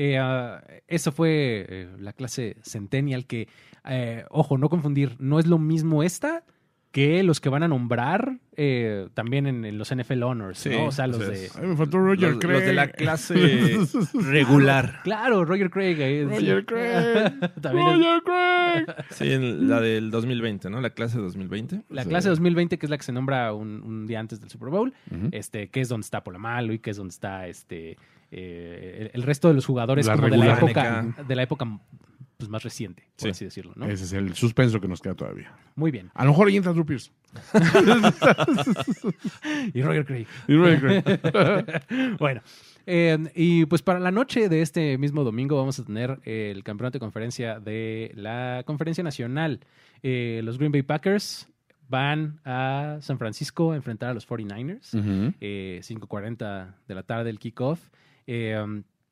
eh, 0.00 0.20
uh, 0.20 0.60
eso 0.86 1.10
fue 1.10 1.66
eh, 1.68 1.88
la 1.98 2.12
clase 2.12 2.56
Centennial 2.62 3.26
que, 3.26 3.48
eh, 3.84 4.24
ojo, 4.30 4.56
no 4.56 4.68
confundir, 4.68 5.16
no 5.18 5.40
es 5.40 5.48
lo 5.48 5.58
mismo 5.58 6.04
esta 6.04 6.44
que 6.90 7.22
los 7.22 7.40
que 7.40 7.48
van 7.48 7.62
a 7.62 7.68
nombrar 7.68 8.38
eh, 8.56 9.08
también 9.14 9.46
en, 9.46 9.78
los 9.78 9.94
NFL 9.94 10.22
Honors, 10.22 10.66
¿no? 10.66 10.86
O 10.86 10.92
sea, 10.92 11.06
los 11.06 11.18
de... 11.18 11.50
me 11.62 11.76
faltó 11.76 11.98
Roger 11.98 12.38
Craig. 12.38 12.54
Los 12.54 12.64
de 12.64 12.72
la 12.72 12.88
clase 12.88 13.34
regular. 14.14 15.00
Claro, 15.04 15.44
Roger 15.44 15.70
Craig. 15.70 16.26
Roger 16.26 16.64
Craig. 16.64 17.34
Roger 17.62 18.22
Craig. 18.24 18.86
Sí, 19.10 19.36
la 19.38 19.80
del 19.80 20.10
2020, 20.10 20.70
¿no? 20.70 20.80
La 20.80 20.90
clase 20.90 21.18
2020. 21.18 21.82
La 21.90 22.04
clase 22.04 22.30
2020, 22.30 22.78
que 22.78 22.86
es 22.86 22.90
la 22.90 22.96
que 22.96 23.04
se 23.04 23.12
nombra 23.12 23.52
un, 23.52 24.06
día 24.06 24.20
antes 24.20 24.40
del 24.40 24.50
Super 24.50 24.70
Bowl, 24.70 24.94
este, 25.32 25.68
que 25.68 25.80
es 25.80 25.88
donde 25.88 26.04
está 26.04 26.24
Polamalu 26.24 26.74
y 26.74 26.78
que 26.78 26.90
es 26.90 26.96
donde 26.96 27.12
está 27.12 27.46
este 27.46 27.96
eh, 28.30 29.10
el, 29.14 29.22
resto 29.22 29.48
de 29.48 29.54
los 29.54 29.64
jugadores 29.64 30.06
de 30.06 30.36
la 30.36 30.58
época, 30.58 31.14
de 31.26 31.36
la 31.36 31.42
época 31.42 31.66
pues, 32.38 32.48
más 32.48 32.62
reciente, 32.62 33.02
por 33.18 33.30
así 33.30 33.44
decirlo. 33.44 33.72
¿no? 33.74 33.86
Ese 33.86 34.04
es 34.04 34.12
el 34.12 34.32
suspenso 34.34 34.80
que 34.80 34.86
nos 34.86 35.02
queda 35.02 35.14
todavía. 35.14 35.52
Muy 35.74 35.90
bien. 35.90 36.12
A 36.14 36.24
lo 36.24 36.30
mejor 36.30 36.46
ahí 36.46 36.56
entra 36.56 36.72
Drew 36.72 36.86
Pierce. 36.86 37.10
y 39.74 39.82
Roger 39.82 40.06
Craig. 40.06 40.26
Y 40.46 40.54
Roger 40.54 40.80
Craig. 40.80 41.02
bueno. 42.18 42.40
Eh, 42.86 43.18
y 43.34 43.66
pues 43.66 43.82
para 43.82 43.98
la 43.98 44.12
noche 44.12 44.48
de 44.48 44.62
este 44.62 44.96
mismo 44.98 45.24
domingo 45.24 45.56
vamos 45.56 45.80
a 45.80 45.84
tener 45.84 46.20
el 46.22 46.62
campeonato 46.62 46.94
de 46.94 47.00
conferencia 47.00 47.58
de 47.58 48.12
la 48.14 48.62
Conferencia 48.64 49.02
Nacional. 49.02 49.58
Eh, 50.04 50.40
los 50.44 50.58
Green 50.58 50.70
Bay 50.70 50.82
Packers 50.82 51.48
van 51.88 52.38
a 52.44 52.98
San 53.00 53.18
Francisco 53.18 53.72
a 53.72 53.76
enfrentar 53.76 54.10
a 54.10 54.14
los 54.14 54.28
49ers. 54.28 54.92
5.40 54.92 56.74
de 56.86 56.94
la 56.94 57.02
tarde 57.02 57.30
el 57.30 57.40
kickoff. 57.40 57.80
Eh, 58.28 58.64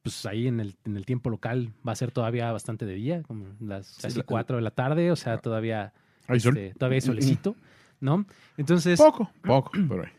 pues 0.06 0.24
ahí 0.24 0.46
en 0.46 0.60
el, 0.60 0.76
en 0.84 0.96
el 0.96 1.04
tiempo 1.04 1.30
local 1.30 1.72
va 1.86 1.90
a 1.90 1.96
ser 1.96 2.12
todavía 2.12 2.52
bastante 2.52 2.86
de 2.86 2.94
día, 2.94 3.22
como 3.24 3.46
las 3.60 3.98
casi 4.00 4.22
4 4.22 4.56
de 4.56 4.62
la 4.62 4.70
tarde, 4.70 5.10
o 5.10 5.16
sea, 5.16 5.32
ah. 5.32 5.38
todavía 5.38 5.92
hay, 6.28 6.36
este, 6.36 6.74
todavía 6.78 6.98
hay 6.98 7.00
solecito, 7.00 7.56
¿no? 7.98 8.24
Entonces... 8.56 9.00
Poco, 9.00 9.32
poco, 9.42 9.72
pero 9.88 10.04
hay. 10.04 10.10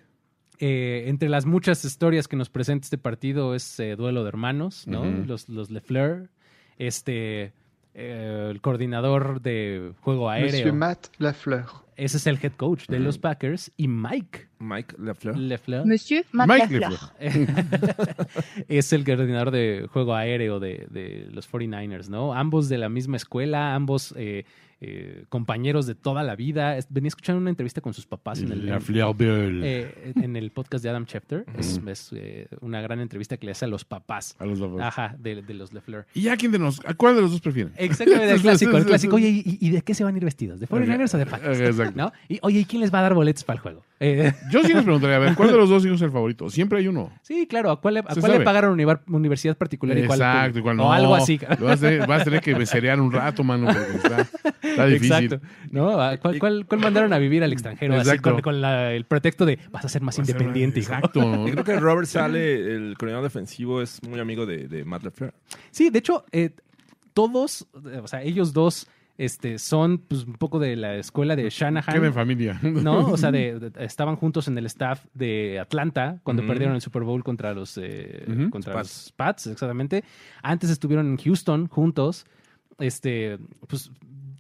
Eh, 0.60 1.06
entre 1.08 1.30
las 1.30 1.46
muchas 1.46 1.86
historias 1.86 2.28
que 2.28 2.36
nos 2.36 2.50
presenta 2.50 2.84
este 2.84 2.98
partido 2.98 3.56
es 3.56 3.80
eh, 3.80 3.96
duelo 3.96 4.24
de 4.24 4.30
hermanos, 4.30 4.88
¿no? 4.88 5.06
los, 5.06 5.48
los 5.48 5.72
Lefleur, 5.72 6.30
este, 6.78 7.54
el 7.94 8.60
coordinador 8.60 9.42
de 9.42 9.94
juego 10.02 10.30
aéreo. 10.30 10.52
Monsieur 10.52 10.74
Matt 10.74 11.08
Lefleur. 11.18 11.87
Ese 11.98 12.18
es 12.18 12.28
el 12.28 12.38
head 12.42 12.54
coach 12.54 12.86
de 12.88 13.00
los 13.00 13.18
Packers. 13.18 13.72
Y 13.76 13.88
Mike. 13.88 14.48
Mike 14.60 14.96
Lefleur. 15.00 15.36
Lefleur. 15.36 15.86
Monsieur 15.86 16.24
Mike 16.32 16.80
Lefleur. 16.80 17.00
es 18.68 18.94
el 18.94 19.04
coordinador 19.04 19.52
de 19.52 19.88
juego 19.92 20.14
aéreo 20.14 20.60
de, 20.60 20.88
de, 20.90 21.28
los 21.32 21.52
49ers, 21.52 22.08
¿no? 22.08 22.34
Ambos 22.34 22.70
de 22.70 22.78
la 22.78 22.88
misma 22.88 23.18
escuela, 23.18 23.74
ambos 23.74 24.14
eh, 24.16 24.46
eh, 24.80 25.26
compañeros 25.30 25.88
de 25.88 25.96
toda 25.96 26.22
la 26.22 26.36
vida. 26.36 26.78
Venía 26.90 27.08
escuchando 27.08 27.42
una 27.42 27.50
entrevista 27.50 27.82
con 27.82 27.96
sus 27.96 28.06
papás 28.06 28.42
en 28.42 28.52
el, 28.52 28.70
eh, 28.70 30.14
en 30.16 30.36
el 30.36 30.52
podcast 30.52 30.84
de 30.84 30.90
Adam 30.92 31.06
Schefter. 31.06 31.46
Es, 31.58 32.12
eh, 32.16 32.48
una 32.62 32.80
gran 32.82 33.00
entrevista 33.00 33.38
que 33.38 33.48
le 33.48 33.54
hace 33.54 33.66
a 33.66 33.68
los 33.68 33.86
papás. 33.86 34.36
A 34.38 34.46
los 34.46 34.60
papás. 34.60 34.82
Ajá, 34.82 35.16
de, 35.18 35.42
de 35.42 35.54
los 35.56 35.74
Lefleur. 35.74 36.06
¿Y 36.14 36.22
ya 36.22 36.38
quién 36.38 36.52
de 36.52 36.60
nos, 36.60 36.80
a 36.86 36.94
cuál 36.94 37.16
de 37.16 37.22
los 37.22 37.32
dos 37.32 37.42
prefieren? 37.42 37.74
Exactamente, 37.76 38.36
el 38.36 38.42
clásico, 38.44 38.78
el 38.78 38.86
clásico. 38.86 39.16
Oye, 39.18 39.42
¿y, 39.44 39.70
de 39.72 39.82
qué 39.82 39.96
se 39.96 40.04
van 40.04 40.14
a 40.14 40.18
ir 40.18 40.26
vestidos? 40.26 40.60
¿De 40.60 40.68
49ers 40.68 41.16
o 41.16 41.18
de 41.18 41.26
Packers? 41.26 41.87
Exacto. 41.90 42.14
¿No? 42.30 42.36
Y, 42.36 42.40
oye, 42.42 42.60
¿y 42.60 42.66
quién 42.66 42.82
les 42.82 42.94
va 42.94 43.00
a 43.00 43.04
dar 43.04 43.14
boletos 43.14 43.44
para 43.44 43.58
el 43.58 43.62
juego? 43.62 43.84
Yo 44.52 44.64
sí 44.64 44.74
les 44.74 44.84
preguntaría, 44.84 45.16
a 45.16 45.20
ver, 45.20 45.34
¿cuál 45.34 45.50
de 45.50 45.58
los 45.58 45.70
dos 45.70 45.84
hijos 45.84 45.96
es 45.96 46.04
el 46.04 46.12
favorito? 46.12 46.50
Siempre 46.50 46.78
hay 46.80 46.88
uno. 46.88 47.12
Sí, 47.24 47.48
claro. 47.48 47.72
¿A 47.72 47.82
cuál 47.82 47.96
le, 47.96 48.00
a 48.02 48.16
cuál 48.20 48.32
le 48.32 48.42
pagaron 48.42 48.80
una 48.80 49.02
universidad 49.08 49.58
particular 49.58 49.98
y 49.98 50.06
cuál 50.06 50.20
Exacto, 50.20 50.60
igual 50.60 50.78
no. 50.78 50.88
O 50.88 50.92
algo 50.92 51.16
así. 51.16 51.40
Vas 51.60 51.84
a, 51.84 51.88
tener, 51.88 52.08
vas 52.08 52.22
a 52.22 52.26
tener 52.26 52.42
que 52.42 52.54
beserear 52.54 53.02
un 53.02 53.12
rato, 53.12 53.44
mano, 53.44 53.68
porque 53.68 53.98
está, 53.98 54.22
está 54.62 54.86
difícil. 54.86 55.34
Exacto. 55.34 55.48
¿No? 55.72 55.94
¿Cuál, 56.22 56.40
cuál, 56.40 56.66
cuál 56.68 56.82
mandaron 56.82 57.12
a 57.12 57.18
vivir 57.18 57.44
al 57.44 57.52
extranjero? 57.52 57.96
Así 57.96 58.20
con, 58.20 58.42
con 58.42 58.62
la, 58.62 58.94
el 58.94 59.06
pretexto 59.06 59.46
de 59.46 59.58
vas 59.72 59.86
a 59.86 59.90
ser 59.90 60.04
más 60.04 60.18
independiente. 60.20 60.80
exacto. 60.80 61.22
Yo 61.48 61.52
creo 61.54 61.64
que 61.64 61.80
Robert 61.80 62.08
Sale, 62.08 62.76
el 62.76 62.96
coordinador 62.98 63.24
defensivo, 63.24 63.82
es 63.82 64.04
muy 64.04 64.20
amigo 64.20 64.46
de, 64.46 64.68
de 64.68 64.86
Matt 64.86 65.04
LeFleur. 65.04 65.34
Sí, 65.72 65.90
de 65.90 66.00
hecho, 66.00 66.24
eh, 66.32 66.52
todos, 67.14 67.66
o 68.04 68.08
sea, 68.08 68.22
ellos 68.22 68.54
dos 68.54 68.88
este, 69.18 69.58
son 69.58 69.98
pues, 70.00 70.26
un 70.26 70.34
poco 70.34 70.60
de 70.60 70.76
la 70.76 70.96
escuela 70.96 71.36
de 71.36 71.50
Shanahan. 71.50 71.94
Qué 71.94 72.00
de 72.00 72.12
familia. 72.12 72.60
¿No? 72.64 73.08
O 73.10 73.18
sea, 73.18 73.32
de, 73.32 73.72
estaban 73.80 74.16
juntos 74.16 74.48
en 74.48 74.58
el 74.58 74.66
staff 74.68 75.06
de 75.14 75.60
Atlanta 75.60 76.20
cuando 76.24 76.46
perdieron 76.46 76.76
el 76.76 76.82
Super 76.82 77.04
Bowl 77.04 77.24
contra 77.24 77.54
los, 77.54 77.78
eh, 77.78 78.26
contra 78.52 78.74
los 78.74 79.14
Pats, 79.16 79.48
exactamente. 79.48 80.04
Antes 80.44 80.70
estuvieron 80.70 81.08
en 81.08 81.18
Houston 81.18 81.68
juntos. 81.68 82.26
Este, 82.80 83.40
pues 83.68 83.92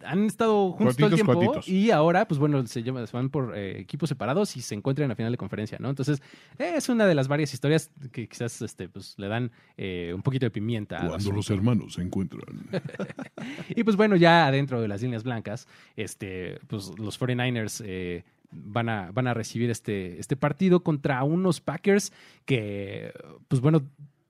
han 0.07 0.25
estado 0.25 0.71
juntos 0.71 0.97
todo 0.97 1.07
el 1.07 1.13
tiempo 1.15 1.33
cuatitos. 1.33 1.67
y 1.67 1.91
ahora, 1.91 2.27
pues 2.27 2.39
bueno, 2.39 2.65
se, 2.67 2.81
llama- 2.83 3.05
se 3.05 3.15
van 3.15 3.29
por 3.29 3.57
eh, 3.57 3.79
equipos 3.79 4.09
separados 4.09 4.55
y 4.57 4.61
se 4.61 4.73
encuentran 4.75 5.03
en 5.05 5.09
la 5.09 5.15
final 5.15 5.31
de 5.31 5.37
conferencia, 5.37 5.77
¿no? 5.79 5.89
Entonces, 5.89 6.21
eh, 6.57 6.73
es 6.75 6.89
una 6.89 7.05
de 7.05 7.13
las 7.15 7.27
varias 7.27 7.53
historias 7.53 7.91
que 8.11 8.27
quizás 8.27 8.61
este, 8.61 8.89
pues, 8.89 9.15
le 9.17 9.27
dan 9.27 9.51
eh, 9.77 10.11
un 10.15 10.21
poquito 10.21 10.45
de 10.45 10.51
pimienta. 10.51 11.05
Cuando 11.07 11.31
los 11.31 11.49
hermanos 11.49 11.93
se 11.93 12.01
encuentran. 12.01 12.41
Y 13.75 13.83
pues 13.83 13.95
bueno, 13.95 14.15
ya 14.15 14.47
adentro 14.47 14.81
de 14.81 14.87
las 14.87 15.01
líneas 15.01 15.23
blancas, 15.23 15.67
este, 15.95 16.59
pues 16.67 16.91
los 16.97 17.19
49ers 17.19 17.83
eh, 17.85 18.23
van, 18.51 18.89
a, 18.89 19.11
van 19.11 19.27
a 19.27 19.33
recibir 19.33 19.69
este, 19.69 20.19
este 20.19 20.35
partido 20.35 20.81
contra 20.83 21.23
unos 21.23 21.61
Packers 21.61 22.11
que, 22.45 23.11
pues 23.47 23.61
bueno, 23.61 23.83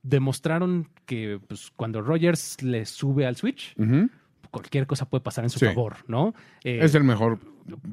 demostraron 0.04 0.90
que 1.06 1.40
pues, 1.48 1.72
cuando 1.76 2.02
Rogers 2.02 2.62
le 2.64 2.86
sube 2.86 3.26
al 3.26 3.36
switch, 3.36 3.76
Ujú. 3.78 4.10
Cualquier 4.58 4.88
cosa 4.88 5.06
puede 5.10 5.24
pasar 5.24 5.44
en 5.44 5.50
su 5.50 5.60
Sí. 5.60 5.66
favor, 5.66 5.98
¿no? 6.08 6.34
Eh, 6.64 6.80
Es 6.82 6.94
el 6.96 7.04
mejor 7.04 7.40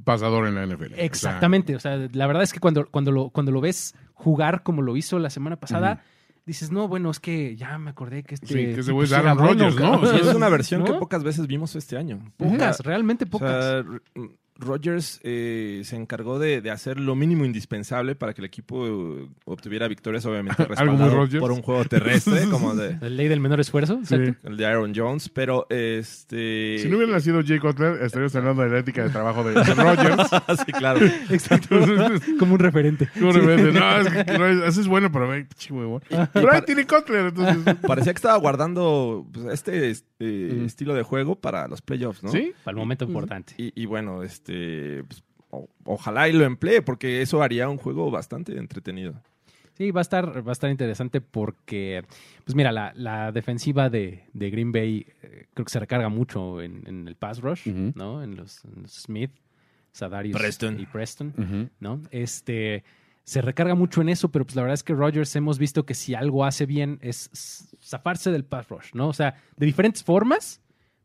pasador 0.05 0.47
en 0.47 0.55
la 0.55 0.63
NFL. 0.67 0.93
O 0.93 0.97
sea, 0.97 1.05
Exactamente. 1.05 1.75
O 1.77 1.81
sea, 1.81 1.97
la 2.13 2.27
verdad 2.27 2.43
es 2.43 2.53
que 2.53 2.61
cuando, 2.61 2.87
cuando, 2.87 3.11
lo, 3.13 3.31
cuando 3.31 3.53
lo 3.53 3.61
ves 3.61 3.95
jugar 4.15 4.63
como 4.63 4.83
lo 4.83 4.97
hizo 4.97 5.19
la 5.19 5.31
semana 5.31 5.57
pasada, 5.57 6.03
dices, 6.47 6.71
no, 6.71 6.89
bueno, 6.89 7.11
es 7.11 7.21
que 7.21 7.57
ya 7.57 7.79
me 7.79 7.91
acordé 7.91 8.23
que 8.23 8.35
este. 8.35 8.47
Sí, 8.47 8.55
que 8.55 8.71
ese 8.73 8.83
tipo 8.83 8.95
güey 8.95 9.07
es 9.07 9.13
Aaron 9.13 9.39
Rodgers, 9.39 9.77
¿no? 9.77 10.05
Sí, 10.07 10.17
es 10.21 10.35
una 10.35 10.49
versión 10.49 10.81
¿No? 10.85 10.87
que 10.87 10.93
pocas 10.99 11.23
veces 11.25 11.47
vimos 11.47 11.75
este 11.77 11.97
año. 11.97 12.21
Pocas, 12.37 12.81
O 12.81 12.83
sea, 12.83 12.91
realmente 12.91 13.25
O 13.25 13.29
pocas. 13.29 13.65
sea, 13.65 13.85
R- 14.61 14.67
Rodgers 14.67 15.21
eh, 15.23 15.83
se 15.85 15.97
encargó 15.97 16.39
de, 16.39 16.61
de 16.61 16.71
hacer 16.71 16.99
lo 17.01 17.15
mínimo 17.15 17.45
indispensable 17.45 18.15
para 18.15 18.35
que 18.35 18.41
el 18.41 18.45
equipo 18.47 18.87
obtuviera 19.45 19.89
victorias, 19.89 20.25
obviamente 20.27 20.65
respaldado 20.69 21.29
por 21.41 21.53
un 21.53 21.63
juego 21.63 21.85
terrestre 21.85 22.47
como 22.51 22.75
de, 22.75 22.97
La 23.01 23.09
ley 23.09 23.29
del 23.29 23.41
menor 23.41 23.61
esfuerzo. 23.61 24.01
Sí. 24.05 24.15
exacto. 24.15 24.49
el 24.49 24.57
de 24.57 24.67
Aaron 24.67 24.93
Jones, 24.95 25.29
pero 25.29 25.67
este... 25.71 26.79
Si 26.79 26.89
no 26.89 26.97
hubiera 26.97 27.13
nacido 27.13 27.43
Jay 27.45 27.59
Cutler, 27.59 28.03
estaríamos 28.03 28.35
hablando 28.37 28.63
de 28.63 28.69
la 28.71 28.79
ética 28.79 29.05
de 29.05 29.11
trabajo 29.11 29.45
de, 29.45 29.55
de 29.55 29.75
Rodgers. 29.75 30.29
sí, 30.67 30.73
claro. 30.73 31.05
Exacto. 31.31 31.77
Como 32.39 32.55
un 32.55 32.61
referente. 32.61 33.09
Como 33.19 33.33
de 33.33 33.41
repente, 33.41 33.73
no, 33.79 33.99
es 33.99 34.25
que 34.25 34.39
no, 34.39 34.47
ese 34.65 34.81
es 34.81 34.87
bueno, 34.87 35.11
pero 35.11 35.29
huevón. 35.71 36.03
Pero 36.33 36.53
ahí 36.53 36.63
tiene 36.63 36.87
Cutler, 36.87 37.27
entonces. 37.27 37.75
Parecía 37.87 38.13
que 38.13 38.19
estaba 38.19 38.37
guardando 38.37 39.27
pues, 39.33 39.47
este 39.47 39.91
eh, 40.21 40.53
Ujú. 40.55 40.65
estilo 40.65 40.95
de 40.95 41.03
juego 41.03 41.37
para 41.37 41.67
los 41.69 41.83
playoffs, 41.83 42.23
¿no? 42.23 42.31
¿Sí? 42.31 42.53
Para 42.65 42.75
el 42.75 42.79
momento 42.79 43.05
importante. 43.05 43.55
Y, 43.59 43.73
y 43.81 43.87
bueno, 43.87 44.23
este... 44.23 44.44
pues, 44.53 45.23
o- 45.51 45.69
ojalá 45.85 46.29
y 46.29 46.33
lo 46.33 46.45
emplee, 46.45 46.83
porque 46.83 47.23
eso 47.23 47.43
haría 47.43 47.69
un 47.69 47.79
juego 47.79 48.11
bastante 48.11 48.57
entretenido. 48.59 49.15
Sí, 49.77 49.91
va 49.91 50.01
a 50.01 50.03
estar, 50.03 50.47
va 50.47 50.51
a 50.51 50.53
estar 50.53 50.71
interesante 50.71 51.21
porque, 51.21 52.05
pues 52.45 52.55
mira, 52.55 52.71
la, 52.71 52.93
la 52.95 53.33
defensiva 53.33 53.91
de, 53.91 54.25
de 54.33 54.51
Green 54.51 54.71
Bay 54.71 55.05
eh, 55.23 55.47
creo 55.53 55.65
que 55.65 55.73
se 55.73 55.81
recarga 55.81 56.09
mucho 56.09 56.63
en, 56.63 56.87
en 56.87 57.09
el 57.09 57.17
pass 57.17 57.41
rush. 57.41 57.67
¿no? 57.67 58.23
En 58.23 58.37
los, 58.37 58.65
en 58.65 58.83
los 58.83 58.93
Smith, 58.93 59.33
Sadarius 59.91 60.37
Preston. 60.39 60.79
y 60.79 60.87
Preston. 60.87 61.71
¿no? 61.81 62.01
Este 62.13 62.85
se 63.25 63.41
recarga 63.41 63.75
mucho 63.75 64.01
en 64.03 64.11
eso, 64.11 64.31
pero 64.31 64.45
pues 64.45 64.55
la 64.55 64.61
verdad 64.63 64.75
es 64.75 64.85
que 64.85 64.93
Rodgers 64.93 65.35
hemos 65.35 65.59
visto 65.59 65.87
que 65.87 65.95
si 65.95 66.15
algo 66.15 66.45
hace 66.45 66.67
bien 66.67 66.99
es 67.01 67.31
zafarse 67.83 68.31
del 68.31 68.45
pass 68.45 68.69
rush, 68.69 68.91
¿no? 68.93 69.09
O 69.09 69.13
sea, 69.15 69.35
de 69.57 69.65
diferentes 69.67 70.05
formas, 70.05 70.61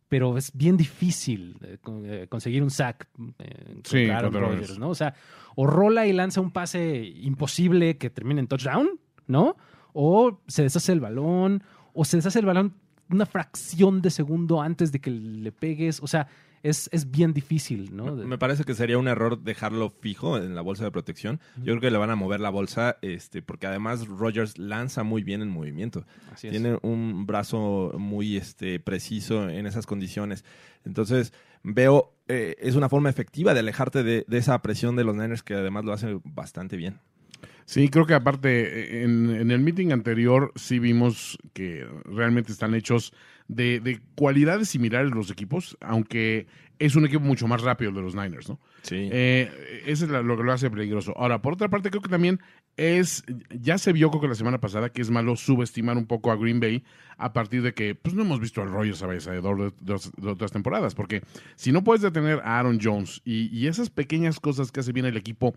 pero 0.10 0.38
es 0.38 0.52
bien 0.54 0.76
difícil 0.76 1.56
eh, 1.62 1.78
eh, 2.04 2.28
conseguir 2.28 2.64
un 2.64 2.72
sack 2.72 3.08
eh, 3.38 3.80
Sí, 3.84 4.10
Aaron 4.10 4.34
Rodgers, 4.34 4.52
Rodgers. 4.52 4.80
¿no? 4.80 4.90
O 4.90 4.96
sea, 4.96 5.14
o 5.56 5.68
rola 5.68 6.08
y 6.08 6.14
lanza 6.14 6.42
un 6.42 6.52
pase 6.52 7.06
imposible 7.22 7.98
que 7.98 8.10
termine 8.10 8.42
en 8.42 8.48
touchdown, 8.48 9.00
¿no? 9.28 9.56
O 9.94 10.42
se 10.48 10.64
deshace 10.64 10.92
el 10.92 11.00
balón, 11.00 11.64
o 11.94 12.06
se 12.06 12.18
deshace 12.18 12.40
el 12.40 12.46
balón 12.46 12.74
una 13.10 13.26
fracción 13.26 14.02
de 14.02 14.10
segundo 14.10 14.62
antes 14.62 14.92
de 14.92 15.00
que 15.00 15.12
le 15.12 15.52
pegues. 15.52 16.02
O 16.02 16.08
sea, 16.08 16.28
es, 16.64 16.90
es 16.92 17.10
bien 17.10 17.34
difícil, 17.34 17.96
¿no? 17.96 18.16
Me 18.16 18.38
parece 18.38 18.64
que 18.64 18.74
sería 18.74 18.98
un 18.98 19.08
error 19.08 19.42
dejarlo 19.42 19.90
fijo 19.90 20.38
en 20.38 20.56
la 20.56 20.62
bolsa 20.62 20.84
de 20.84 20.92
protección. 20.92 21.40
Yo 21.58 21.66
creo 21.66 21.82
que 21.82 21.92
le 21.92 21.98
van 21.98 22.10
a 22.10 22.16
mover 22.16 22.40
la 22.40 22.50
bolsa, 22.50 22.98
este, 23.02 23.42
porque 23.42 23.68
además 23.68 24.08
Rogers 24.08 24.58
lanza 24.58 25.04
muy 25.04 25.24
bien 25.24 25.42
en 25.42 25.50
movimiento. 25.50 26.06
Así 26.32 26.48
es. 26.48 26.52
Tiene 26.52 26.78
un 26.82 27.26
brazo 27.26 27.94
muy 27.98 28.38
este, 28.38 28.80
preciso 28.80 29.50
en 29.50 29.66
esas 29.66 29.86
condiciones. 29.86 30.44
Entonces, 30.86 31.34
veo, 31.64 32.14
eh, 32.28 32.56
es 32.60 32.76
una 32.76 32.90
forma 32.90 33.10
efectiva 33.10 33.54
de 33.54 33.62
alejarte 33.62 34.04
de, 34.04 34.26
de 34.28 34.38
esa 34.38 34.62
presión 34.62 34.96
de 34.96 35.04
los 35.04 35.16
Niners, 35.16 35.44
que 35.44 35.54
además 35.54 35.86
lo 35.86 35.94
hacen 35.94 36.22
bastante 36.24 36.78
bien. 36.78 37.00
Sí, 37.66 37.88
creo 37.90 38.08
que 38.08 38.16
aparte, 38.16 39.04
en, 39.04 39.30
en 39.30 39.52
el 39.52 39.60
meeting 39.60 39.92
anterior 39.92 40.52
sí 40.56 40.80
vimos 40.80 41.38
que 41.54 41.86
realmente 42.04 42.52
están 42.52 42.74
hechos 42.74 43.14
de, 43.50 43.82
de 43.82 44.00
cualidades 44.16 44.70
similares 44.70 45.12
los 45.12 45.30
equipos, 45.30 45.78
aunque 45.82 46.48
es 46.80 46.96
un 46.96 47.06
equipo 47.06 47.20
mucho 47.22 47.46
más 47.46 47.62
rápido 47.62 47.90
el 47.90 47.96
de 47.98 48.02
los 48.02 48.16
Niners, 48.16 48.48
¿no? 48.48 48.58
Sí. 48.84 49.10
Eh, 49.12 49.84
eso 49.86 50.06
es 50.06 50.12
lo 50.12 50.38
que 50.38 50.44
lo 50.44 50.54
hace 50.54 50.70
peligroso. 50.70 51.14
Ahora, 51.18 51.42
por 51.42 51.52
otra 51.54 51.68
parte, 51.68 51.90
creo 51.90 52.02
que 52.02 52.08
también 52.10 52.40
es, 52.78 53.26
ya 53.50 53.78
se 53.78 53.92
vio 53.92 54.10
creo 54.10 54.22
que 54.22 54.28
la 54.30 54.36
semana 54.36 54.62
pasada 54.62 54.90
que 54.90 55.02
es 55.02 55.10
malo 55.12 55.36
subestimar 55.36 55.98
un 55.98 56.06
poco 56.06 56.32
a 56.32 56.38
Green 56.38 56.62
Bay 56.62 56.86
a 57.18 57.34
partir 57.34 57.62
de 57.64 57.74
que 57.74 57.96
pues 57.96 58.16
no 58.16 58.22
hemos 58.22 58.40
visto 58.40 58.62
al 58.62 58.70
Rogers 58.70 59.04
avanzador 59.04 59.74
de, 59.82 59.94
de- 59.94 60.00
de 60.22 60.30
otras 60.30 60.54
temporadas, 60.54 60.96
porque 60.96 61.22
si 61.58 61.74
no 61.74 61.84
puedes 61.84 62.02
detener 62.02 62.40
a 62.46 62.58
Aaron 62.60 62.80
Jones 62.82 63.22
y, 63.26 63.50
y 63.54 63.68
esas 63.68 63.90
pequeñas 63.90 64.40
cosas 64.40 64.72
que 64.72 64.80
hace 64.80 64.94
bien 64.94 65.06
el 65.06 65.18
equipo, 65.18 65.54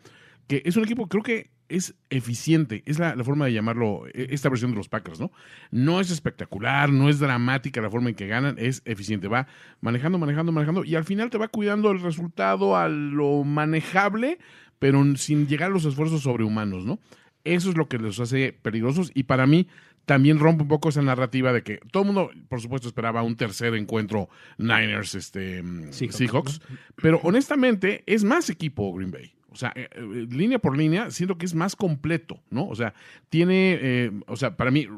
que 0.46 0.62
es 0.64 0.76
un 0.76 0.84
equipo 0.84 1.08
creo 1.08 1.22
que 1.22 1.50
es 1.68 1.94
eficiente, 2.10 2.82
es 2.84 2.98
la, 2.98 3.16
la 3.16 3.24
forma 3.24 3.46
de 3.46 3.54
llamarlo, 3.54 4.06
eh, 4.08 4.28
esta 4.30 4.50
versión 4.50 4.72
de 4.72 4.76
los 4.76 4.88
Packers, 4.88 5.18
¿no? 5.18 5.32
No 5.70 6.00
es 6.00 6.10
espectacular, 6.10 6.90
no 6.90 7.08
es 7.08 7.18
dramática 7.18 7.80
la 7.80 7.90
forma 7.90 8.10
en 8.10 8.14
que 8.14 8.26
ganan, 8.26 8.56
es 8.58 8.82
eficiente, 8.84 9.26
va 9.26 9.46
manejando, 9.80 10.18
manejando, 10.18 10.52
manejando 10.52 10.84
y 10.84 10.94
al 10.96 11.04
final 11.04 11.30
te 11.30 11.38
va 11.38 11.48
cuidando 11.48 11.90
el 11.90 12.00
resultado 12.00 12.76
a 12.76 12.88
lo 12.88 13.42
manejable, 13.44 14.38
pero 14.78 15.02
sin 15.16 15.46
llegar 15.46 15.70
a 15.70 15.72
los 15.72 15.86
esfuerzos 15.86 16.22
sobrehumanos, 16.22 16.84
¿no? 16.84 16.98
Eso 17.44 17.70
es 17.70 17.76
lo 17.76 17.88
que 17.88 17.98
los 17.98 18.20
hace 18.20 18.52
peligrosos 18.52 19.10
y 19.14 19.24
para 19.24 19.46
mí 19.46 19.66
también 20.04 20.38
rompe 20.38 20.62
un 20.62 20.68
poco 20.68 20.90
esa 20.90 21.02
narrativa 21.02 21.52
de 21.52 21.62
que 21.62 21.78
todo 21.90 22.02
el 22.02 22.06
mundo, 22.08 22.30
por 22.48 22.60
supuesto, 22.60 22.88
esperaba 22.88 23.22
un 23.22 23.36
tercer 23.36 23.74
encuentro 23.74 24.28
Niners, 24.58 25.14
este, 25.14 25.62
mm, 25.62 25.92
Seahawks, 25.92 26.16
Seahawks, 26.16 26.60
pero 26.96 27.20
honestamente 27.22 28.02
es 28.06 28.24
más 28.24 28.50
equipo 28.50 28.92
Green 28.92 29.10
Bay. 29.10 29.32
O 29.52 29.56
sea, 29.56 29.72
eh, 29.76 29.88
eh, 29.92 30.26
línea 30.30 30.58
por 30.58 30.76
línea, 30.76 31.10
siento 31.10 31.36
que 31.38 31.46
es 31.46 31.54
más 31.54 31.76
completo, 31.76 32.40
¿no? 32.50 32.66
O 32.68 32.74
sea, 32.74 32.94
tiene, 33.28 33.78
eh, 33.80 34.10
o 34.26 34.36
sea, 34.36 34.56
para 34.56 34.70
mí, 34.70 34.88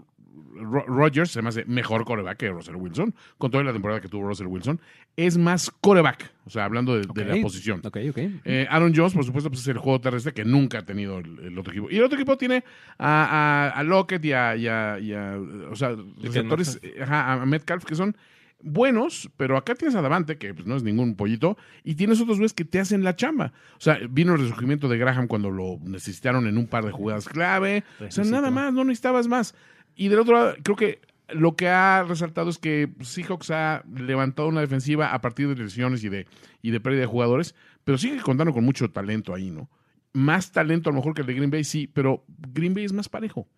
Ro- 0.56 0.84
Rodgers 0.86 1.30
se 1.32 1.42
me 1.42 1.48
hace 1.48 1.64
mejor 1.64 2.04
coreback 2.04 2.38
que 2.38 2.48
Russell 2.50 2.76
Wilson, 2.76 3.12
con 3.38 3.50
toda 3.50 3.64
la 3.64 3.72
temporada 3.72 4.00
que 4.00 4.08
tuvo 4.08 4.28
Russell 4.28 4.46
Wilson. 4.46 4.80
Es 5.16 5.36
más 5.36 5.70
coreback, 5.80 6.32
o 6.46 6.50
sea, 6.50 6.64
hablando 6.64 6.94
de, 6.96 7.04
la 7.24 7.42
posición. 7.42 7.80
Ok, 7.84 7.98
ok. 8.10 8.18
Eh, 8.44 8.66
Aaron 8.70 8.92
Jones, 8.94 9.14
por 9.14 9.24
supuesto, 9.24 9.50
pues 9.50 9.62
es 9.62 9.68
el 9.68 9.78
juego 9.78 10.00
terrestre 10.00 10.32
que 10.32 10.44
nunca 10.44 10.78
ha 10.78 10.82
tenido 10.84 11.18
el, 11.18 11.38
el 11.40 11.58
otro 11.58 11.72
equipo. 11.72 11.88
Y 11.90 11.96
el 11.96 12.04
otro 12.04 12.16
equipo 12.16 12.36
tiene 12.36 12.62
a, 12.98 13.70
a, 13.74 13.78
a 13.78 13.82
Lockett 13.82 14.24
y 14.24 14.32
a, 14.32 14.56
y 14.56 14.66
a- 14.68 14.98
y 15.00 15.12
a- 15.12 15.36
o 15.70 15.76
sea, 15.76 15.96
receptores, 16.22 16.80
ajá, 17.00 17.32
a 17.32 17.46
Metcalf, 17.46 17.84
que 17.84 17.94
son 17.96 18.16
buenos, 18.64 19.30
pero 19.36 19.56
acá 19.56 19.74
tienes 19.74 19.94
a 19.94 20.02
Davante, 20.02 20.38
que 20.38 20.54
pues, 20.54 20.66
no 20.66 20.74
es 20.76 20.82
ningún 20.82 21.14
pollito, 21.14 21.56
y 21.84 21.94
tienes 21.94 22.20
otros 22.20 22.38
güeyes 22.38 22.54
que 22.54 22.64
te 22.64 22.80
hacen 22.80 23.04
la 23.04 23.14
chamba. 23.14 23.52
O 23.76 23.80
sea, 23.80 23.98
vino 24.10 24.34
el 24.34 24.40
resurgimiento 24.40 24.88
de 24.88 24.98
Graham 24.98 25.26
cuando 25.28 25.50
lo 25.50 25.78
necesitaron 25.82 26.46
en 26.46 26.58
un 26.58 26.66
par 26.66 26.84
de 26.84 26.90
jugadas 26.90 27.28
clave. 27.28 27.84
O 28.00 28.10
sea, 28.10 28.24
nada 28.24 28.50
más, 28.50 28.72
no 28.72 28.84
necesitabas 28.84 29.28
más. 29.28 29.54
Y 29.94 30.08
del 30.08 30.18
otro 30.20 30.34
lado, 30.34 30.54
creo 30.62 30.76
que 30.76 31.00
lo 31.28 31.56
que 31.56 31.68
ha 31.68 32.02
resaltado 32.02 32.50
es 32.50 32.58
que 32.58 32.90
Seahawks 33.00 33.50
ha 33.50 33.82
levantado 33.94 34.48
una 34.48 34.60
defensiva 34.60 35.14
a 35.14 35.20
partir 35.20 35.48
de 35.48 35.62
lesiones 35.62 36.02
y 36.04 36.08
de, 36.08 36.26
y 36.60 36.70
de 36.70 36.80
pérdida 36.80 37.02
de 37.02 37.06
jugadores, 37.06 37.54
pero 37.84 37.96
sigue 37.98 38.20
contando 38.20 38.52
con 38.52 38.64
mucho 38.64 38.90
talento 38.90 39.34
ahí, 39.34 39.50
¿no? 39.50 39.70
Más 40.12 40.52
talento 40.52 40.90
a 40.90 40.92
lo 40.92 40.98
mejor 40.98 41.14
que 41.14 41.22
el 41.22 41.26
de 41.26 41.34
Green 41.34 41.50
Bay, 41.50 41.64
sí, 41.64 41.90
pero 41.92 42.24
Green 42.52 42.74
Bay 42.74 42.84
es 42.84 42.92
más 42.92 43.08
parejo. 43.08 43.48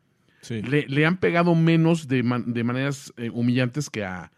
Sí. 0.43 0.63
Le, 0.63 0.87
le 0.89 1.05
han 1.07 1.17
pegado 1.17 1.55
menos 1.55 2.07
de, 2.07 2.23
man- 2.23 2.53
de 2.53 2.63
maneras 2.63 3.13
eh, 3.17 3.31
humillantes 3.31 3.91
que 3.91 4.05
a, 4.05 4.31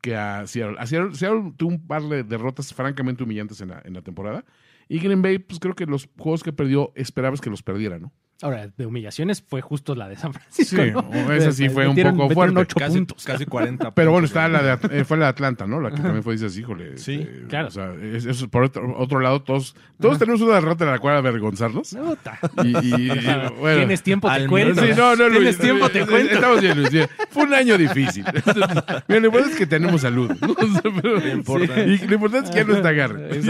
que 0.00 0.16
a 0.16 0.46
Seattle. 0.46 0.76
Seattle 0.86 1.52
tuvo 1.56 1.70
un 1.70 1.86
par 1.86 2.02
de 2.02 2.22
derrotas 2.22 2.72
francamente 2.72 3.24
humillantes 3.24 3.60
en 3.60 3.68
la, 3.68 3.82
en 3.84 3.94
la 3.94 4.02
temporada. 4.02 4.44
Y 4.88 4.98
Green 5.00 5.22
Bay, 5.22 5.38
pues 5.38 5.58
creo 5.58 5.74
que 5.74 5.86
los 5.86 6.08
juegos 6.16 6.42
que 6.42 6.52
perdió 6.52 6.92
esperabas 6.94 7.40
que 7.40 7.50
los 7.50 7.62
perdiera, 7.62 7.98
¿no? 7.98 8.12
Ahora, 8.42 8.68
de 8.76 8.84
humillaciones 8.84 9.42
fue 9.42 9.62
justo 9.62 9.94
la 9.94 10.08
de 10.08 10.16
San 10.16 10.34
Francisco. 10.34 10.76
Sí, 10.82 10.90
¿no? 10.92 11.32
esa 11.32 11.52
sí 11.52 11.70
fue 11.70 11.88
un 11.88 11.96
poco 11.96 12.28
fuerte. 12.34 12.58
ocho 12.60 12.76
Casi, 12.78 12.94
puntos. 12.98 13.24
casi 13.24 13.46
40 13.46 13.92
Pero 13.94 14.10
bueno, 14.12 14.26
está 14.26 14.46
la 14.48 14.62
de, 14.76 15.00
eh, 15.00 15.04
fue 15.04 15.16
la 15.16 15.24
de 15.26 15.30
Atlanta, 15.30 15.66
¿no? 15.66 15.80
La 15.80 15.90
que 15.90 15.96
también 16.02 16.22
fue, 16.22 16.34
dices, 16.34 16.56
híjole. 16.58 16.98
Sí, 16.98 17.14
este, 17.22 17.46
claro. 17.48 17.68
O 17.68 17.70
sea, 17.70 17.94
es- 17.94 18.26
eso, 18.26 18.48
por 18.48 18.64
otro, 18.64 18.94
otro 18.98 19.20
lado, 19.20 19.40
todos, 19.42 19.74
todos 19.98 20.18
tenemos 20.18 20.42
una 20.42 20.56
derrota 20.56 20.84
en 20.84 20.90
la 20.90 20.98
cual 20.98 21.16
avergonzarnos. 21.16 21.94
Puta. 21.94 22.38
Y, 22.62 22.68
y- 22.76 23.10
y, 23.12 23.20
bueno. 23.58 23.78
Tienes 23.78 24.02
tiempo, 24.02 24.30
te 24.30 24.46
cuento. 24.46 24.82
Sí, 24.84 24.90
no, 24.94 25.16
no, 25.16 25.28
Luis. 25.28 25.38
Tienes 25.40 25.58
tiempo, 25.58 25.88
te 25.88 26.00
Eh, 26.02 26.06
cuento. 26.06 26.34
Estamos 26.34 26.60
bien, 26.60 26.76
Luis. 26.78 26.90
bien. 26.90 27.08
Fue 27.30 27.44
un 27.44 27.54
año 27.54 27.78
difícil. 27.78 28.24
Mira, 29.08 29.20
lo 29.20 29.26
importante 29.26 29.52
es 29.52 29.56
que 29.58 29.66
tenemos 29.66 30.02
salud. 30.02 30.30
¿no? 30.40 30.54
Pero- 31.00 31.26
importa. 31.28 31.80
Y 31.84 31.98
lo 32.06 32.14
importante 32.14 32.48
es 32.48 32.54
que 32.54 32.60
ya 32.60 32.64
no 32.64 32.76
está 32.76 32.90
agarre. 32.90 33.40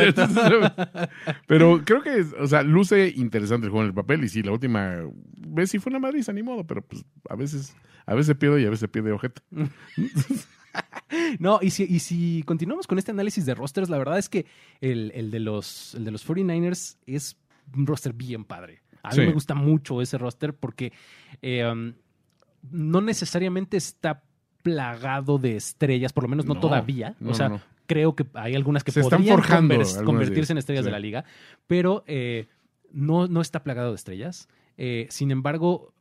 Pero 1.47 1.83
creo 1.85 2.03
que, 2.03 2.25
o 2.41 2.47
sea, 2.47 2.63
luce 2.63 3.13
interesante 3.17 3.67
el 3.67 3.71
juego 3.71 3.83
en 3.85 3.89
el 3.89 3.95
papel. 3.95 4.25
Y 4.25 4.29
sí, 4.29 4.43
la 4.43 4.53
última 4.53 4.76
vez 5.37 5.71
sí 5.71 5.79
fue 5.79 5.91
una 5.91 5.99
madriza, 5.99 6.33
ni 6.33 6.43
modo. 6.43 6.67
Pero 6.67 6.83
pues 6.83 7.05
a 7.29 7.37
veces, 7.37 7.75
a 8.07 8.15
veces 8.15 8.37
pierde 8.37 8.63
y 8.63 8.67
a 8.67 8.71
veces 8.71 8.89
pierde 8.89 9.13
ojete. 9.13 9.43
No, 11.39 11.59
y 11.63 11.71
si, 11.71 11.85
y 11.85 12.01
si 12.01 12.43
continuamos 12.45 12.87
con 12.87 12.99
este 12.99 13.11
análisis 13.11 13.47
de 13.47 13.55
rosters, 13.55 13.89
la 13.89 13.97
verdad 13.97 14.19
es 14.19 14.29
que 14.29 14.45
el, 14.81 15.11
el 15.15 15.31
de, 15.31 15.41
los, 15.41 15.95
el 15.95 16.05
de 16.05 16.11
los 16.11 16.27
49ers 16.29 16.99
es 17.07 17.37
un 17.75 17.87
roster 17.87 18.13
bien 18.13 18.45
padre. 18.45 18.83
A 19.03 19.11
mí 19.11 19.15
Sí. 19.15 19.21
me 19.21 19.33
gusta 19.33 19.55
mucho 19.55 20.03
ese 20.03 20.19
roster 20.19 20.55
porque 20.55 20.93
eh, 21.43 21.65
um, 21.67 21.95
no 22.71 23.01
necesariamente 23.01 23.77
está 23.77 24.23
plagado 24.63 25.39
de 25.39 25.57
estrellas, 25.57 26.13
por 26.13 26.25
lo 26.25 26.29
menos 26.29 26.45
no, 26.45 26.55
No, 26.55 26.61
todavía. 26.61 27.15
no, 27.21 27.31
o 27.31 27.35
sea, 27.35 27.49
no. 27.49 27.61
creo 27.87 28.15
que 28.17 28.27
hay 28.35 28.55
algunas 28.55 28.83
que 28.85 28.91
Se 28.91 29.01
están 29.01 29.25
forjando 29.25 29.77
convertirse 30.05 30.53
en 30.53 30.57
ellas, 30.57 30.63
estrellas 30.65 30.83
sí. 30.85 30.87
de 30.87 30.93
la 30.93 30.99
liga, 30.99 31.25
pero 31.67 32.03
eh, 32.07 32.49
no, 32.93 33.29
no 33.29 33.41
está 33.41 33.63
plagado 33.63 33.91
de 33.91 33.97
estrellas. 33.97 34.49
Eh, 34.77 35.07
sin 35.11 35.31
embargo, 35.31 35.93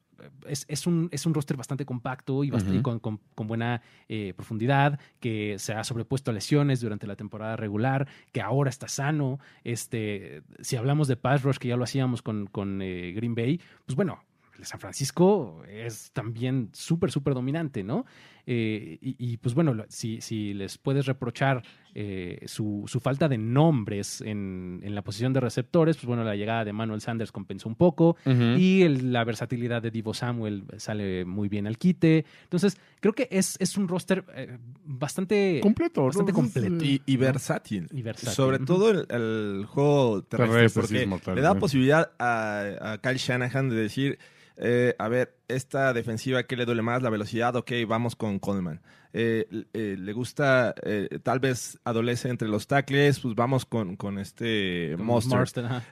es, 0.47 0.65
es 0.69 0.87
un, 0.87 1.09
es 1.11 1.25
un 1.25 1.33
roster 1.33 1.57
bastante 1.57 1.85
compacto 1.85 2.43
y, 2.43 2.49
con, 2.81 2.99
con- 2.99 3.19
con 3.35 3.47
buena 3.47 3.81
eh, 4.07 4.33
profundidad, 4.35 4.97
que 5.19 5.59
se 5.59 5.73
ha 5.73 5.83
sobrepuesto 5.83 6.31
a 6.31 6.33
lesiones 6.33 6.79
durante 6.79 7.05
la 7.05 7.15
temporada 7.17 7.57
regular, 7.57 8.07
que 8.31 8.41
ahora 8.41 8.69
está 8.69 8.87
sano. 8.87 9.39
Este, 9.63 10.41
si 10.61 10.77
hablamos 10.77 11.07
de 11.09 11.17
pass 11.17 11.43
rush, 11.43 11.57
que 11.57 11.67
ya 11.67 11.77
lo 11.77 11.83
hacíamos 11.83 12.21
con, 12.21 12.47
con, 12.47 12.81
eh, 12.81 13.11
Green 13.13 13.35
Bay, 13.35 13.59
pues 13.85 13.95
bueno, 13.95 14.23
el 14.57 14.65
San 14.65 14.79
Francisco 14.79 15.63
es 15.67 16.11
también 16.13 16.69
súper, 16.71 17.11
súper 17.11 17.33
dominante, 17.33 17.83
¿no? 17.83 18.05
Eh, 18.47 18.97
y, 19.01 19.15
y, 19.17 19.37
pues 19.37 19.55
bueno, 19.55 19.75
si, 19.89 20.21
si 20.21 20.53
les 20.53 20.77
puedes 20.77 21.05
reprochar 21.07 21.63
eh, 21.95 22.39
su, 22.45 22.83
su 22.87 22.99
falta 22.99 23.27
de 23.27 23.37
nombres 23.37 24.21
en, 24.21 24.81
en 24.83 24.93
la 24.93 25.01
posición 25.01 25.33
de 25.33 25.39
receptores, 25.39 25.95
pues 25.97 26.05
bueno, 26.05 26.23
la 26.23 26.35
llegada 26.35 26.63
de 26.65 26.73
Manuel 26.73 27.01
Sanders 27.01 27.31
compensó 27.31 27.67
un 27.69 27.75
poco. 27.75 28.17
Y 28.25 28.81
el- 28.83 29.13
la 29.13 29.23
versatilidad 29.23 29.81
de 29.81 29.91
Divo 29.91 30.13
Samuel 30.13 30.65
sale 30.77 31.25
muy 31.25 31.47
bien 31.49 31.65
al 31.67 31.77
quite. 31.77 32.25
Entonces, 32.43 32.77
creo 32.99 33.13
que 33.13 33.27
es, 33.31 33.55
es 33.59 33.77
un 33.77 33.87
roster 33.87 34.23
eh, 34.35 34.57
bastante, 34.85 35.59
completo. 35.61 36.01
¿no? 36.01 36.07
bastante 36.07 36.33
completo. 36.33 36.83
Y, 36.83 37.01
y 37.05 37.17
versátil. 37.17 37.87
y 37.91 38.01
versátil. 38.01 38.33
Sobre 38.33 38.59
todo 38.59 38.91
el, 38.91 39.05
el 39.09 39.65
juego 39.65 40.21
terrestre, 40.23 40.57
Terrestre, 40.57 40.81
porque 40.81 41.05
mortal, 41.07 41.35
le 41.35 41.41
da 41.41 41.55
posibilidad 41.55 42.11
a, 42.19 42.93
a 42.93 42.97
Kyle 43.01 43.17
Shanahan 43.17 43.69
de 43.69 43.75
decir, 43.75 44.19
eh, 44.57 44.95
a 44.99 45.07
ver, 45.07 45.37
esta 45.47 45.93
defensiva, 45.93 46.43
¿qué 46.43 46.55
le 46.55 46.65
duele 46.65 46.81
más? 46.81 47.01
La 47.01 47.09
velocidad, 47.09 47.55
ok, 47.55 47.71
vamos 47.87 48.15
con 48.15 48.39
Coleman. 48.39 48.81
Eh, 49.17 49.47
eh, 49.73 49.95
le 49.97 50.11
gusta, 50.11 50.75
eh, 50.83 51.19
tal 51.23 51.39
vez 51.39 51.79
adolece 51.85 52.27
entre 52.27 52.49
los 52.49 52.67
tackles, 52.67 53.21
pues 53.21 53.33
vamos 53.33 53.65
con, 53.65 53.95
con 53.95 54.19
este 54.19 54.95
Monster. 54.99 55.39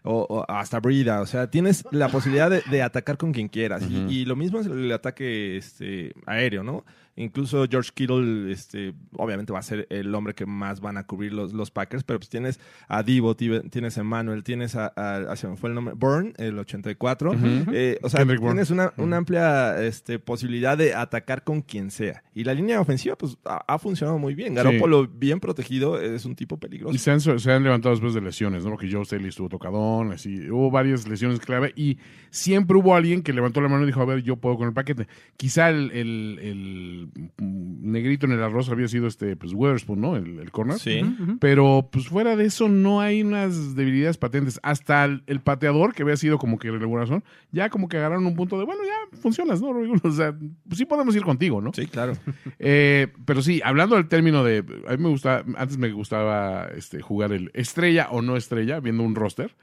O, 0.04 0.26
o 0.30 0.46
hasta 0.52 0.82
Brida, 0.82 1.22
o 1.22 1.26
sea, 1.26 1.50
tienes 1.50 1.86
la 1.92 2.10
posibilidad 2.10 2.50
de, 2.50 2.62
de 2.70 2.82
atacar 2.82 3.18
con 3.18 3.32
quien 3.32 3.48
quieras. 3.48 3.84
Y- 3.90 4.26
lo 4.26 4.36
mismo 4.36 4.60
es 4.60 4.68
el 4.68 4.92
ataque 4.92 5.56
este, 5.56 6.14
aéreo, 6.26 6.64
¿no? 6.64 6.84
Incluso 7.16 7.68
George 7.70 7.92
Kittle, 7.94 8.52
este, 8.52 8.94
obviamente 9.16 9.54
va 9.54 9.60
a 9.60 9.62
ser 9.62 9.86
el 9.92 10.16
hombre 10.16 10.34
que 10.34 10.48
más 10.48 10.80
van 10.80 10.98
a 10.98 11.06
cubrir 11.06 11.32
los, 11.32 11.54
los 11.54 11.70
Packers, 11.70 12.04
pero 12.04 12.18
pues 12.20 12.28
tienes 12.30 12.60
a 12.88 13.04
Divo, 13.04 13.36
ti- 13.36 13.62
tienes 13.70 14.00
a 14.00 14.02
Emmanuel, 14.02 14.44
tienes 14.44 14.76
a, 14.76 14.92
a, 14.96 15.18
a- 15.32 15.36
se 15.36 15.48
me 15.48 15.56
fue 15.56 15.70
el 15.70 15.76
nombre, 15.76 15.94
Burn, 15.96 16.34
el 16.38 16.58
84. 16.58 17.32
Ujú. 17.32 17.48
Eh, 17.72 18.00
o 18.02 18.10
sea, 18.10 18.20
Kendrick 18.22 18.42
tienes 18.42 18.72
una, 18.72 18.94
una 18.98 19.18
amplia 19.18 19.80
este, 19.84 20.18
posibilidad 20.18 20.76
de 20.76 20.96
atacar 20.96 21.44
con 21.44 21.62
quien 21.62 21.92
sea. 21.92 22.24
Y 22.34 22.46
la 22.46 22.56
línea 22.56 22.82
ofensiva, 22.82 23.13
pues, 23.18 23.38
ha, 23.46 23.64
ha 23.68 23.80
funcionado 23.80 24.18
muy 24.20 24.36
bien. 24.36 24.54
Garoppolo, 24.56 25.08
bien 25.08 25.40
protegido, 25.40 26.00
es 26.00 26.26
un 26.26 26.36
tipo 26.36 26.58
peligroso. 26.58 26.94
Y 26.96 26.98
se 26.98 27.12
han, 27.12 27.20
se 27.22 27.52
han 27.52 27.64
levantado 27.64 27.94
después 27.96 28.14
de 28.14 28.22
lesiones, 28.22 28.64
¿no? 28.64 28.72
Porque 28.72 28.92
Joe 28.92 29.06
Staley 29.06 29.28
estuvo 29.30 29.50
tocadón, 29.50 30.12
así. 30.12 30.50
Hubo 30.50 30.70
varias 30.72 31.08
lesiones 31.08 31.40
clave 31.40 31.74
y 31.76 31.98
siempre 32.30 32.78
hubo 32.78 32.96
alguien 32.96 33.22
que 33.24 33.34
levantó 33.34 33.62
la 33.62 33.70
mano 33.70 33.84
y 33.84 33.88
dijo, 33.88 34.02
a 34.02 34.06
ver, 34.06 34.24
yo 34.24 34.36
puedo 34.38 34.58
con 34.58 34.68
el 34.68 34.74
paquete. 34.74 35.08
Quizá 35.38 35.70
el, 35.70 35.92
el- 35.92 36.40
el, 36.42 37.10
negrito 37.38 38.26
en 38.26 38.32
el 38.34 38.44
arroz 38.44 38.70
había 38.70 38.88
sido 38.88 39.08
este, 39.08 39.36
pues, 39.36 39.54
Weatherspoon, 39.54 40.02
¿no? 40.02 40.16
El, 40.16 40.40
el 40.40 40.52
corner. 40.52 40.80
Sí. 40.80 41.02
Pero, 41.40 41.90
pues, 41.92 42.08
fuera 42.08 42.36
de 42.36 42.46
eso, 42.46 42.70
no 42.70 43.02
hay 43.02 43.24
unas 43.24 43.76
debilidades 43.76 44.18
patentes. 44.18 44.60
Hasta 44.64 45.06
el, 45.06 45.24
el 45.28 45.42
pateador, 45.42 45.94
que 45.94 46.04
había 46.04 46.18
sido 46.18 46.38
como 46.38 46.58
que 46.58 46.72
regulación, 46.72 47.24
ya 47.52 47.70
como 47.70 47.88
que 47.88 47.98
agarraron 47.98 48.26
un 48.26 48.36
punto 48.36 48.58
de, 48.60 48.66
bueno, 48.66 48.82
ya 48.84 49.18
funcionas, 49.20 49.62
¿no? 49.62 49.74
O 50.04 50.12
sea, 50.12 50.34
pues 50.68 50.78
sí 50.78 50.86
podemos 50.86 51.16
ir 51.16 51.24
contigo, 51.24 51.62
¿no? 51.62 51.72
Sí, 51.74 51.88
claro. 51.88 52.14
Eh, 52.60 53.03
pero 53.08 53.42
sí, 53.42 53.62
hablando 53.64 53.96
del 53.96 54.08
término 54.08 54.44
de. 54.44 54.60
A 54.88 54.92
mí 54.92 55.04
me 55.04 55.10
gusta. 55.10 55.44
Antes 55.58 55.78
me 55.78 55.92
gustaba 55.92 56.68
este, 56.76 57.02
jugar 57.02 57.32
el 57.32 57.52
estrella 57.54 58.08
o 58.12 58.22
no 58.22 58.36
estrella, 58.36 58.80
viendo 58.80 59.04
un 59.04 59.16
roster. 59.16 59.56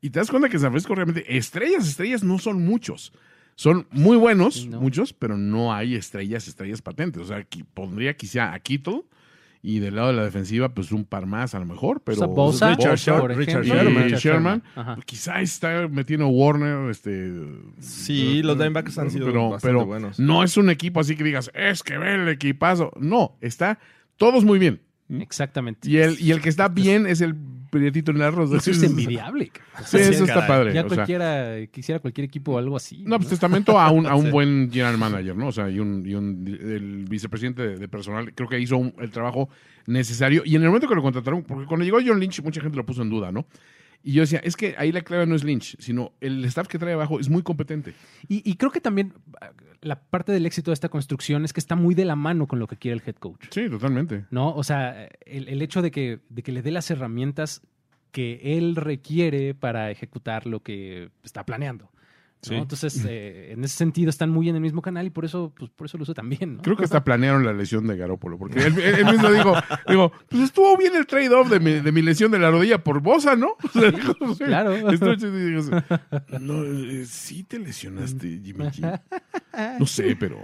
Y 0.00 0.10
te 0.10 0.18
das 0.18 0.30
cuenta 0.30 0.48
que 0.48 0.58
San 0.58 0.70
Francisco 0.70 0.94
realmente 0.94 1.36
estrellas, 1.36 1.88
estrellas 1.88 2.22
no 2.22 2.38
son 2.38 2.64
muchos. 2.64 3.12
Son 3.54 3.86
muy 3.90 4.18
buenos, 4.18 4.66
muchos, 4.66 5.14
pero 5.14 5.38
no 5.38 5.72
hay 5.72 5.94
estrellas, 5.94 6.46
estrellas 6.46 6.82
patentes. 6.82 7.22
O 7.22 7.26
sea, 7.26 7.38
aquí 7.38 7.62
pondría 7.62 8.14
quizá 8.14 8.52
a 8.52 8.60
Kittle 8.60 9.04
y 9.62 9.78
del 9.80 9.96
lado 9.96 10.08
de 10.08 10.14
la 10.14 10.24
defensiva, 10.24 10.74
pues 10.74 10.92
un 10.92 11.04
par 11.04 11.26
más 11.26 11.54
a 11.54 11.58
lo 11.58 11.66
mejor. 11.66 12.00
Pero 12.04 12.16
O 12.16 12.18
sea, 12.18 12.26
Bosa, 12.26 12.68
Richard 12.70 12.90
por 12.90 12.98
Sher- 12.98 13.14
ejemplo, 13.14 13.34
Richard 13.36 13.64
y 13.64 13.68
Sherman. 13.68 14.04
Richard 14.04 14.20
Sherman, 14.20 14.62
Ajá. 14.76 14.94
pues, 14.94 15.04
quizá 15.06 15.40
está 15.40 15.88
metiendo 15.88 16.28
Warner, 16.28 16.90
este. 16.90 17.32
Sí, 17.80 18.42
los 18.42 18.56
linebackers 18.56 18.98
han 18.98 19.10
sido 19.10 19.26
pero, 19.26 19.50
bastante 19.50 19.74
pero 19.76 19.86
buenos. 19.86 20.18
No 20.20 20.42
es 20.44 20.56
un 20.56 20.70
equipo 20.70 21.00
así 21.00 21.16
que 21.16 21.24
digas, 21.24 21.50
es 21.54 21.82
que 21.82 21.98
ve 21.98 22.14
el 22.14 22.28
equipazo. 22.28 22.92
No, 23.00 23.36
está 23.40 23.78
todos 24.16 24.44
muy 24.44 24.58
bien. 24.58 24.80
Exactamente. 25.08 25.88
Y 25.88 25.98
el, 25.98 26.20
y 26.20 26.32
el 26.32 26.40
que 26.40 26.48
está 26.48 26.68
bien 26.68 27.06
es 27.06 27.20
el 27.20 27.34
prietito 27.78 28.10
en 28.10 28.16
el 28.18 28.22
arroz. 28.24 28.52
Eso 28.52 28.70
es 28.70 28.82
envidiable. 28.90 29.50
Sí, 29.84 29.98
eso 29.98 30.24
está 30.24 30.46
padre. 30.46 30.72
Ya 30.74 30.82
o 30.84 30.88
sea, 30.88 30.96
cualquiera 30.96 31.66
quisiera 31.70 31.98
cualquier 32.00 32.24
equipo 32.24 32.58
algo 32.58 32.76
así. 32.76 33.02
no, 33.06 33.16
pues 33.18 33.28
testamento 33.30 33.78
a 33.78 33.90
un, 33.90 34.06
a 34.06 34.14
un 34.14 34.30
buen 34.32 34.70
general 34.70 34.98
manager, 34.98 35.36
¿no? 35.36 35.48
O 35.48 35.52
sea, 35.52 35.68
y 35.70 35.78
un, 35.78 36.04
y 36.06 36.14
un 36.14 36.44
el 36.46 37.04
vicepresidente 37.08 37.62
de, 37.66 37.76
de 37.76 37.88
personal, 37.88 38.32
creo 38.34 38.48
que 38.48 38.58
hizo 38.58 38.76
un- 38.76 38.94
el 39.00 39.10
trabajo 39.10 39.48
necesario. 39.86 40.42
Y 40.44 40.56
en 40.56 40.62
el 40.62 40.68
momento 40.68 40.88
que 40.88 40.94
lo 40.94 41.02
contrataron, 41.02 41.42
porque 41.42 41.66
cuando 41.66 41.84
llegó 41.84 41.98
John 42.04 42.18
Lynch, 42.20 42.42
mucha 42.42 42.60
gente 42.60 42.76
lo 42.76 42.84
puso 42.86 43.02
en 43.02 43.10
duda, 43.10 43.30
¿no? 43.32 43.46
Y 44.02 44.12
yo 44.12 44.22
decía, 44.22 44.40
es 44.42 44.56
que 44.56 44.74
ahí 44.78 44.92
la 44.92 45.02
clave 45.02 45.26
no 45.26 45.34
es 45.34 45.44
Lynch, 45.44 45.76
sino 45.78 46.12
el 46.20 46.44
staff 46.44 46.68
que 46.68 46.78
trae 46.78 46.94
abajo 46.94 47.18
es 47.18 47.28
muy 47.28 47.42
competente. 47.42 47.94
Y, 48.28 48.48
y 48.48 48.56
creo 48.56 48.70
que 48.70 48.80
también 48.80 49.14
ah, 49.40 49.50
la 49.80 50.00
parte 50.00 50.32
del 50.32 50.46
éxito 50.46 50.70
de 50.70 50.74
esta 50.74 50.88
construcción 50.88 51.44
es 51.44 51.52
que 51.52 51.60
está 51.60 51.74
muy 51.74 51.94
de 51.94 52.04
la 52.04 52.16
mano 52.16 52.46
con 52.46 52.58
lo 52.58 52.66
que 52.66 52.76
quiere 52.76 52.96
el 52.96 53.02
head 53.06 53.16
coach. 53.16 53.46
Sí, 53.50 53.68
totalmente. 53.68 54.26
¿No? 54.30 54.54
O 54.54 54.64
sea, 54.64 55.08
el, 55.24 55.48
el 55.48 55.62
hecho 55.62 55.82
de 55.82 55.90
que, 55.90 56.20
de 56.28 56.42
que 56.42 56.52
le 56.52 56.62
dé 56.62 56.70
las 56.70 56.90
herramientas 56.90 57.62
que 58.12 58.56
él 58.56 58.76
requiere 58.76 59.54
para 59.54 59.90
ejecutar 59.90 60.46
lo 60.46 60.60
que 60.60 61.10
está 61.22 61.44
planeando. 61.44 61.90
¿No? 62.42 62.48
Sí. 62.48 62.54
Entonces, 62.54 63.04
eh, 63.08 63.52
en 63.52 63.64
ese 63.64 63.76
sentido 63.76 64.10
están 64.10 64.30
muy 64.30 64.48
en 64.48 64.54
el 64.56 64.60
mismo 64.60 64.82
canal 64.82 65.06
y 65.06 65.10
por 65.10 65.24
eso, 65.24 65.52
pues, 65.56 65.70
por 65.70 65.86
eso 65.86 65.96
lo 65.98 66.02
uso 66.02 66.14
también. 66.14 66.56
¿no? 66.56 66.62
Creo 66.62 66.76
que 66.76 66.84
hasta 66.84 67.02
planearon 67.04 67.44
la 67.44 67.52
lesión 67.52 67.86
de 67.86 67.96
Garópolo, 67.96 68.38
porque 68.38 68.60
él, 68.60 68.74
mismo 69.04 69.30
dijo, 69.30 69.54
digo, 69.88 70.12
pues 70.28 70.42
estuvo 70.42 70.76
bien 70.76 70.94
el 70.96 71.06
trade-off 71.06 71.48
de 71.48 71.60
mi, 71.60 71.72
de 71.80 71.92
mi 71.92 72.02
lesión 72.02 72.30
de 72.30 72.38
la 72.38 72.50
rodilla 72.50 72.82
por 72.82 73.00
Bosa, 73.00 73.36
¿no? 73.36 73.56
O 73.64 73.68
sea, 73.80 73.90
dijo, 73.90 74.14
sí, 74.34 74.44
Claro. 74.44 74.76
no, 76.40 76.64
eh, 76.64 77.04
sí 77.06 77.42
te 77.44 77.58
lesionaste, 77.58 78.40
Jimmy 78.42 78.64
G. 78.66 79.00
No 79.80 79.86
sé, 79.86 80.14
pero... 80.20 80.38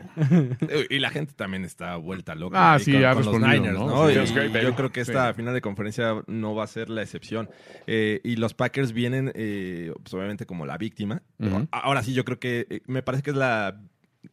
Y 0.89 0.99
la 0.99 1.11
gente 1.11 1.35
también 1.35 1.65
está 1.67 1.97
vuelta 1.97 2.35
loca. 2.35 2.73
Ah, 2.73 2.79
sí, 2.79 2.93
con, 2.93 3.05
ha 3.05 3.15
con 3.15 3.25
los 3.27 3.41
Niners, 3.41 3.79
¿no? 3.79 4.11
yo 4.11 4.75
creo 4.75 4.91
que 4.91 5.03
esta 5.03 5.29
Sí. 5.29 5.37
final 5.37 5.53
de 5.53 5.61
conferencia 5.61 6.23
no 6.27 6.55
va 6.55 6.65
a 6.65 6.67
ser 6.67 6.89
la 6.89 7.03
excepción. 7.03 7.51
Eh, 7.87 8.21
y 8.25 8.37
los 8.37 8.55
Packers 8.55 8.93
vienen, 8.93 9.31
eh, 9.35 9.93
pues, 10.03 10.15
obviamente, 10.15 10.47
como 10.47 10.65
la 10.65 10.79
víctima. 10.79 11.21
Ahora 11.71 11.92
sí, 12.03 12.15
yo 12.15 12.25
creo 12.25 12.39
que 12.39 12.67
eh, 12.71 12.81
me 12.87 13.03
parece 13.03 13.23
que 13.23 13.31
es 13.31 13.37
la. 13.37 13.81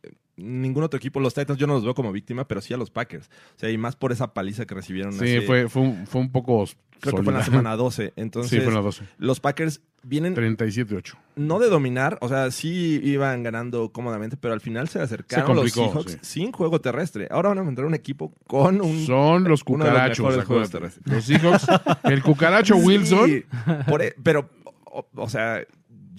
eh, 0.04 0.12
Ningún 0.42 0.84
otro 0.84 0.98
equipo, 0.98 1.20
los 1.20 1.34
Titans, 1.34 1.60
yo 1.60 1.68
no 1.68 1.74
los 1.74 1.84
veo 1.84 1.94
como 1.94 2.14
víctima, 2.14 2.48
pero 2.48 2.62
sí 2.62 2.74
a 2.74 2.78
los 2.78 2.90
Packers. 2.90 3.28
O 3.58 3.60
sea, 3.60 3.70
y 3.72 3.78
más 3.78 3.98
por 3.98 4.14
esa 4.14 4.34
paliza 4.34 4.66
que 4.66 4.74
recibieron. 4.74 5.12
Sí, 5.12 5.18
hace- 5.36 5.42
fue, 5.42 5.68
fue, 5.68 5.82
un, 5.82 6.08
fue 6.08 6.22
un 6.22 6.32
poco 6.32 6.64
Creo 7.02 7.16
que 7.16 7.24
fue 7.24 7.34
en 7.34 7.40
la 7.40 7.44
semana 7.44 7.76
12. 7.76 8.14
Entonces, 8.16 8.50
Sí, 8.58 8.58
fue 8.60 8.70
en 8.70 8.76
la 8.76 8.80
12. 8.82 9.04
los 9.18 9.42
Packers 9.42 9.82
vienen 10.02 10.34
37-8. 10.38 11.16
no 11.36 11.60
de 11.60 11.68
dominar, 11.68 12.18
o 12.22 12.30
sea, 12.30 12.52
sí 12.52 13.02
iban 13.04 13.44
ganando 13.44 13.92
cómodamente, 13.92 14.38
pero 14.38 14.54
al 14.54 14.62
final 14.62 14.88
se 14.88 15.02
acercaron 15.02 15.58
los 15.58 15.74
complicó, 15.74 15.92
Seahawks 16.04 16.12
sí. 16.26 16.40
sin 16.42 16.52
juego 16.54 16.80
terrestre. 16.80 17.28
Ahora 17.32 17.50
van 17.50 17.58
a 17.58 17.62
enfrentar 17.62 17.84
un 17.84 17.94
equipo 17.96 18.34
con 18.48 18.80
un 18.80 19.06
Son 19.06 19.44
los 19.44 19.50
los 19.50 19.64
cucarachos. 19.66 20.20
mejores 20.26 20.46
juegos 20.46 20.70
acuérdate. 20.74 21.02
Los 21.04 21.26
Seahawks, 21.26 21.68
el 22.06 22.24
cucaracho 22.24 22.78
Wilson. 22.78 23.44
Por 23.90 24.02
e- 24.04 24.16
pero, 24.24 24.50
o, 24.86 25.06
o 25.16 25.28
sea, 25.30 25.66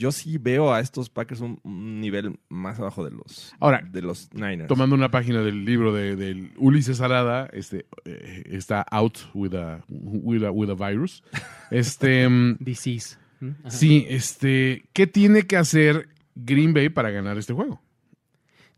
yo 0.00 0.10
sí 0.12 0.38
veo 0.38 0.72
a 0.72 0.80
estos 0.80 1.10
Packers 1.10 1.40
un, 1.42 1.60
un 1.62 2.00
nivel 2.00 2.40
más 2.48 2.80
abajo 2.80 3.04
de 3.04 3.10
los, 3.10 3.54
Ahora, 3.60 3.82
de 3.82 4.00
los 4.00 4.32
Niners. 4.32 4.66
tomando 4.66 4.96
una 4.96 5.10
página 5.10 5.42
del 5.42 5.66
libro 5.66 5.92
de, 5.92 6.16
del 6.16 6.52
Ulises 6.56 7.02
Arada, 7.02 7.48
este, 7.52 7.84
eh, 8.06 8.44
está 8.46 8.80
out 8.90 9.18
with 9.34 9.54
a, 9.54 9.84
with 9.88 10.42
a, 10.42 10.50
with 10.50 10.70
a 10.70 10.74
virus. 10.74 11.22
Este, 11.70 12.26
mm, 12.28 12.56
Disease. 12.60 13.16
¿Mm? 13.40 13.50
Ajá. 13.60 13.70
sí, 13.70 14.06
este, 14.08 14.88
¿qué 14.94 15.06
tiene 15.06 15.42
que 15.42 15.56
hacer 15.58 16.08
Green 16.34 16.72
Bay 16.72 16.88
para 16.88 17.10
ganar 17.10 17.36
este 17.36 17.52
juego? 17.52 17.80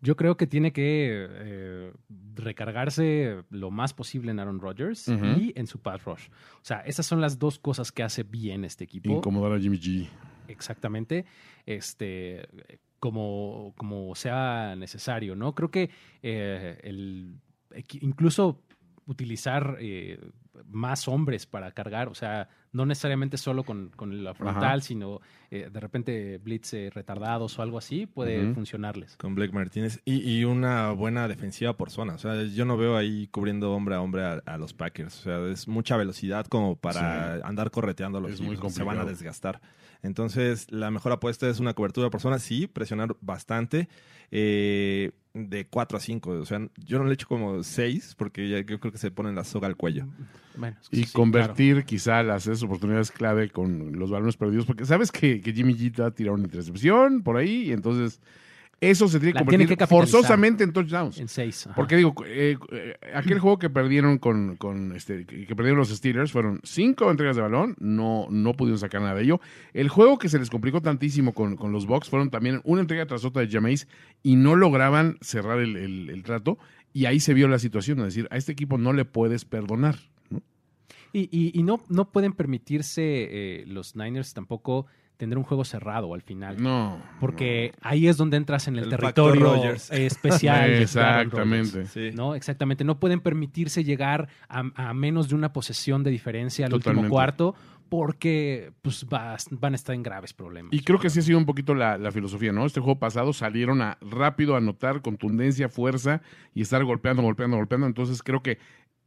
Yo 0.00 0.16
creo 0.16 0.36
que 0.36 0.48
tiene 0.48 0.72
que 0.72 1.28
eh, 1.30 1.92
recargarse 2.34 3.44
lo 3.50 3.70
más 3.70 3.94
posible 3.94 4.32
en 4.32 4.40
Aaron 4.40 4.60
Rodgers 4.60 5.06
y 5.06 5.52
en 5.54 5.68
su 5.68 5.78
pass 5.78 6.04
rush. 6.04 6.26
O 6.56 6.64
sea, 6.64 6.80
esas 6.80 7.06
son 7.06 7.20
las 7.20 7.38
dos 7.38 7.60
cosas 7.60 7.92
que 7.92 8.02
hace 8.02 8.24
bien 8.24 8.64
este 8.64 8.82
equipo. 8.82 9.10
Incomodar 9.10 9.52
a 9.52 9.60
Jimmy 9.60 9.78
G. 9.78 10.08
Exactamente. 10.52 11.24
Este, 11.66 12.46
como, 12.98 13.74
como 13.76 14.14
sea 14.14 14.76
necesario, 14.76 15.34
¿no? 15.34 15.54
Creo 15.54 15.70
que 15.70 15.90
eh, 16.22 16.78
el, 16.84 17.40
incluso 18.00 18.62
utilizar 19.06 19.76
eh, 19.80 20.20
más 20.68 21.08
hombres 21.08 21.46
para 21.46 21.72
cargar, 21.72 22.08
o 22.08 22.14
sea, 22.14 22.48
no 22.72 22.86
necesariamente 22.86 23.36
solo 23.36 23.64
con, 23.64 23.90
con 23.90 24.22
la 24.22 24.34
frontal, 24.34 24.64
Ajá. 24.64 24.80
sino 24.80 25.20
eh, 25.50 25.68
de 25.72 25.80
repente 25.80 26.38
blitz 26.38 26.74
eh, 26.74 26.90
retardados 26.94 27.58
o 27.58 27.62
algo 27.62 27.78
así, 27.78 28.06
puede 28.06 28.52
funcionarles. 28.54 29.16
Con 29.16 29.34
Blake 29.34 29.52
Martínez 29.52 30.00
y, 30.04 30.38
y 30.38 30.44
una 30.44 30.92
buena 30.92 31.28
defensiva 31.28 31.76
por 31.76 31.90
zona. 31.90 32.14
O 32.14 32.18
sea, 32.18 32.42
yo 32.44 32.64
no 32.64 32.76
veo 32.76 32.96
ahí 32.96 33.28
cubriendo 33.28 33.72
hombre 33.72 33.94
a 33.94 34.00
hombre 34.00 34.24
a, 34.24 34.42
a 34.46 34.58
los 34.58 34.74
Packers. 34.74 35.20
O 35.20 35.22
sea, 35.22 35.52
es 35.52 35.68
mucha 35.68 35.96
velocidad 35.96 36.46
como 36.46 36.76
para 36.76 37.36
andar 37.46 37.70
correteando 37.70 38.18
a 38.18 38.20
los 38.20 38.32
Es 38.32 38.40
muy. 38.40 38.56
Se 38.70 38.84
van 38.84 38.98
a 38.98 39.04
desgastar. 39.04 39.60
Entonces, 40.02 40.66
la 40.70 40.90
mejor 40.90 41.12
apuesta 41.12 41.48
es 41.48 41.60
una 41.60 41.74
cobertura 41.74 42.10
por 42.10 42.20
zona. 42.20 42.38
Sí, 42.38 42.66
presionar 42.66 43.16
bastante. 43.20 43.88
eh, 44.30 45.12
de 45.34 45.66
4 45.66 45.96
a 45.96 46.00
5. 46.00 46.30
O 46.30 46.44
sea, 46.44 46.60
yo 46.76 46.98
no 46.98 47.04
le 47.04 47.14
echo 47.14 47.26
como 47.26 47.62
6 47.62 48.14
porque 48.18 48.48
ya, 48.48 48.58
yo 48.60 48.78
creo 48.80 48.92
que 48.92 48.98
se 48.98 49.10
ponen 49.10 49.34
la 49.34 49.44
soga 49.44 49.66
al 49.66 49.76
cuello. 49.76 50.06
Bueno, 50.56 50.76
es 50.80 50.88
que 50.88 50.96
Y 51.00 51.04
sí, 51.04 51.12
convertir 51.12 51.84
quizá 51.84 52.22
las 52.22 52.46
esas 52.46 52.62
oportunidades 52.62 53.10
clave 53.10 53.48
con 53.50 53.98
los 53.98 54.10
balones 54.10 54.36
perdidos, 54.36 54.66
porque 54.66 54.84
sabes 54.84 55.10
que, 55.10 55.40
que 55.40 55.52
Jimmy 55.52 55.74
G 55.74 55.94
te 55.94 56.02
va 56.02 56.08
a 56.08 56.14
tirar 56.14 56.34
una 56.34 56.44
intercepción 56.44 57.22
por 57.22 57.36
ahí, 57.38 57.68
y 57.68 57.72
entonces 57.72 58.20
eso 58.82 59.08
se 59.08 59.18
tiene 59.20 59.32
que 59.32 59.38
La 59.38 59.46
tiene 59.46 59.64
convertir 59.64 59.78
que 59.78 59.86
forzosamente 59.86 60.64
en 60.64 60.72
touchdowns. 60.72 61.18
en 61.18 61.28
seis. 61.28 61.66
ajá. 61.66 61.74
Porque 61.76 61.96
digo, 61.96 62.12
eh, 62.26 62.56
eh, 62.72 62.96
aquel 63.14 63.38
juego 63.38 63.58
que 63.58 63.70
perdieron 63.70 64.18
con, 64.18 64.56
con 64.56 64.94
este, 64.96 65.24
que 65.24 65.46
que 65.46 65.56
perdieron 65.56 65.78
los 65.78 65.88
Steelers 65.88 66.32
fueron 66.32 66.60
cinco 66.64 67.10
entregas 67.10 67.36
de 67.36 67.42
balón, 67.42 67.76
no, 67.78 68.26
no 68.30 68.54
pudieron 68.54 68.78
sacar 68.78 69.00
nada 69.00 69.14
de 69.14 69.22
ello. 69.22 69.40
El 69.72 69.88
juego 69.88 70.18
que 70.18 70.28
se 70.28 70.38
les 70.38 70.50
complicó 70.50 70.80
tantísimo 70.82 71.32
con, 71.32 71.56
con 71.56 71.72
los 71.72 71.86
Bucks 71.86 72.10
fueron 72.10 72.28
también 72.30 72.60
una 72.64 72.80
entrega 72.82 73.06
tras 73.06 73.24
otra 73.24 73.42
de 73.42 73.48
Jameis 73.48 73.86
y 74.22 74.36
no 74.36 74.56
lograban 74.56 75.16
cerrar 75.20 75.60
el, 75.60 75.76
el- 75.76 76.10
el 76.10 76.22
trato. 76.22 76.58
Y 76.92 77.06
ahí 77.06 77.20
se 77.20 77.32
vio 77.32 77.48
la 77.48 77.58
situación, 77.58 78.00
es 78.00 78.06
decir, 78.06 78.28
a 78.30 78.36
este 78.36 78.52
equipo 78.52 78.76
no 78.78 78.92
le 78.92 79.04
puedes 79.06 79.44
perdonar. 79.46 79.96
¿no? 80.28 80.42
Y, 81.12 81.28
y- 81.30 81.58
y 81.58 81.62
no, 81.62 81.80
no 81.88 82.10
pueden 82.10 82.32
permitirse 82.32 83.02
eh, 83.04 83.64
los 83.66 83.96
Niners 83.96 84.34
tampoco 84.34 84.86
tener 85.16 85.38
un 85.38 85.44
juego 85.44 85.64
cerrado 85.64 86.14
al 86.14 86.22
final. 86.22 86.60
No. 86.62 87.00
Porque 87.20 87.72
ahí 87.80 88.08
es 88.08 88.16
donde 88.16 88.36
entras 88.36 88.66
en 88.68 88.76
el, 88.76 88.88
territorio 88.88 89.54
especial. 89.90 90.70
de 90.70 90.82
Exactamente. 90.82 91.86
Sí. 91.86 92.10
¿no? 92.14 92.34
Exactamente. 92.34 92.84
No 92.84 92.98
pueden 92.98 93.20
permitirse 93.20 93.84
llegar 93.84 94.28
a, 94.48 94.62
a 94.74 94.94
menos 94.94 95.28
de 95.28 95.34
una 95.34 95.52
posesión 95.52 96.02
de 96.02 96.10
diferencia 96.10 96.66
al 96.66 96.72
Totalmente. 96.72 97.00
último 97.06 97.14
cuarto 97.14 97.54
porque 97.88 98.72
pues, 98.80 99.04
vas- 99.06 99.48
van 99.50 99.74
a 99.74 99.76
estar 99.76 99.94
en 99.94 100.02
graves 100.02 100.32
problemas. 100.32 100.72
Y 100.72 100.80
creo 100.80 100.98
que 100.98 101.10
sí 101.10 101.18
ha 101.18 101.22
sido 101.22 101.36
un 101.36 101.44
poquito 101.44 101.74
la, 101.74 101.98
la 101.98 102.10
filosofía, 102.10 102.50
¿no? 102.50 102.64
Este 102.64 102.80
juego 102.80 102.98
pasado 102.98 103.34
salieron 103.34 103.82
a 103.82 103.98
rápido 104.00 104.54
a 104.54 104.58
anotar 104.58 105.02
contundencia, 105.02 105.68
fuerza 105.68 106.22
y 106.54 106.62
estar 106.62 106.82
golpeando, 106.84 107.22
golpeando, 107.22 107.58
golpeando. 107.58 107.86
Entonces 107.86 108.22
creo 108.22 108.42
que 108.42 108.56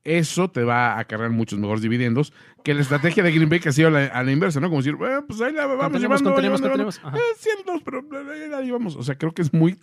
eso 0.05 0.49
te 0.49 0.63
va 0.63 0.97
a 0.97 1.03
cargar 1.05 1.31
muchos 1.31 1.59
mejores 1.59 1.81
dividendos 1.81 2.31
que 2.63 2.73
la 2.73 2.81
estrategia 2.81 3.23
de 3.23 3.31
Green 3.31 3.49
Bay 3.49 3.59
que 3.59 3.69
ha 3.69 3.71
sido 3.73 3.89
a 3.89 3.91
la, 3.91 4.05
a 4.05 4.23
la 4.23 4.31
inversa, 4.31 4.59
¿no? 4.59 4.69
Como 4.69 4.81
decir, 4.81 4.95
bueno, 4.95 5.25
pues 5.27 5.41
ahí 5.41 5.51
la 5.51 5.65
vamos 5.65 5.83
Contenemos, 5.83 6.21
llevando, 6.21 6.33
contenemos, 6.33 6.61
llevando, 6.61 6.85
contenemos. 6.85 6.97
llevando. 6.97 7.19
Eh, 7.19 7.35
ciertos, 7.37 7.81
pero 7.83 8.33
eh, 8.33 8.55
ahí 8.55 8.71
vamos. 8.71 8.95
O 8.95 9.03
sea, 9.03 9.17
creo 9.17 9.33
que 9.33 9.41
es 9.41 9.53
muy, 9.53 9.77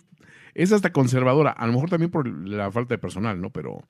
es 0.53 0.71
hasta 0.71 0.91
conservadora. 0.91 1.51
A 1.51 1.67
lo 1.67 1.73
mejor 1.73 1.89
también 1.89 2.09
por 2.09 2.27
la 2.27 2.71
falta 2.71 2.93
de 2.93 2.97
personal, 2.97 3.39
¿no? 3.39 3.51
Pero, 3.51 3.83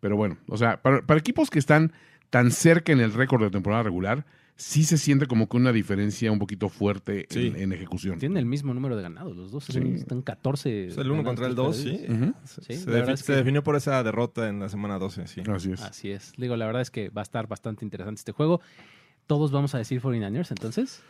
pero 0.00 0.16
bueno, 0.16 0.36
o 0.48 0.56
sea, 0.56 0.82
para, 0.82 1.02
para 1.02 1.18
equipos 1.18 1.50
que 1.50 1.58
están 1.58 1.92
tan 2.30 2.50
cerca 2.50 2.92
en 2.92 3.00
el 3.00 3.12
récord 3.14 3.42
de 3.42 3.50
temporada 3.50 3.84
regular, 3.84 4.26
sí 4.56 4.84
se 4.84 4.96
siente 4.98 5.26
como 5.26 5.48
que 5.48 5.56
una 5.56 5.70
diferencia 5.72 6.32
un 6.32 6.38
poquito 6.38 6.68
fuerte 6.68 7.26
Sí. 7.30 7.48
en, 7.48 7.56
en 7.56 7.72
ejecución. 7.72 8.18
Tienen 8.18 8.38
el 8.38 8.46
mismo 8.46 8.72
número 8.74 8.96
de 8.96 9.02
ganados, 9.02 9.36
los 9.36 9.50
dos 9.52 9.64
Sí. 9.66 9.78
están 9.96 10.22
14. 10.22 10.88
Es 10.88 10.96
el 10.98 11.10
uno 11.10 11.22
contra 11.24 11.46
el 11.46 11.54
tres 11.54 11.64
2, 11.66 11.76
sí. 11.76 12.06
Ujú. 12.08 12.34
Se, 12.44 12.62
Sí, 12.62 12.74
se 12.82 12.90
defi- 12.90 13.12
es 13.12 13.20
se 13.20 13.26
que- 13.26 13.36
definió 13.36 13.62
por 13.62 13.76
esa 13.76 14.02
derrota 14.02 14.48
en 14.48 14.60
la 14.60 14.68
semana 14.68 14.98
12, 14.98 15.26
sí. 15.26 15.42
Así 15.54 15.72
es. 15.72 15.82
Así 15.82 16.10
es. 16.10 16.32
Digo, 16.38 16.56
la 16.56 16.66
verdad 16.66 16.82
es 16.82 16.90
que 16.90 17.10
va 17.10 17.20
a 17.20 17.24
estar 17.24 17.46
bastante 17.48 17.84
interesante 17.84 18.18
este 18.20 18.32
juego. 18.32 18.60
Todos 19.26 19.50
vamos 19.52 19.74
a 19.74 19.78
decir 19.78 20.00
49ers, 20.00 20.50
entonces. 20.50 21.02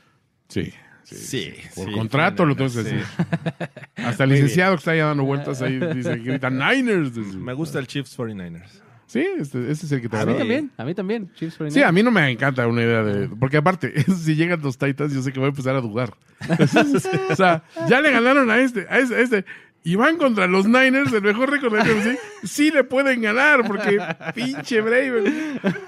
Sí. 0.48 0.72
Sí, 1.04 1.52
Por 1.76 1.86
sí, 1.86 1.92
contrato 1.92 2.44
lo 2.44 2.56
tengo 2.56 2.68
que 2.68 2.82
sí. 2.82 2.82
decir. 2.82 3.04
Hasta 3.96 4.24
el 4.24 4.30
licenciado 4.30 4.74
que 4.74 4.78
está 4.78 4.90
ahí 4.90 4.98
dando 4.98 5.22
vueltas 5.22 5.62
ahí 5.62 5.78
dice, 5.94 6.16
grita 6.16 6.50
Niners. 6.50 7.16
Me 7.16 7.52
gusta 7.52 7.78
el 7.78 7.86
Chiefs 7.86 8.18
49ers. 8.18 8.82
Sí, 9.06 9.24
este, 9.38 9.70
este 9.70 9.86
es 9.86 9.92
el 9.92 10.02
que 10.02 10.08
te 10.08 10.16
A 10.16 10.26
mí 10.26 10.34
también, 10.34 10.70
a 10.76 10.84
mí 10.84 10.94
también. 10.94 11.30
Chiefs 11.34 11.58
49ers. 11.58 11.70
Sí, 11.70 11.82
a 11.82 11.92
mí 11.92 12.02
no 12.02 12.10
me 12.10 12.28
encanta 12.28 12.66
una 12.66 12.82
idea 12.82 13.02
de. 13.04 13.28
Porque 13.28 13.56
aparte, 13.56 14.02
si 14.16 14.34
llegan 14.34 14.60
los 14.62 14.78
Titans, 14.78 15.14
yo 15.14 15.22
sé 15.22 15.32
que 15.32 15.38
voy 15.38 15.46
a 15.46 15.50
empezar 15.50 15.76
a 15.76 15.80
dudar. 15.80 16.14
o 17.30 17.36
sea, 17.36 17.62
ya 17.88 18.00
le 18.00 18.10
ganaron 18.10 18.50
a 18.50 18.58
este, 18.58 18.86
a 18.90 18.98
este, 18.98 19.14
a 19.14 19.20
este. 19.20 19.44
Y 19.88 19.94
van 19.94 20.16
contra 20.16 20.48
los 20.48 20.66
Niners, 20.66 21.12
el 21.12 21.22
mejor 21.22 21.48
récord 21.48 21.72
de 21.72 21.78
la. 21.78 22.16
Sí 22.42 22.70
le 22.72 22.82
pueden 22.82 23.22
ganar, 23.22 23.64
porque 23.66 23.98
pinche 24.34 24.80
Brave. 24.80 25.22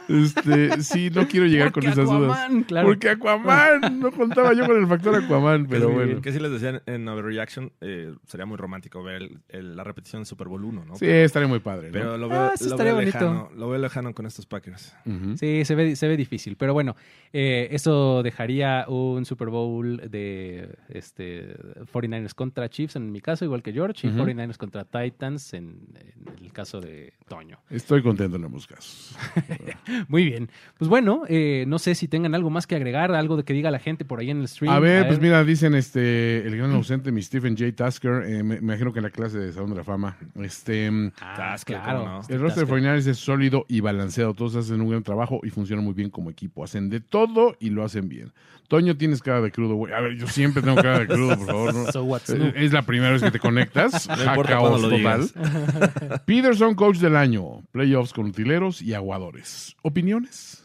Este, 0.09 0.83
sí, 0.83 1.11
no 1.11 1.27
quiero 1.27 1.47
llegar 1.47 1.73
Porque 1.73 1.87
con 1.91 1.93
esas 1.93 2.05
dudas. 2.07 2.39
Aquaman, 2.39 2.63
claro. 2.63 2.87
Porque 2.89 3.09
Aquaman, 3.11 4.01
no 4.01 4.11
contaba 4.13 4.53
yo 4.55 4.67
con 4.67 4.77
el 4.77 4.87
factor 4.87 5.17
Aquaman, 5.17 5.67
pero 5.67 5.89
que, 5.89 5.95
bueno. 5.95 6.21
Que 6.23 6.33
si 6.33 6.39
les 6.39 6.51
decían 6.51 6.81
en 6.87 7.09
Overreaction, 7.09 7.73
eh, 7.81 8.15
sería 8.27 8.47
muy 8.47 8.57
romántico 8.57 9.03
ver 9.03 9.17
el- 9.23 9.39
el- 9.49 9.77
la 9.77 9.85
repetición 9.85 10.23
de 10.23 10.27
Super 10.27 10.49
Bowl 10.49 10.65
1, 10.65 10.85
¿no? 10.85 10.97
Sí, 10.97 11.07
estaría 11.07 11.49
muy 11.49 11.59
padre. 11.61 11.89
¿no? 11.89 11.93
Pero 11.93 12.19
lo 12.19 12.29
veo, 12.29 12.41
Ah, 12.41 12.53
sí 12.57 12.65
lo 12.65 12.71
estaría 12.71 12.93
veo 12.95 13.01
bonito. 13.03 13.19
lejano, 13.19 13.51
lo 13.57 13.69
veo 13.69 13.79
lejano 13.81 14.15
con 14.15 14.27
estos 14.27 14.47
Packers. 14.47 14.95
Sí, 15.37 15.65
se 15.65 15.75
ve, 15.75 15.97
se 15.97 16.09
ve 16.09 16.17
difícil. 16.17 16.57
Pero 16.57 16.73
bueno, 16.73 16.97
eh, 17.33 17.69
eso 17.73 18.23
dejaría 18.23 18.85
un 18.89 19.25
Super 19.25 19.49
Bowl 19.49 20.09
de 20.11 20.77
este 20.89 21.57
49ers 21.93 22.35
contra 22.35 22.69
Chiefs 22.69 22.97
en 22.97 23.11
mi 23.13 23.21
caso, 23.21 23.45
igual 23.45 23.63
que 23.63 23.73
George, 23.97 24.07
y 24.07 24.11
Ujú. 24.11 24.29
49ers 24.31 24.57
contra 24.57 24.85
Titans 24.85 25.53
en, 25.55 25.79
en 25.97 26.45
el 26.45 26.53
caso 26.53 26.81
de 26.81 27.13
Toño. 27.29 27.59
Estoy 27.71 28.03
contento 28.03 28.37
en 28.37 28.45
ambos 28.45 28.67
casos. 28.67 29.17
Muy 30.09 30.25
bien. 30.25 30.51
Pues 30.79 30.89
bueno, 30.89 31.23
eh, 31.29 31.65
no 31.67 31.79
sé 31.79 31.95
si 31.95 32.09
tengan 32.09 32.35
algo 32.35 32.51
más 32.51 32.67
que 32.67 32.77
agregar, 32.77 33.13
algo 33.13 33.37
de 33.37 33.45
que 33.45 33.53
diga 33.53 33.71
la 33.71 33.79
gente 33.79 34.05
por 34.05 34.21
ahí 34.21 34.31
en 34.31 34.41
el 34.41 34.49
stream. 34.49 34.73
A 34.73 34.79
ver, 34.79 35.07
pues 35.07 35.21
mira, 35.21 35.43
dicen 35.45 35.75
este 35.75 36.47
el 36.47 36.57
gran 36.57 36.73
ausente, 36.73 37.13
mi 37.13 37.23
Stephen 37.23 37.57
J. 37.57 37.73
Tasker, 37.73 38.25
eh, 38.25 38.43
me, 38.43 38.57
me 38.61 38.75
imagino 38.79 38.93
que 38.93 38.99
en 38.99 39.05
la 39.05 39.11
clase 39.11 39.39
de 39.39 39.53
Salón 39.53 39.71
de 39.71 39.77
la 39.77 39.85
Fama. 39.85 40.17
Este, 40.37 40.91
mm, 40.91 41.13
Ah, 41.21 41.35
Tasker, 41.37 41.77
claro. 41.81 42.21
el 42.29 42.41
roster 42.41 42.67
de 42.67 42.73
49ers 42.73 43.07
es 43.07 43.19
sólido 43.19 43.65
y 43.69 43.81
balanceado. 43.81 44.35
Todos 44.35 44.57
hacen 44.57 44.81
un 44.81 44.91
gran 44.91 45.03
trabajo 45.03 45.41
y 45.43 45.51
funcionan 45.51 45.85
muy 45.85 45.95
bien 45.95 46.11
como 46.11 46.31
equipo. 46.31 46.65
Hacen 46.65 46.89
de 46.89 47.01
todo 47.01 47.57
y 47.61 47.71
lo 47.71 47.85
hacen 47.85 48.09
bien. 48.09 48.33
Toño, 48.69 48.95
tienes 48.99 49.23
cara 49.23 49.41
de 49.41 49.51
crudo, 49.51 49.77
güey. 49.77 49.95
A 49.95 50.01
ver, 50.01 50.17
yo 50.17 50.27
siempre 50.27 50.63
tengo 50.63 50.77
cara 50.77 50.99
de 50.99 51.07
crudo, 51.07 51.37
por 51.39 51.47
favor. 51.47 51.75
¿no? 51.75 51.85
So 51.93 52.05
what's 52.05 52.29
new? 52.29 52.53
Es 52.55 52.73
la 52.73 52.83
primera 52.83 53.13
vez 53.13 53.23
que 53.23 53.31
te 53.31 53.39
No 54.09 54.43
Caos 54.43 54.83
lo 54.83 54.89
total. 54.91 55.29
digas. 55.31 56.21
Peterson, 56.27 56.75
coach 56.75 56.99
del 56.99 57.17
año. 57.17 57.63
Playoffs 57.73 58.13
con 58.13 58.27
utileros 58.27 58.83
y 58.83 58.95
aguadores. 58.95 59.77
¿Opiniones? 59.83 60.65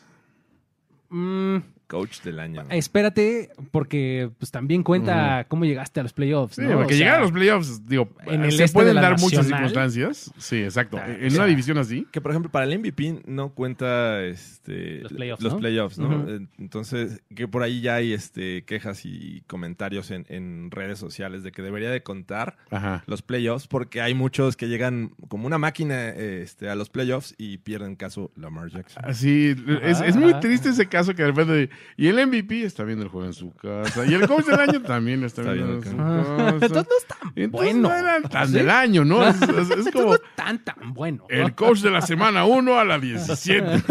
Mm, 1.09 1.57
Coach 1.93 2.21
del 2.21 2.39
año. 2.39 2.63
espérate, 2.71 3.51
porque 3.69 4.31
pues 4.39 4.49
también 4.49 4.81
cuenta 4.81 5.45
cómo 5.47 5.63
llegaste 5.63 5.99
a 5.99 6.03
los 6.03 6.11
playoffs. 6.11 6.55
Sí, 6.55 6.63
porque 6.63 6.85
O 6.85 6.89
sea, 6.89 6.97
llegar 6.97 7.15
a 7.17 7.21
los 7.21 7.31
playoffs, 7.31 7.87
digo, 7.87 8.09
en 8.25 8.43
el 8.45 8.51
se 8.51 8.63
este 8.63 8.73
pueden 8.73 8.95
dar 8.95 9.19
muchas 9.19 9.45
circunstancias. 9.45 10.31
Sí, 10.37 10.63
exacto. 10.63 10.97
Ah, 10.99 11.05
en 11.07 11.27
o 11.27 11.29
sea, 11.29 11.39
una 11.41 11.47
división 11.47 11.77
así. 11.77 12.07
Que 12.11 12.19
por 12.19 12.31
ejemplo, 12.31 12.49
para 12.51 12.65
el 12.65 12.79
MVP 12.79 13.21
no 13.27 13.49
cuenta 13.49 14.23
este, 14.23 15.01
Los 15.01 15.13
playoffs, 15.13 15.43
los 15.43 15.53
¿no? 15.53 15.59
playoffs, 15.59 15.99
¿no? 15.99 16.07
Ujú. 16.07 16.47
Entonces, 16.57 17.21
que 17.35 17.47
por 17.47 17.61
ahí 17.61 17.81
ya 17.81 17.95
hay 17.95 18.13
este, 18.13 18.63
quejas 18.63 19.05
y 19.05 19.41
comentarios 19.45 20.09
en, 20.09 20.25
en 20.29 20.71
redes 20.71 20.97
sociales 20.97 21.43
de 21.43 21.51
que 21.51 21.61
debería 21.61 21.91
de 21.91 22.01
contar 22.01 22.57
Ajá. 22.71 23.03
los 23.05 23.21
playoffs 23.21 23.67
porque 23.67 24.01
hay 24.01 24.15
muchos 24.15 24.57
que 24.57 24.67
llegan 24.67 25.11
como 25.27 25.45
una 25.45 25.59
máquina 25.59 26.09
este, 26.09 26.69
a 26.69 26.75
los 26.75 26.89
playoffs 26.89 27.35
y 27.37 27.59
pierden 27.59 27.95
caso 27.95 28.31
Lamar 28.35 28.69
Jackson. 28.69 29.03
Así, 29.05 29.55
es, 29.83 30.01
es 30.01 30.15
muy 30.15 30.31
Ajá. 30.31 30.39
triste 30.39 30.69
ese 30.69 30.87
caso 30.87 31.13
que 31.13 31.21
de 31.23 31.31
repente. 31.31 31.69
Y 31.97 32.07
el 32.07 32.27
MVP 32.27 32.63
está 32.63 32.83
viendo 32.83 33.03
el 33.03 33.09
juego 33.09 33.27
en 33.27 33.33
su 33.33 33.53
casa. 33.53 34.05
Y 34.05 34.13
el 34.13 34.27
coach 34.27 34.45
del 34.45 34.59
año 34.59 34.81
también 34.81 35.21
lo 35.21 35.27
está, 35.27 35.41
Está 35.41 35.53
viendo 35.53 35.73
en 35.75 35.81
viendo 35.81 36.03
su 36.23 36.31
Ah, 36.31 36.35
casa. 36.37 36.65
Entonces 36.65 36.71
no 36.89 36.97
es 36.97 37.05
tan 37.07 37.31
Entonces 37.35 37.73
bueno. 37.73 37.89
no 37.89 37.95
era 37.95 38.21
tan 38.29 38.47
¿Sí? 38.47 38.53
del 38.53 38.69
año, 38.69 39.05
¿no? 39.05 39.27
Es, 39.27 39.35
es- 39.35 39.41
es 39.41 39.49
Entonces 39.49 39.93
como 39.93 40.05
no 40.07 40.13
es 40.15 40.21
tan 40.35 40.63
tan 40.63 40.93
bueno. 40.93 41.25
¿no? 41.29 41.35
el 41.35 41.53
coach 41.55 41.79
de 41.81 41.91
la 41.91 42.01
semana 42.01 42.45
1 42.45 42.79
a 42.79 42.83
la 42.85 42.99
17. 42.99 43.83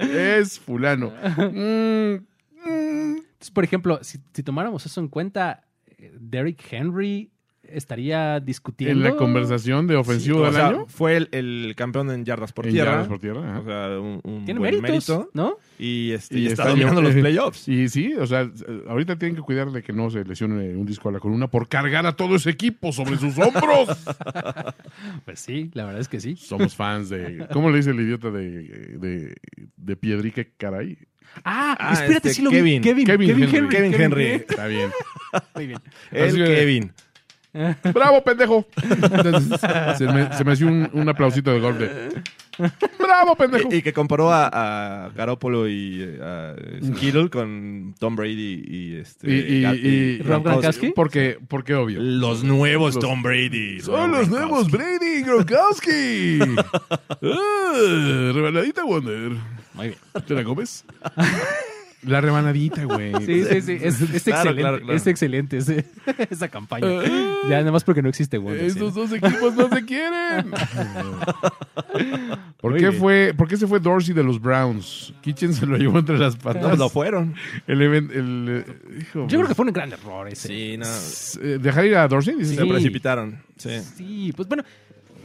es 0.40 0.58
fulano. 0.60 1.12
Mm, 1.36 2.14
mm, 2.64 3.16
Entonces, 3.16 3.50
por 3.52 3.64
ejemplo, 3.64 3.98
si, 4.02 4.18
si 4.32 4.42
tomáramos 4.42 4.84
eso 4.86 5.00
en 5.00 5.08
cuenta, 5.08 5.62
eh, 5.98 6.12
Derrick 6.18 6.60
Henry 6.70 7.30
estaría 7.72 8.40
discutiendo. 8.40 9.04
en 9.06 9.12
la 9.12 9.16
conversación 9.16 9.86
de 9.86 9.96
ofensivo 9.96 10.36
Sí, 10.38 10.42
o 10.42 10.44
del 10.46 10.54
sea, 10.54 10.68
año. 10.68 10.86
Fue 10.88 11.16
el, 11.16 11.28
el 11.32 11.74
campeón 11.76 12.10
en 12.10 12.24
yardas 12.24 12.52
por 12.52 12.66
en 12.66 12.72
tierra. 12.72 12.90
yardas 12.92 13.08
por 13.08 13.18
tierra. 13.18 13.40
ajá. 13.50 13.60
O 13.60 13.64
sea, 13.64 14.00
un, 14.00 14.20
un 14.24 14.44
Tiene 14.44 14.60
buen 14.60 14.80
méritos, 14.80 15.08
mérito. 15.18 15.30
¿no? 15.34 15.58
Y, 15.78 16.12
este, 16.12 16.38
Y 16.38 16.42
y 16.42 16.46
está, 16.46 16.62
está 16.62 16.70
dominando 16.70 17.02
yo- 17.02 17.08
los 17.08 17.14
playoffs. 17.20 17.68
Y 17.68 17.88
sí, 17.88 18.14
o 18.14 18.26
sea, 18.26 18.50
ahorita 18.88 19.18
tienen 19.18 19.36
que 19.36 19.42
cuidar 19.42 19.70
de 19.70 19.82
que 19.82 19.92
no 19.92 20.10
se 20.10 20.24
lesione 20.24 20.74
un 20.76 20.86
disco 20.86 21.08
a 21.08 21.12
la 21.12 21.20
columna 21.20 21.48
por 21.48 21.68
cargar 21.68 22.06
a 22.06 22.12
todo 22.16 22.36
ese 22.36 22.50
equipo 22.50 22.92
sobre 22.92 23.16
sus 23.18 23.36
hombros. 23.38 23.88
Pues 25.24 25.40
sí, 25.40 25.70
la 25.74 25.84
verdad 25.84 26.00
es 26.00 26.08
que 26.08 26.20
sí. 26.20 26.36
Somos 26.36 26.74
fans 26.74 27.08
de. 27.08 27.46
¿Cómo 27.52 27.70
le 27.70 27.78
dice 27.78 27.90
el 27.90 28.00
idiota 28.00 28.30
de, 28.30 28.62
de, 28.98 29.34
de 29.76 29.96
Piedrique 29.96 30.52
Caray? 30.56 30.98
Ah, 31.44 31.76
Ah, 31.78 31.92
espérate, 31.94 32.28
este, 32.28 32.34
sí 32.34 32.42
lo 32.42 32.50
Kevin. 32.50 32.80
vi. 32.80 32.88
Kevin, 32.88 33.06
Kevin 33.06 33.28
Kevin, 33.28 33.42
Henry. 33.42 33.56
Henry. 33.56 33.76
Kevin 33.76 34.00
Henry. 34.02 34.24
Está 34.48 34.66
bien. 34.66 34.90
Muy 35.54 35.66
bien. 35.66 35.80
El 36.12 36.34
que- 36.36 36.44
Kevin. 36.44 36.92
¡Bravo, 37.94 38.22
pendejo! 38.24 38.66
Entonces, 38.82 39.60
se, 39.98 40.06
me, 40.06 40.32
se 40.32 40.44
me 40.44 40.52
hacía 40.52 40.66
un, 40.66 40.88
un 40.92 41.08
aplausito 41.08 41.50
de 41.52 41.60
golpe. 41.60 41.90
¡Bravo, 42.98 43.36
pendejo! 43.36 43.68
Y, 43.70 43.76
y 43.76 43.82
que 43.82 43.92
comparó 43.92 44.32
a, 44.32 44.48
a 45.06 45.08
Garoppolo 45.10 45.68
y 45.68 46.16
a 46.22 46.54
Skittle 46.82 47.28
con 47.28 47.94
Tom 47.98 48.16
Brady 48.16 48.64
y 48.66 48.96
este. 48.96 49.30
Y, 49.30 49.64
y- 49.64 49.66
y- 49.88 50.18
Rob 50.22 50.42
Gronkowski. 50.42 50.92
Porque, 50.94 51.38
porque 51.48 51.74
obvio. 51.74 52.00
Los 52.00 52.44
nuevos 52.44 52.94
Los- 52.94 53.04
Tom 53.04 53.22
Brady. 53.22 53.80
Son 53.80 54.10
los 54.10 54.28
nuevos 54.28 54.70
Brady 54.70 55.18
y 55.18 55.22
Gronkowski. 55.22 56.38
Ah, 57.22 58.32
rebanadita 58.34 58.84
Wonder. 58.84 59.32
Muy 59.74 59.88
bien. 59.88 59.98
¿Te 60.26 60.34
la 60.34 60.44
comes? 60.44 60.84
La 62.06 62.20
rebanadita, 62.20 62.84
güey. 62.84 63.12
Sí, 63.26 63.44
sí, 63.44 63.60
sí. 63.62 63.78
Es, 63.82 64.00
es 64.00 64.22
Claro, 64.22 64.50
excelente. 64.50 64.60
claro, 64.62 64.78
claro. 64.80 64.92
Es 64.94 65.06
excelente 65.06 65.56
ese- 65.58 65.84
esa 66.30 66.48
campaña. 66.48 66.86
ya, 67.48 67.58
nada 67.58 67.72
más 67.72 67.84
porque 67.84 68.02
no 68.02 68.08
existe 68.08 68.38
Wonder. 68.38 68.64
Estos 68.64 68.94
sí. 68.94 69.00
dos 69.00 69.12
equipos 69.12 69.54
no 69.54 69.68
se 69.68 69.84
quieren. 69.84 70.50
¿Por 72.60 72.72
Muy 72.72 72.80
qué, 72.80 72.88
bien. 72.90 73.00
fue, 73.00 73.34
¿Por 73.36 73.48
qué 73.48 73.56
se 73.56 73.66
fue 73.66 73.80
Dorsey 73.80 74.14
de 74.14 74.22
los 74.24 74.40
Browns? 74.40 75.12
Kitchen 75.20 75.52
se 75.52 75.66
lo 75.66 75.76
llevó 75.76 75.98
entre 75.98 76.18
las 76.18 76.36
patas. 76.36 76.62
No, 76.62 76.76
lo 76.76 76.88
fueron. 76.88 77.34
El, 77.66 77.80
event- 77.82 78.12
el, 78.12 78.64
eh, 78.66 78.98
hijo, 79.00 79.26
Yo 79.28 79.38
creo 79.38 79.48
que 79.48 79.54
fue 79.54 79.66
un 79.66 79.72
gran 79.72 79.92
error 79.92 80.28
ese. 80.28 80.48
Sí, 80.48 80.76
no. 80.78 80.86
eh, 81.44 81.58
¿Dejar 81.60 81.84
ir 81.86 81.96
a 81.96 82.08
Dorsey? 82.08 82.34
Dices, 82.36 82.56
Se 82.56 82.62
Sí. 82.62 82.68
precipitaron. 82.68 83.38
Sí. 83.56 83.70
Sí, 83.96 84.32
pues 84.36 84.48
bueno. 84.48 84.64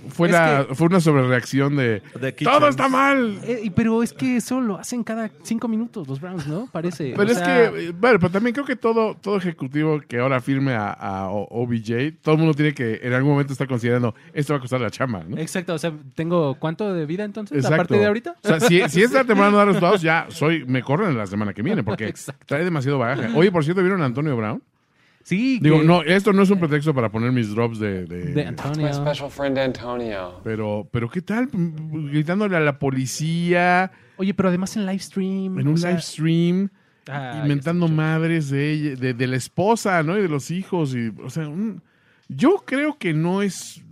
Fue, 0.10 0.30
la, 0.30 0.68
fue 0.74 0.88
una 0.88 1.00
sobrereacción 1.00 1.76
de, 1.76 2.02
De 2.20 2.32
¡Todo 2.32 2.68
está 2.68 2.88
mal! 2.88 3.40
eh, 3.44 3.62
y- 3.64 3.70
pero 3.70 4.02
es 4.04 4.14
que 4.14 4.38
eso 4.38 4.60
lo 4.62 4.78
hacen 4.78 5.04
cada 5.04 5.30
cinco 5.44 5.68
minutos 5.68 6.08
los 6.08 6.20
Browns, 6.20 6.48
¿no? 6.48 6.68
Parece. 6.72 7.14
Pero 7.16 7.30
O 7.30 7.32
es 7.32 7.38
sea, 7.38 7.72
que, 7.72 7.88
eh, 7.88 7.92
bueno, 7.98 8.20
pero 8.20 8.32
también 8.32 8.54
creo 8.54 8.66
que 8.66 8.76
todo, 8.76 9.16
todo 9.16 9.38
ejecutivo 9.38 10.02
que 10.08 10.20
ahora 10.20 10.42
firme 10.42 10.74
a, 10.74 10.92
a 10.92 11.30
O- 11.30 11.48
OBJ, 11.64 12.14
todo 12.22 12.36
el 12.36 12.40
mundo 12.40 12.54
tiene 12.54 12.74
que 12.74 13.00
en 13.04 13.14
algún 13.14 13.32
momento 13.32 13.54
estar 13.54 13.68
considerando, 13.68 14.16
esto 14.34 14.54
va 14.54 14.58
a 14.58 14.62
costar 14.62 14.82
la 14.82 14.90
chamba, 14.92 15.24
¿no? 15.28 15.38
Exacto, 15.38 15.74
o 15.74 15.78
sea, 15.78 15.94
tengo 16.16 16.56
cuánto 16.56 16.94
de 16.94 17.06
vida 17.06 17.24
entonces, 17.24 17.58
Exacto. 17.58 17.76
aparte 17.76 17.98
de 17.98 18.06
ahorita. 18.06 18.36
O 18.44 18.48
sea, 18.48 18.60
si, 18.60 18.82
si 18.90 19.04
esta 19.04 19.20
temporada 19.26 19.52
no 19.52 19.58
da 19.58 19.66
resultados, 19.66 20.02
ya 20.02 20.26
soy, 20.30 20.66
me 20.66 20.82
corren 20.84 21.18
la 21.18 21.28
semana 21.28 21.54
que 21.54 21.62
viene, 21.62 21.84
porque 21.84 22.06
Exacto. 22.08 22.44
trae 22.48 22.64
demasiado 22.64 22.98
bagaje. 22.98 23.30
Oye, 23.36 23.52
por 23.52 23.64
cierto, 23.64 23.82
¿vieron 23.82 24.02
a 24.02 24.06
Antonio 24.06 24.36
Brown? 24.36 24.62
Sí, 25.24 25.60
Digo, 25.62 25.80
que- 25.80 25.86
no, 25.86 26.02
esto 26.02 26.34
no 26.34 26.42
es 26.44 26.50
un 26.50 26.60
pretexto 26.60 26.94
para 26.94 27.10
poner 27.12 27.32
mis 27.32 27.54
drops 27.54 27.80
de... 27.80 28.06
de- 28.06 28.26
de 28.26 28.42
My 28.42 28.48
Antonio. 28.50 28.94
special 28.94 29.30
friend 29.30 29.58
Antonio. 29.60 30.42
pero, 30.44 30.88
pero 30.92 31.10
¿qué 31.10 31.22
tal? 31.22 31.50
Gritándole 31.54 32.58
a 32.58 32.60
la 32.60 32.80
policía 32.80 33.92
Oye, 34.18 34.34
pero 34.34 34.50
además 34.50 34.76
en 34.78 34.86
live 34.86 35.00
stream. 35.00 35.60
en 35.60 35.68
un 35.68 35.78
sea, 35.78 35.92
live 35.92 36.02
stream, 36.02 36.70
ay, 37.08 37.42
inventando 37.42 37.88
madres 37.88 38.50
de, 38.50 38.72
ella, 38.72 38.96
de, 38.96 39.14
de 39.14 39.28
la 39.28 39.36
esposa, 39.36 40.04
¿no? 40.04 40.18
Y 40.18 40.22
de 40.22 40.28
los 40.30 40.52
hijos. 40.52 40.94
Y, 40.96 41.12
o 41.24 41.30
sea, 41.30 41.48
un- 41.48 41.82
yo 42.28 42.64
creo 42.66 42.98
que 42.98 43.14
no 43.14 43.42
es 43.42 43.84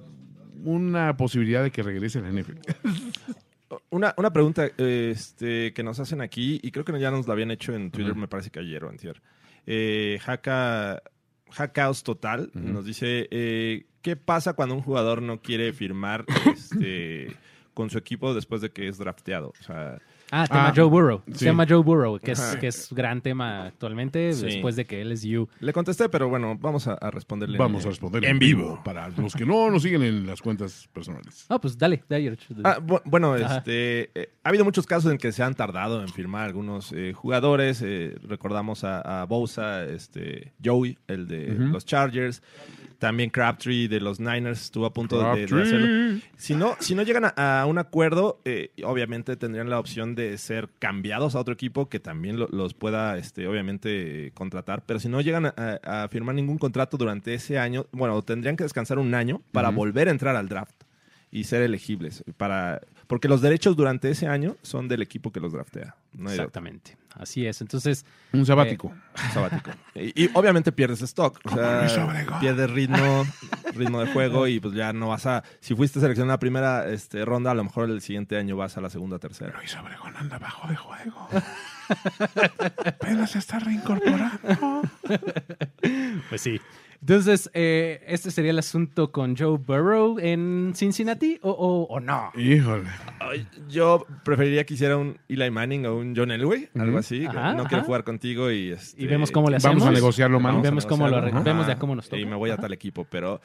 una 0.63 1.15
posibilidad 1.17 1.63
de 1.63 1.71
que 1.71 1.81
regrese 1.83 2.19
a 2.19 2.21
la 2.23 2.29
NFL. 2.31 2.57
Una, 3.91 4.13
una 4.17 4.31
pregunta 4.33 4.67
este, 4.77 5.73
que 5.73 5.83
nos 5.83 5.99
hacen 5.99 6.21
aquí, 6.21 6.59
y 6.63 6.71
creo 6.71 6.83
que 6.83 6.99
ya 6.99 7.11
nos 7.11 7.27
la 7.27 7.33
habían 7.33 7.51
hecho 7.51 7.73
en 7.75 7.91
Twitter, 7.91 8.15
me 8.15 8.27
parece 8.27 8.49
que 8.49 8.59
ayer 8.59 8.83
o 8.83 8.89
antier. 8.89 9.21
Eh, 9.67 10.19
Haka, 10.25 11.03
Hackaos 11.51 12.03
Total 12.03 12.49
nos 12.53 12.85
dice, 12.85 13.27
eh, 13.31 13.85
¿qué 14.01 14.15
pasa 14.15 14.53
cuando 14.53 14.75
un 14.75 14.81
jugador 14.81 15.21
no 15.21 15.41
quiere 15.41 15.73
firmar 15.73 16.25
este, 16.45 17.35
con 17.73 17.89
su 17.89 17.97
equipo 17.97 18.33
después 18.33 18.61
de 18.61 18.71
que 18.71 18.87
es 18.87 18.97
drafteado? 18.97 19.53
O 19.59 19.63
sea, 19.63 19.99
Ah, 20.31 20.45
tema 20.47 20.67
Ah, 20.67 20.73
Joe 20.75 20.85
Burrow. 20.85 21.21
sí. 21.27 21.33
Se 21.39 21.45
llama 21.45 21.65
Joe 21.67 21.81
Burrow, 21.83 22.19
que 22.19 22.31
es, 22.33 22.57
que 22.59 22.67
es 22.67 22.93
gran 22.93 23.21
tema 23.21 23.65
actualmente 23.65 24.33
Sí. 24.33 24.45
después 24.45 24.75
de 24.75 24.85
que 24.85 25.01
él 25.01 25.11
es 25.11 25.23
you. 25.23 25.47
le 25.59 25.73
contesté, 25.73 26.07
pero 26.09 26.29
bueno, 26.29 26.57
vamos 26.59 26.87
a, 26.87 26.93
a 26.93 27.09
responderle. 27.11 27.57
Vamos 27.57 27.81
a 27.83 27.87
en- 27.87 27.91
responder 27.91 28.25
en 28.25 28.37
vivo. 28.39 28.81
para 28.83 29.09
los 29.09 29.33
que 29.35 29.45
no 29.45 29.71
nos 29.71 29.81
siguen 29.81 30.03
en 30.03 30.27
las 30.27 30.41
cuentas 30.41 30.87
personales. 30.93 31.45
Ah, 31.49 31.59
pues 31.59 31.77
dale, 31.77 32.03
dale. 32.07 32.37
Ah, 32.63 32.79
bu- 32.79 33.01
bueno, 33.05 33.33
Ajá. 33.33 33.57
este, 33.57 34.11
eh, 34.13 34.29
ha 34.43 34.49
habido 34.49 34.63
muchos 34.65 34.85
casos 34.85 35.11
en 35.11 35.17
que 35.17 35.31
se 35.31 35.41
han 35.41 35.55
tardado 35.55 36.01
en 36.01 36.09
firmar 36.09 36.45
algunos 36.45 36.91
eh, 36.91 37.13
jugadores. 37.13 37.81
eh, 37.83 38.15
recordamos 38.23 38.83
a, 38.83 39.21
a 39.21 39.25
Bosa, 39.25 39.83
este, 39.85 40.53
Joey, 40.63 40.97
el 41.07 41.27
de 41.27 41.53
Ujú. 41.53 41.63
los 41.73 41.85
Chargers. 41.85 42.41
También 42.99 43.29
Crabtree 43.29 43.87
de 43.87 44.01
los 44.01 44.19
Niners 44.19 44.61
estuvo 44.63 44.85
a 44.85 44.93
punto 44.93 45.17
de- 45.33 45.45
de, 45.45 45.61
hacerlo. 45.61 46.19
Si 46.35 46.53
no, 46.53 46.75
si 46.81 46.95
no 46.95 47.03
llegan 47.03 47.23
a, 47.33 47.61
a 47.61 47.65
un 47.65 47.77
acuerdo, 47.77 48.41
eh, 48.43 48.71
obviamente 48.83 49.37
tendrían 49.37 49.69
la 49.69 49.79
opción 49.79 50.15
de 50.15 50.18
ser 50.37 50.69
cambiados 50.79 51.35
a 51.35 51.39
otro 51.39 51.53
equipo 51.53 51.89
que 51.89 51.99
también 51.99 52.37
lo- 52.39 52.47
los 52.51 52.73
pueda, 52.73 53.17
este, 53.17 53.47
obviamente, 53.47 54.31
contratar. 54.33 54.83
Pero 54.85 54.99
si 54.99 55.09
no 55.09 55.21
llegan 55.21 55.47
a, 55.55 56.07
firmar 56.09 56.35
ningún 56.35 56.57
contrato 56.57 56.97
durante 56.97 57.33
ese 57.33 57.57
año, 57.59 57.85
bueno, 57.91 58.21
tendrían 58.21 58.55
que 58.55 58.63
descansar 58.63 58.99
un 58.99 59.13
año 59.13 59.41
para 59.51 59.69
volver 59.69 60.07
a 60.07 60.11
entrar 60.11 60.35
al 60.35 60.49
draft 60.49 60.75
y 61.31 61.43
ser 61.43 61.61
elegibles. 61.61 62.23
Para, 62.37 62.81
porque 63.07 63.27
los 63.27 63.41
derechos 63.41 63.75
durante 63.75 64.09
ese 64.09 64.27
año 64.27 64.55
son 64.61 64.87
del 64.87 65.01
equipo 65.01 65.31
que 65.31 65.39
los 65.39 65.53
draftea. 65.53 65.95
No 66.13 66.23
otro. 66.23 66.33
Exactamente. 66.33 66.97
Así 67.15 67.45
es. 67.45 67.61
Entonces, 67.61 68.05
Un 68.31 68.45
sabático. 68.45 68.93
sabático. 69.33 69.71
Y, 69.95 70.23
y 70.25 70.29
obviamente 70.33 70.71
pierdes 70.71 71.01
stock. 71.01 71.39
O 71.43 71.49
sea, 71.49 71.85
pierdes 72.39 72.71
ritmo, 72.71 73.25
ritmo 73.75 73.99
de 73.99 74.13
juego 74.13 74.47
y 74.47 74.59
pues 74.59 74.73
ya 74.73 74.93
no 74.93 75.09
vas 75.09 75.25
a... 75.25 75.43
Si 75.59 75.75
fuiste 75.75 75.99
seleccionado 75.99 76.31
en 76.31 76.35
la 76.35 76.39
primera 76.39 76.89
este, 76.89 77.25
ronda, 77.25 77.51
a 77.51 77.53
lo 77.53 77.65
mejor 77.65 77.89
el 77.89 78.01
siguiente 78.01 78.37
año 78.37 78.55
vas 78.55 78.77
a 78.77 78.81
la 78.81 78.89
segunda 78.89 79.19
tercera. 79.19 79.53
Luis 79.57 79.75
Obregón 79.75 80.15
anda 80.15 80.39
bajo 80.39 80.69
de 80.69 80.75
juego. 80.77 81.27
Apenas 82.85 83.31
se 83.31 83.39
está 83.39 83.59
reincorporando. 83.59 84.81
pues 86.29 86.41
sí. 86.41 86.61
Entonces, 87.01 87.49
eh, 87.53 88.03
¿este 88.07 88.29
sería 88.29 88.51
el 88.51 88.59
asunto 88.59 89.11
con 89.11 89.37
Joe 89.37 89.57
Burrow 89.57 90.19
en 90.19 90.73
Cincinnati 90.75 91.39
o, 91.41 91.49
o- 91.51 91.83
o 91.93 91.99
no? 92.01 92.31
Híjole. 92.35 92.89
Yo 93.69 94.05
preferiría 94.25 94.65
que 94.65 94.73
hiciera 94.73 94.97
un 94.97 95.17
Eli 95.29 95.49
Manning 95.49 95.85
o 95.85 95.95
un 95.95 96.13
John 96.15 96.29
Elway, 96.31 96.69
algo 96.77 96.97
así. 96.97 97.25
Ajá, 97.25 97.53
no 97.53 97.61
ajá. 97.61 97.69
quiero 97.69 97.83
jugar 97.85 98.03
contigo 98.03 98.51
y... 98.51 98.71
este, 98.71 99.01
Y 99.01 99.07
vemos 99.07 99.31
cómo 99.31 99.49
le 99.49 99.57
hacemos. 99.57 99.77
Vamos 99.77 99.89
a 99.89 99.91
negociarlo, 99.93 100.39
Y 100.39 100.43
mano. 100.43 100.61
vemos 100.61 100.85
cómo 100.85 101.07
lo 101.07 101.21
vemos 101.43 101.67
ya 101.67 101.77
cómo 101.77 101.95
nos 101.95 102.09
toca. 102.09 102.21
Y 102.21 102.25
me 102.25 102.35
voy 102.35 102.49
a 102.49 102.53
Ajá. 102.53 102.63
tal 102.63 102.73
equipo, 102.73 103.07
pero... 103.09 103.39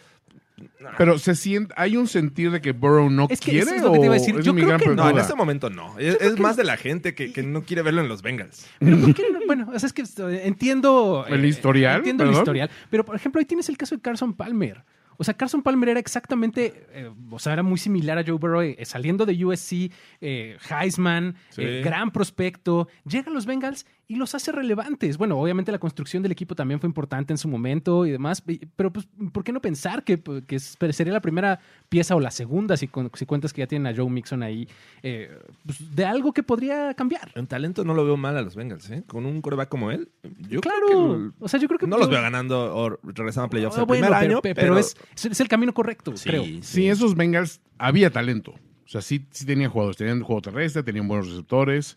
Pero 0.97 1.19
se 1.19 1.35
siente, 1.35 1.75
hay 1.77 1.97
un 1.97 2.07
sentir 2.07 2.51
de 2.51 2.61
que 2.61 2.73
Burrow 2.73 3.11
no 3.11 3.27
Es 3.29 3.41
que 3.41 3.51
quiere 3.53 3.67
eso 3.67 3.75
es 3.75 3.83
lo 3.83 3.93
que 3.93 3.99
te 3.99 4.05
iba 4.05 4.15
a 4.15 4.19
o 4.19 4.21
decir. 4.21 4.37
es 4.39 4.45
Yo 4.45 4.55
creo 4.55 4.79
que 4.79 4.87
no, 4.89 4.95
No, 4.95 5.11
en 5.11 5.19
este 5.19 5.35
momento 5.35 5.69
no. 5.71 5.99
Es, 5.99 6.21
es 6.21 6.39
más 6.39 6.57
de 6.57 6.65
la 6.65 6.77
gente 6.77 7.15
que, 7.15 7.33
que 7.33 7.43
no 7.43 7.63
quiere 7.63 7.83
verlo 7.83 8.01
en 8.03 8.09
los 8.09 8.23
Bengals. 8.23 8.67
Pero 8.79 8.99
¿por 8.99 9.15
qué 9.15 9.25
no? 9.33 9.41
Bueno, 9.47 9.71
o 9.75 9.79
sea, 9.79 9.87
es 9.87 9.93
que 9.93 10.05
entiendo... 10.47 11.25
¿El 11.29 11.45
eh, 11.45 11.49
historial? 11.49 11.99
Entiendo 11.99 12.25
el 12.25 12.33
historial. 12.33 12.71
Pero, 12.91 13.05
por 13.05 13.17
ejemplo, 13.17 13.41
ahí 13.41 13.45
tienes 13.45 13.69
el 13.69 13.77
caso 13.77 13.95
de 13.97 14.01
Carson 14.03 14.35
Palmer. 14.35 14.85
O 15.17 15.23
sea, 15.25 15.35
Carson 15.35 15.63
Palmer 15.63 15.91
era 15.91 16.01
exactamente, 16.01 16.87
eh, 16.93 17.11
o 17.31 17.39
sea, 17.39 17.53
era 17.53 17.63
muy 17.63 17.79
similar 17.79 18.19
a 18.19 18.25
Joe 18.27 18.37
Burrow, 18.37 18.63
eh, 18.63 18.77
saliendo 18.85 19.25
de 19.27 19.45
USC, 19.45 19.93
eh, 20.21 20.57
Heisman, 20.69 21.37
Sí. 21.51 21.63
eh, 21.63 21.83
gran 21.85 22.11
prospecto, 22.11 22.89
llega 23.07 23.31
a 23.31 23.33
los 23.35 23.47
Bengals 23.47 23.87
y 24.07 24.17
los 24.17 24.35
hace 24.35 24.53
relevantes. 24.53 25.17
Bueno, 25.17 25.39
obviamente 25.39 25.73
la 25.73 25.79
construcción 25.79 26.23
del 26.23 26.33
equipo 26.33 26.55
también 26.55 26.79
fue 26.79 26.89
importante 26.89 27.33
en 27.33 27.39
su 27.39 27.49
momento 27.49 28.05
y 28.05 28.11
demás, 28.11 28.43
pero 28.77 28.93
pues, 28.93 29.09
¿por 29.33 29.45
qué 29.45 29.53
no 29.53 29.61
pensar 29.63 30.05
que, 30.05 30.21
que 30.47 30.57
es- 30.57 30.77
sería 30.91 31.13
la 31.13 31.21
primera 31.23 31.59
pieza 31.89 32.15
o 32.15 32.21
la 32.21 32.31
segunda, 32.31 32.77
si, 32.77 32.87
con- 32.89 33.11
si 33.15 33.25
cuentas 33.25 33.53
que 33.53 33.61
ya 33.63 33.67
tienen 33.67 33.87
a 33.93 33.97
Joe 33.97 34.11
Mixon 34.11 34.43
ahí, 34.43 34.69
eh, 35.03 35.31
pues, 35.65 35.95
de 35.97 36.05
algo 36.05 36.33
que 36.33 36.43
podría 36.43 36.93
cambiar? 36.95 37.33
En 37.35 37.47
talento 37.47 37.83
no 37.85 37.95
lo 37.95 38.05
veo 38.05 38.17
mal 38.17 38.37
a 38.37 38.43
los 38.43 38.55
Bengals, 38.57 38.91
¿eh? 38.91 39.05
Con 39.07 39.25
un 39.27 39.41
coreback 39.41 39.69
como 39.71 39.91
él, 39.91 40.11
yo 40.51 40.61
claro, 40.61 40.87
creo 40.87 41.33
que 41.39 41.45
o 41.45 41.49
sea, 41.49 41.59
yo 41.61 41.67
creo 41.69 41.79
que 41.79 41.87
no 41.87 41.97
los 41.97 42.11
veo 42.11 42.21
ganando 42.21 42.77
o 42.77 42.91
regresando 43.03 43.47
a 43.47 43.51
playoffs 43.51 43.79
Ah, 43.79 43.81
el 43.81 43.87
bueno, 43.87 44.03
primer 44.07 44.21
pero, 44.21 44.33
año, 44.33 44.43
pe- 44.43 44.55
pero, 44.55 44.75
pero 44.75 44.79
es, 44.79 44.95
es 45.31 45.41
el 45.41 45.49
camino 45.49 45.73
correcto, 45.73 46.17
Sí, 46.17 46.29
creo. 46.29 46.45
Sí, 46.61 46.89
esos 46.89 47.15
Bengals 47.15 47.61
había 47.79 48.11
talento. 48.11 48.53
O 48.85 48.89
sea, 48.89 49.01
sí, 49.01 49.27
sí 49.31 49.47
tenían 49.47 49.71
jugadores, 49.71 49.97
tenían 49.97 50.21
juego 50.23 50.43
terrestre, 50.43 50.83
tenían 50.83 51.09
buenos 51.09 51.29
receptores. 51.29 51.97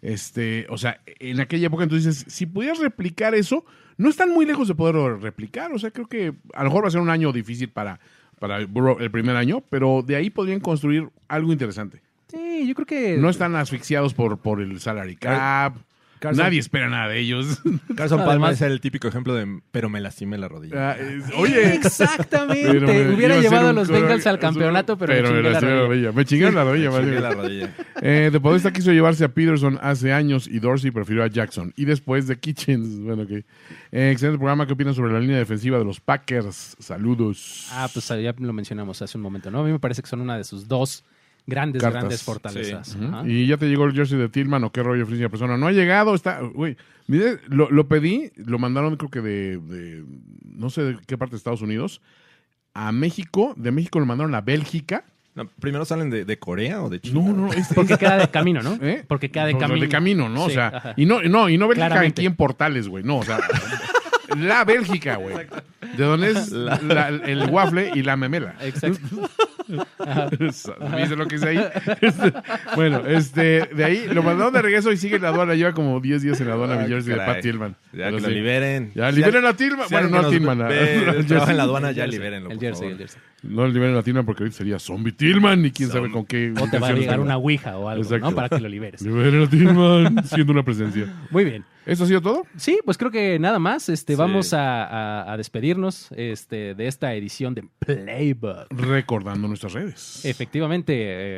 Este, 0.00 0.66
o 0.68 0.78
sea, 0.78 1.00
en 1.06 1.40
aquella 1.40 1.66
época 1.66 1.84
entonces, 1.84 2.24
si 2.28 2.46
pudieras 2.46 2.78
replicar 2.78 3.34
eso, 3.34 3.64
no 3.96 4.08
están 4.08 4.30
muy 4.30 4.46
lejos 4.46 4.68
de 4.68 4.74
poder 4.74 5.20
replicar. 5.20 5.72
O 5.72 5.78
sea, 5.78 5.90
creo 5.90 6.06
que 6.06 6.34
a 6.54 6.62
lo 6.62 6.70
mejor 6.70 6.84
va 6.84 6.88
a 6.88 6.92
ser 6.92 7.00
un 7.00 7.10
año 7.10 7.32
difícil 7.32 7.68
para, 7.68 8.00
para 8.38 8.58
el 8.58 9.10
primer 9.10 9.36
año, 9.36 9.62
pero 9.68 10.02
de 10.06 10.16
ahí 10.16 10.30
podrían 10.30 10.60
construir 10.60 11.08
algo 11.26 11.52
interesante. 11.52 12.00
Sí, 12.28 12.66
yo 12.68 12.74
creo 12.74 12.86
que... 12.86 13.16
No 13.16 13.30
están 13.30 13.56
asfixiados 13.56 14.14
por, 14.14 14.38
por 14.38 14.60
el 14.60 14.80
salary 14.80 15.16
cap. 15.16 15.76
Carson- 16.20 16.36
Nadie 16.44 16.58
espera 16.60 16.88
nada 16.88 17.08
de 17.08 17.18
ellos. 17.20 17.60
Carson 17.96 18.18
Palmer 18.18 18.30
Además- 18.30 18.54
es 18.54 18.62
el 18.62 18.80
típico 18.80 19.08
ejemplo 19.08 19.34
de 19.34 19.60
pero 19.70 19.88
me 19.88 20.00
lastimé 20.00 20.38
la 20.38 20.48
rodilla. 20.48 20.90
Ah, 20.90 20.96
es- 20.98 21.24
Oye, 21.36 21.74
Exactamente. 21.74 22.70
Pero 22.72 22.86
me- 22.86 23.14
Hubiera 23.14 23.40
llevado 23.40 23.68
a 23.68 23.72
los 23.72 23.88
Bengals 23.88 24.26
al 24.26 24.38
campeonato, 24.38 24.96
pero, 24.98 25.12
me 25.14 25.22
chingué 25.28 25.42
la 25.42 25.50
lastimé 25.50 25.78
rodilla. 25.86 26.12
Me 26.18 26.24
chingaron 26.24 26.54
la 26.54 26.64
rodilla. 26.64 26.90
más 26.90 27.00
Chingué 27.00 27.20
la 27.20 27.30
rodilla. 27.30 27.70
Eh, 28.02 28.30
de 28.32 28.40
Podesta 28.40 28.72
quiso 28.72 28.92
llevarse 28.92 29.24
a 29.24 29.28
Peterson 29.28 29.78
hace 29.82 30.12
años 30.12 30.48
y 30.48 30.58
Dorsey 30.58 30.90
prefirió 30.90 31.24
a 31.24 31.28
Jackson. 31.28 31.72
Y 31.76 31.84
después 31.84 32.26
de 32.26 32.38
Kitchens. 32.38 33.00
Bueno, 33.00 33.22
ok. 33.22 33.30
Eh, 33.30 34.10
excelente 34.12 34.38
programa. 34.38 34.66
¿Qué 34.66 34.72
opinas 34.74 34.96
sobre 34.96 35.12
la 35.12 35.20
línea 35.20 35.36
defensiva 35.38 35.78
de 35.78 35.84
los 35.84 36.00
Packers? 36.00 36.76
Saludos. 36.78 37.68
Ah, 37.72 37.88
pues 37.92 38.06
ya 38.08 38.34
lo 38.38 38.52
mencionamos 38.52 39.00
hace 39.02 39.16
un 39.18 39.22
momento, 39.22 39.50
¿no? 39.50 39.60
A 39.60 39.64
mí 39.64 39.70
me 39.72 39.78
parece 39.78 40.02
que 40.02 40.08
son 40.08 40.20
una 40.20 40.36
de 40.36 40.44
sus 40.44 40.68
dos 40.68 41.04
grandes, 41.48 41.82
Cartas. 41.82 42.02
grandes 42.02 42.22
fortalezas. 42.22 42.96
Y 43.26 43.46
ya 43.46 43.56
te 43.56 43.66
llegó 43.68 43.84
el 43.86 43.92
jersey 43.94 44.18
de 44.18 44.28
Tillman 44.28 44.62
o 44.64 44.70
qué 44.70 44.82
rollo, 44.82 45.04
Frincia 45.06 45.28
persona. 45.28 45.56
No 45.56 45.66
ha 45.66 45.72
llegado, 45.72 46.14
está. 46.14 46.40
Güey, 46.40 46.76
mire, 47.08 47.38
lo, 47.48 47.70
lo 47.70 47.88
pedí, 47.88 48.30
lo 48.36 48.58
mandaron, 48.60 48.96
creo 48.96 49.10
que 49.10 49.20
de, 49.20 49.56
de- 49.58 50.04
No 50.44 50.70
sé 50.70 50.82
de 50.82 50.98
qué 51.06 51.18
parte 51.18 51.32
de 51.32 51.38
Estados 51.38 51.62
Unidos. 51.62 52.00
A 52.74 52.92
México, 52.92 53.54
de 53.56 53.72
México 53.72 53.98
lo 53.98 54.06
mandaron 54.06 54.34
a 54.36 54.40
Bélgica. 54.42 55.04
No, 55.34 55.46
¿Primero 55.60 55.84
salen 55.84 56.10
de, 56.10 56.24
de 56.24 56.38
Corea 56.38 56.82
o 56.82 56.90
de 56.90 57.00
China? 57.00 57.20
No, 57.20 57.32
no, 57.32 57.52
es, 57.52 57.68
Porque 57.74 57.96
queda 57.96 58.16
de 58.18 58.28
camino, 58.28 58.62
¿no? 58.62 58.74
¿Eh? 58.82 59.04
Porque 59.08 59.30
queda 59.30 59.46
de 59.46 59.52
No, 59.54 59.60
no, 59.60 59.66
camino. 59.66 59.82
De 59.82 59.88
camino, 59.88 60.28
¿no? 60.28 60.44
o 60.44 60.50
sea, 60.50 60.68
ajá. 60.68 60.94
y 60.96 61.06
no, 61.06 61.22
no, 61.22 61.48
y 61.48 61.56
no 61.58 61.66
Bélgica 61.68 61.88
Claramente. 61.88 62.20
aquí 62.22 62.26
en 62.26 62.34
Portales, 62.36 62.88
güey. 62.88 63.04
No, 63.04 63.18
o 63.18 63.22
sea, 63.24 63.38
la 64.36 64.64
Bélgica, 64.64 65.16
güey. 65.16 65.34
De 65.96 66.04
donde 66.04 66.30
es 66.32 66.50
la- 66.50 67.08
el 67.08 67.48
waffle 67.50 67.92
y 67.94 68.02
la 68.02 68.16
memela. 68.16 68.54
Exacto. 68.62 68.98
¿Viste 69.68 71.16
lo 71.16 71.26
que 71.26 71.36
hice 71.36 71.48
ahí? 71.48 71.58
Este, 72.00 72.32
bueno, 72.76 73.02
este, 73.06 73.66
de 73.74 73.84
ahí 73.84 74.06
lo 74.08 74.22
mandaron 74.22 74.52
de 74.52 74.62
regreso 74.62 74.90
y 74.92 74.96
sigue 74.96 75.16
en 75.16 75.22
la 75.22 75.28
aduana. 75.28 75.54
Lleva 75.54 75.72
como 75.72 76.00
10 76.00 76.22
días 76.22 76.40
en 76.40 76.48
la 76.48 76.54
aduana 76.54 76.74
Ah, 76.74 76.78
New 76.78 76.88
Jersey 76.88 77.12
de. 77.14 77.18
Pat 77.20 77.40
Tillman. 77.40 77.76
Ya 77.92 78.04
Pero 78.04 78.16
que 78.16 78.22
lo 78.22 78.28
sí. 78.28 78.34
liberen. 78.34 78.92
Ya, 78.94 79.10
liberen 79.10 79.44
a 79.46 79.54
Tillman. 79.54 79.88
si 79.88 79.94
Bueno, 79.94 80.08
no 80.08 80.18
a 80.26 80.30
Tillman. 80.30 80.62
a- 80.62 80.68
ve, 80.68 80.78
al 80.78 81.04
trabaja 81.04 81.22
Jersey. 81.28 81.50
en 81.50 81.56
la 81.56 81.62
aduana, 81.62 81.92
ya 81.92 82.06
libérenlo. 82.06 82.50
El 82.50 82.58
jersey, 82.60 82.88
el 82.90 82.98
jersey. 82.98 83.20
No 83.42 83.66
liberen 83.68 83.96
a 83.96 84.02
Tillman 84.02 84.26
porque 84.26 84.42
ahorita 84.42 84.56
sería 84.58 84.78
Zombie 84.78 85.12
Tillman 85.12 85.64
y 85.64 85.70
quién 85.70 85.90
sabe 85.90 86.10
con 86.10 86.26
qué. 86.26 86.52
O 86.60 86.68
te 86.68 86.78
va 86.78 86.88
a 86.88 86.92
llegar 86.92 87.20
una 87.20 87.36
ouija 87.36 87.78
o 87.78 87.88
algo, 87.88 88.02
Exacto. 88.02 88.30
¿no? 88.30 88.36
Para 88.36 88.48
que 88.48 88.60
lo 88.60 88.68
liberes. 88.68 89.00
Liberen 89.02 89.42
a 89.42 89.48
Tillman 89.48 90.24
siendo 90.26 90.52
una 90.52 90.62
presencia. 90.64 91.12
Muy 91.30 91.44
bien. 91.44 91.64
¿Esto 91.86 92.04
ha 92.04 92.06
sido 92.06 92.20
todo? 92.20 92.42
Sí, 92.58 92.80
pues 92.84 92.98
creo 92.98 93.10
que 93.10 93.38
nada 93.38 93.58
más. 93.58 93.88
Este, 93.88 94.12
Sí. 94.12 94.18
Vamos 94.18 94.52
a, 94.52 94.84
a- 94.84 95.32
a 95.32 95.36
despedirnos 95.38 96.08
este, 96.12 96.74
de 96.74 96.86
esta 96.86 97.14
edición 97.14 97.54
de 97.54 97.64
Playbook. 97.78 98.66
Recordando 98.70 99.48
nuestras 99.48 99.72
redes. 99.72 100.22
Efectivamente, 100.24 100.94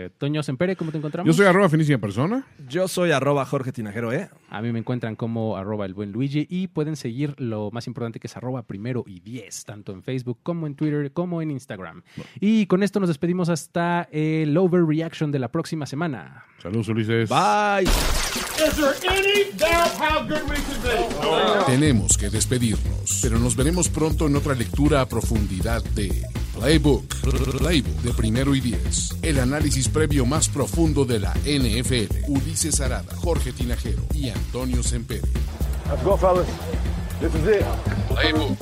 eh, 0.06 0.10
Toño 0.18 0.42
Sempere, 0.42 0.74
¿cómo 0.76 0.90
te 0.90 0.98
encontramos? 0.98 1.26
Yo 1.28 1.32
soy 1.36 1.46
arroba 1.46 1.68
finísima 1.68 1.98
persona. 1.98 2.44
Yo 2.68 2.88
soy 2.88 3.12
arroba 3.12 3.44
Jorge 3.44 3.70
Tinajero, 3.70 4.12
¿eh? 4.12 4.28
A 4.48 4.60
mí 4.62 4.72
me 4.72 4.80
encuentran 4.80 5.14
como 5.14 5.56
arroba 5.56 5.86
el 5.86 5.94
buen 5.94 6.10
Luigi 6.10 6.46
y 6.50 6.66
pueden 6.66 6.96
seguir 6.96 7.34
lo 7.38 7.70
más 7.70 7.86
importante 7.86 8.18
que 8.18 8.26
es 8.26 8.36
arroba 8.36 8.62
primero 8.64 9.04
y 9.06 9.20
diez, 9.20 9.64
tanto 9.64 9.92
en 9.92 10.02
Facebook 10.02 10.38
como 10.42 10.66
en 10.66 10.74
Twitter 10.74 11.12
como 11.12 11.42
en 11.42 11.52
Instagram. 11.52 11.89
Y 12.40 12.66
con 12.66 12.82
esto 12.82 13.00
nos 13.00 13.08
despedimos 13.08 13.48
hasta 13.48 14.08
el 14.12 14.56
overreaction 14.56 15.30
de 15.30 15.38
la 15.38 15.48
próxima 15.48 15.86
semana. 15.86 16.44
Saludos, 16.62 16.88
Ulises. 16.88 17.28
Bye. 17.28 17.88
Tenemos 21.66 22.18
que 22.18 22.28
despedirnos, 22.30 23.20
pero 23.22 23.38
nos 23.38 23.56
veremos 23.56 23.88
pronto 23.88 24.26
en 24.26 24.36
otra 24.36 24.54
lectura 24.54 25.00
a 25.00 25.06
profundidad 25.06 25.82
de 25.94 26.22
Playbook, 26.54 27.06
Playbook 27.58 28.02
de 28.02 28.12
primero 28.12 28.54
y 28.54 28.60
diez. 28.60 29.16
El 29.22 29.38
análisis 29.38 29.88
previo 29.88 30.26
más 30.26 30.48
profundo 30.48 31.04
de 31.04 31.20
la 31.20 31.32
NFL. 31.44 32.28
Ulises 32.28 32.80
Arada, 32.80 33.14
Jorge 33.16 33.52
Tinajero 33.52 34.02
y 34.12 34.28
Antonio 34.28 34.82
Sempere. 34.82 35.22
Let's 35.90 36.04
go, 36.04 36.16
fellas. 36.16 36.46
This 37.20 37.34
is 37.34 37.46
it. 37.48 37.64
Playbook. 38.08 38.58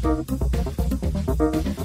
Thank 0.00 1.66
you. 1.66 1.77